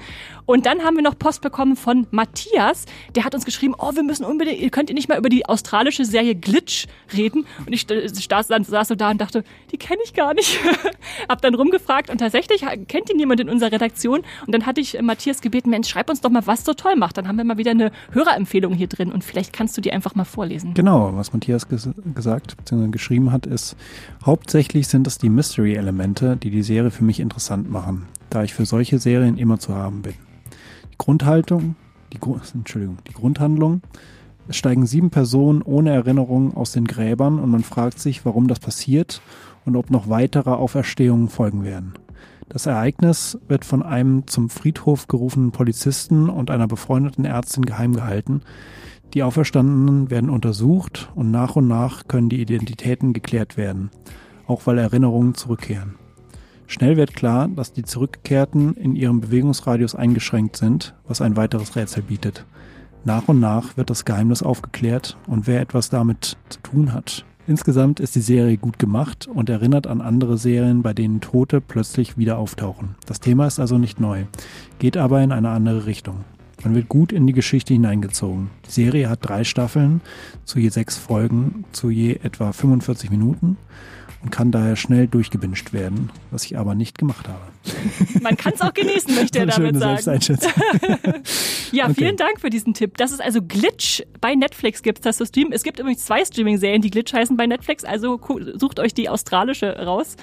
und 0.46 0.66
dann 0.66 0.84
haben 0.84 0.96
wir 0.96 1.04
noch 1.04 1.18
Post 1.18 1.42
bekommen 1.42 1.76
von 1.76 2.08
Matthias, 2.12 2.86
der 3.16 3.24
hat 3.24 3.36
uns 3.36 3.46
geschrieben, 3.46 3.76
oh, 3.78 3.92
wir 3.94 4.04
müssen 4.04 4.26
unbedingt, 4.26 4.60
ihr 4.60 4.70
könnt 4.70 4.90
ihr 4.90 4.96
nicht 4.96 5.10
mal 5.10 5.18
über 5.18 5.30
die 5.30 5.46
australische 5.46 6.06
Serie 6.06 6.36
Glitch 6.36 6.88
reden. 7.14 7.46
Und 7.66 7.74
ich 7.74 7.86
saß, 7.88 8.48
saß 8.48 8.88
so 8.88 8.96
da 8.96 9.12
und 9.12 9.22
dachte, 9.22 9.44
die 9.72 9.78
kenne 9.78 10.00
ich 10.04 10.14
gar 10.14 10.34
nicht. 10.34 10.60
Hab 11.30 11.42
dann 11.42 11.56
rumgefragt 11.56 12.10
und 12.10 12.18
tatsächlich 12.18 12.66
kennt 12.88 13.10
ihn 13.10 13.20
jemand 13.20 13.40
in 13.40 13.50
unserer 13.50 13.72
Redaktion. 13.72 14.22
Und 14.46 14.54
dann 14.54 14.66
hatte 14.66 14.82
ich 14.82 15.00
Matthias 15.02 15.42
gebeten, 15.42 15.70
Mensch, 15.70 15.90
schreib 15.90 16.10
uns 16.10 16.22
doch 16.22 16.30
mal, 16.30 16.48
was 16.48 16.64
so 16.64 16.74
toll 16.74 16.96
macht. 16.96 17.18
Dann 17.18 17.28
haben 17.28 17.38
wir 17.38 17.44
mal 17.44 17.58
wieder 17.58 17.72
eine 17.72 17.92
Hörerempfehlung 18.12 18.74
hier 18.74 18.88
drin 18.88 19.12
und 19.12 19.24
vielleicht 19.24 19.54
kannst 19.54 19.78
du 19.78 19.82
die 19.82 19.92
einfach 19.92 20.16
mal 20.16 20.26
vorlesen. 20.26 20.74
Genau, 20.74 21.12
was 21.16 21.32
Matthias 21.42 21.68
ges 21.68 21.90
gesagt 22.14 22.56
bzw. 22.58 22.88
geschrieben 22.90 23.32
hat, 23.32 23.46
ist, 23.46 23.76
hauptsächlich 24.26 24.88
sind 24.88 25.08
es 25.08 25.18
die 25.18 25.30
Mystery-Elemente, 25.30 26.38
die 26.38 26.52
die 26.52 26.64
Serie 26.64 26.92
für 26.92 27.04
mich 27.04 27.20
interessant 27.20 27.70
machen 27.70 28.08
da 28.32 28.44
ich 28.44 28.54
für 28.54 28.66
solche 28.66 28.98
Serien 28.98 29.38
immer 29.38 29.60
zu 29.60 29.76
haben 29.76 30.02
bin. 30.02 30.16
Die 30.92 30.98
Grundhaltung, 30.98 31.76
die, 32.12 32.20
Entschuldigung, 32.56 32.98
die 33.08 33.14
Grundhandlung, 33.14 33.82
es 34.48 34.58
steigen 34.58 34.88
sieben 34.88 35.12
Personen 35.12 35.62
ohne 35.62 35.92
Erinnerung 35.92 36.58
aus 36.58 36.72
den 36.72 36.86
Gräbern 36.86 37.40
und 37.40 37.52
man 37.52 37.64
fragt 37.64 38.00
sich, 38.00 38.26
warum 38.26 38.48
das 38.48 38.60
passiert 38.60 39.22
und 39.66 39.76
ob 39.76 39.92
noch 39.92 40.10
weitere 40.10 40.50
Auferstehungen 40.50 41.30
folgen 41.30 41.64
werden. 41.64 41.94
Das 42.50 42.66
Ereignis 42.66 43.38
wird 43.48 43.64
von 43.64 43.84
einem 43.84 44.28
zum 44.28 44.50
Friedhof 44.50 45.08
gerufenen 45.08 45.52
Polizisten 45.52 46.30
und 46.30 46.50
einer 46.50 46.68
befreundeten 46.68 47.24
Ärztin 47.24 47.64
geheim 47.66 47.94
gehalten. 47.94 48.42
Die 49.14 49.24
Auferstandenen 49.24 50.10
werden 50.10 50.30
untersucht 50.30 51.12
und 51.16 51.32
nach 51.32 51.58
und 51.58 51.68
nach 51.68 52.08
können 52.08 52.30
die 52.30 52.42
Identitäten 52.42 53.12
geklärt 53.12 53.58
werden, 53.58 53.90
auch 54.48 54.66
weil 54.66 54.78
Erinnerungen 54.78 55.36
zurückkehren. 55.36 55.96
Schnell 56.68 56.96
wird 56.96 57.14
klar, 57.14 57.50
dass 57.50 57.74
die 57.74 57.84
Zurückgekehrten 57.84 58.76
in 58.76 58.96
ihrem 58.96 59.20
Bewegungsradius 59.20 59.94
eingeschränkt 59.96 60.56
sind, 60.56 60.96
was 61.06 61.20
ein 61.20 61.36
weiteres 61.36 61.76
Rätsel 61.76 62.04
bietet. 62.04 62.46
Nach 63.04 63.28
und 63.28 63.42
nach 63.42 63.76
wird 63.76 63.90
das 63.90 64.06
Geheimnis 64.06 64.42
aufgeklärt 64.42 65.18
und 65.28 65.48
wer 65.48 65.60
etwas 65.60 65.90
damit 65.90 66.38
zu 66.48 66.62
tun 66.62 66.94
hat. 66.94 67.26
Insgesamt 67.48 68.00
ist 68.00 68.16
die 68.16 68.22
Serie 68.22 68.58
gut 68.58 68.80
gemacht 68.80 69.28
und 69.28 69.50
erinnert 69.50 69.88
an 69.88 70.00
andere 70.00 70.38
Serien, 70.38 70.84
bei 70.84 70.94
denen 70.94 71.20
Tote 71.20 71.60
plötzlich 71.60 72.18
wieder 72.18 72.38
auftauchen. 72.38 72.96
Das 73.06 73.20
Thema 73.20 73.48
ist 73.48 73.60
also 73.60 73.78
nicht 73.78 74.00
neu, 74.00 74.24
geht 74.80 74.96
aber 74.96 75.22
in 75.22 75.34
eine 75.34 75.50
andere 75.50 75.86
Richtung. 75.88 76.24
Man 76.64 76.76
wird 76.76 76.90
gut 76.90 77.12
in 77.12 77.28
die 77.28 77.34
Geschichte 77.34 77.74
hineingezogen. 77.74 78.50
Die 78.68 78.72
Serie 78.72 79.10
hat 79.10 79.20
drei 79.22 79.44
Staffeln, 79.44 80.02
zu 80.46 80.60
je 80.60 80.70
sechs 80.70 80.98
Folgen, 80.98 81.66
zu 81.72 81.90
je 81.90 82.20
etwa 82.24 82.52
45 82.52 83.10
Minuten 83.10 83.58
und 84.24 84.30
kann 84.30 84.52
daher 84.52 84.76
schnell 84.76 85.08
durchgebinscht 85.08 85.74
werden, 85.74 86.12
was 86.30 86.46
ich 86.46 86.58
aber 86.58 86.76
nicht 86.76 86.98
gemacht 86.98 87.28
habe. 87.28 87.40
Man 88.22 88.38
kann 88.38 88.54
es 88.54 88.62
auch 88.62 88.74
genießen, 88.74 89.16
möchte 89.16 89.40
er 89.40 89.48
damit 89.48 89.80
sagen. 89.80 90.22
ja, 91.72 91.86
okay. 91.86 91.94
vielen 91.96 92.18
Dank 92.18 92.40
für 92.40 92.50
diesen 92.50 92.74
Tipp. 92.74 92.98
Das 92.98 93.12
ist 93.12 93.22
also 93.22 93.42
Glitch 93.42 94.04
bei 94.20 94.36
Netflix 94.36 94.84
gibt 94.84 95.00
es 95.00 95.04
das 95.04 95.18
zu 95.18 95.26
streamen. 95.26 95.54
Es 95.54 95.64
gibt 95.64 95.80
übrigens 95.80 96.06
zwei 96.06 96.24
Streaming-Serien, 96.24 96.82
die 96.82 96.92
Glitch 96.92 97.14
heißen 97.14 97.36
bei 97.36 97.48
Netflix, 97.48 97.84
also 97.84 98.20
sucht 98.56 98.80
euch 98.80 98.94
die 98.94 99.10
australische 99.10 99.76
raus. 99.76 100.16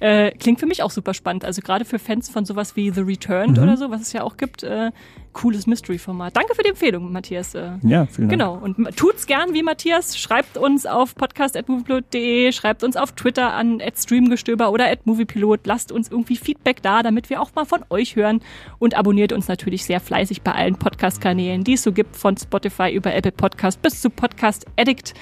Äh, 0.00 0.32
klingt 0.32 0.60
für 0.60 0.66
mich 0.66 0.82
auch 0.82 0.90
super 0.90 1.14
spannend. 1.14 1.44
Also 1.44 1.62
gerade 1.62 1.84
für 1.84 1.98
Fans 1.98 2.28
von 2.28 2.44
sowas 2.44 2.76
wie 2.76 2.90
The 2.90 3.00
Returned 3.00 3.56
mhm. 3.56 3.62
oder 3.62 3.76
so, 3.76 3.90
was 3.90 4.00
es 4.00 4.12
ja 4.12 4.22
auch 4.22 4.36
gibt. 4.36 4.62
Äh, 4.62 4.90
cooles 5.32 5.66
Mystery-Format. 5.66 6.36
Danke 6.36 6.54
für 6.54 6.62
die 6.62 6.70
Empfehlung, 6.70 7.12
Matthias. 7.12 7.54
Äh, 7.54 7.72
ja, 7.82 8.06
vielen 8.06 8.28
Dank. 8.28 8.30
Genau. 8.30 8.54
Und 8.54 8.96
tut's 8.96 9.26
gern 9.26 9.52
wie 9.52 9.62
Matthias. 9.62 10.16
Schreibt 10.16 10.56
uns 10.56 10.86
auf 10.86 11.14
podcast.moviepilot.de, 11.14 12.52
schreibt 12.52 12.82
uns 12.82 12.96
auf 12.96 13.12
Twitter 13.12 13.52
an 13.52 13.82
streamgestöber 13.94 14.70
oder 14.70 14.94
moviepilot. 15.04 15.66
Lasst 15.66 15.92
uns 15.92 16.08
irgendwie 16.08 16.36
Feedback 16.36 16.82
da, 16.82 17.02
damit 17.02 17.30
wir 17.30 17.42
auch 17.42 17.54
mal 17.54 17.66
von 17.66 17.84
euch 17.90 18.16
hören. 18.16 18.40
Und 18.78 18.94
abonniert 18.94 19.32
uns 19.32 19.48
natürlich 19.48 19.84
sehr 19.84 20.00
fleißig 20.00 20.42
bei 20.42 20.52
allen 20.52 20.76
Podcast-Kanälen, 20.76 21.64
die 21.64 21.74
es 21.74 21.82
so 21.82 21.92
gibt, 21.92 22.16
von 22.16 22.36
Spotify 22.36 22.92
über 22.92 23.12
Apple 23.14 23.32
Podcast 23.32 23.82
bis 23.82 24.00
zu 24.00 24.10
Podcast 24.10 24.66
Addict. 24.76 25.14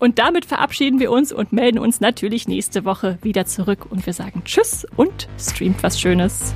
Und 0.00 0.18
damit 0.18 0.46
verabschieden 0.46 0.98
wir 0.98 1.12
uns 1.12 1.30
und 1.30 1.52
melden 1.52 1.78
uns 1.78 2.00
natürlich 2.00 2.48
nächste 2.48 2.84
Woche 2.86 3.18
wieder 3.22 3.44
zurück. 3.44 3.86
Und 3.90 4.06
wir 4.06 4.14
sagen 4.14 4.42
Tschüss 4.44 4.86
und 4.96 5.28
streamt 5.38 5.82
was 5.82 6.00
Schönes. 6.00 6.54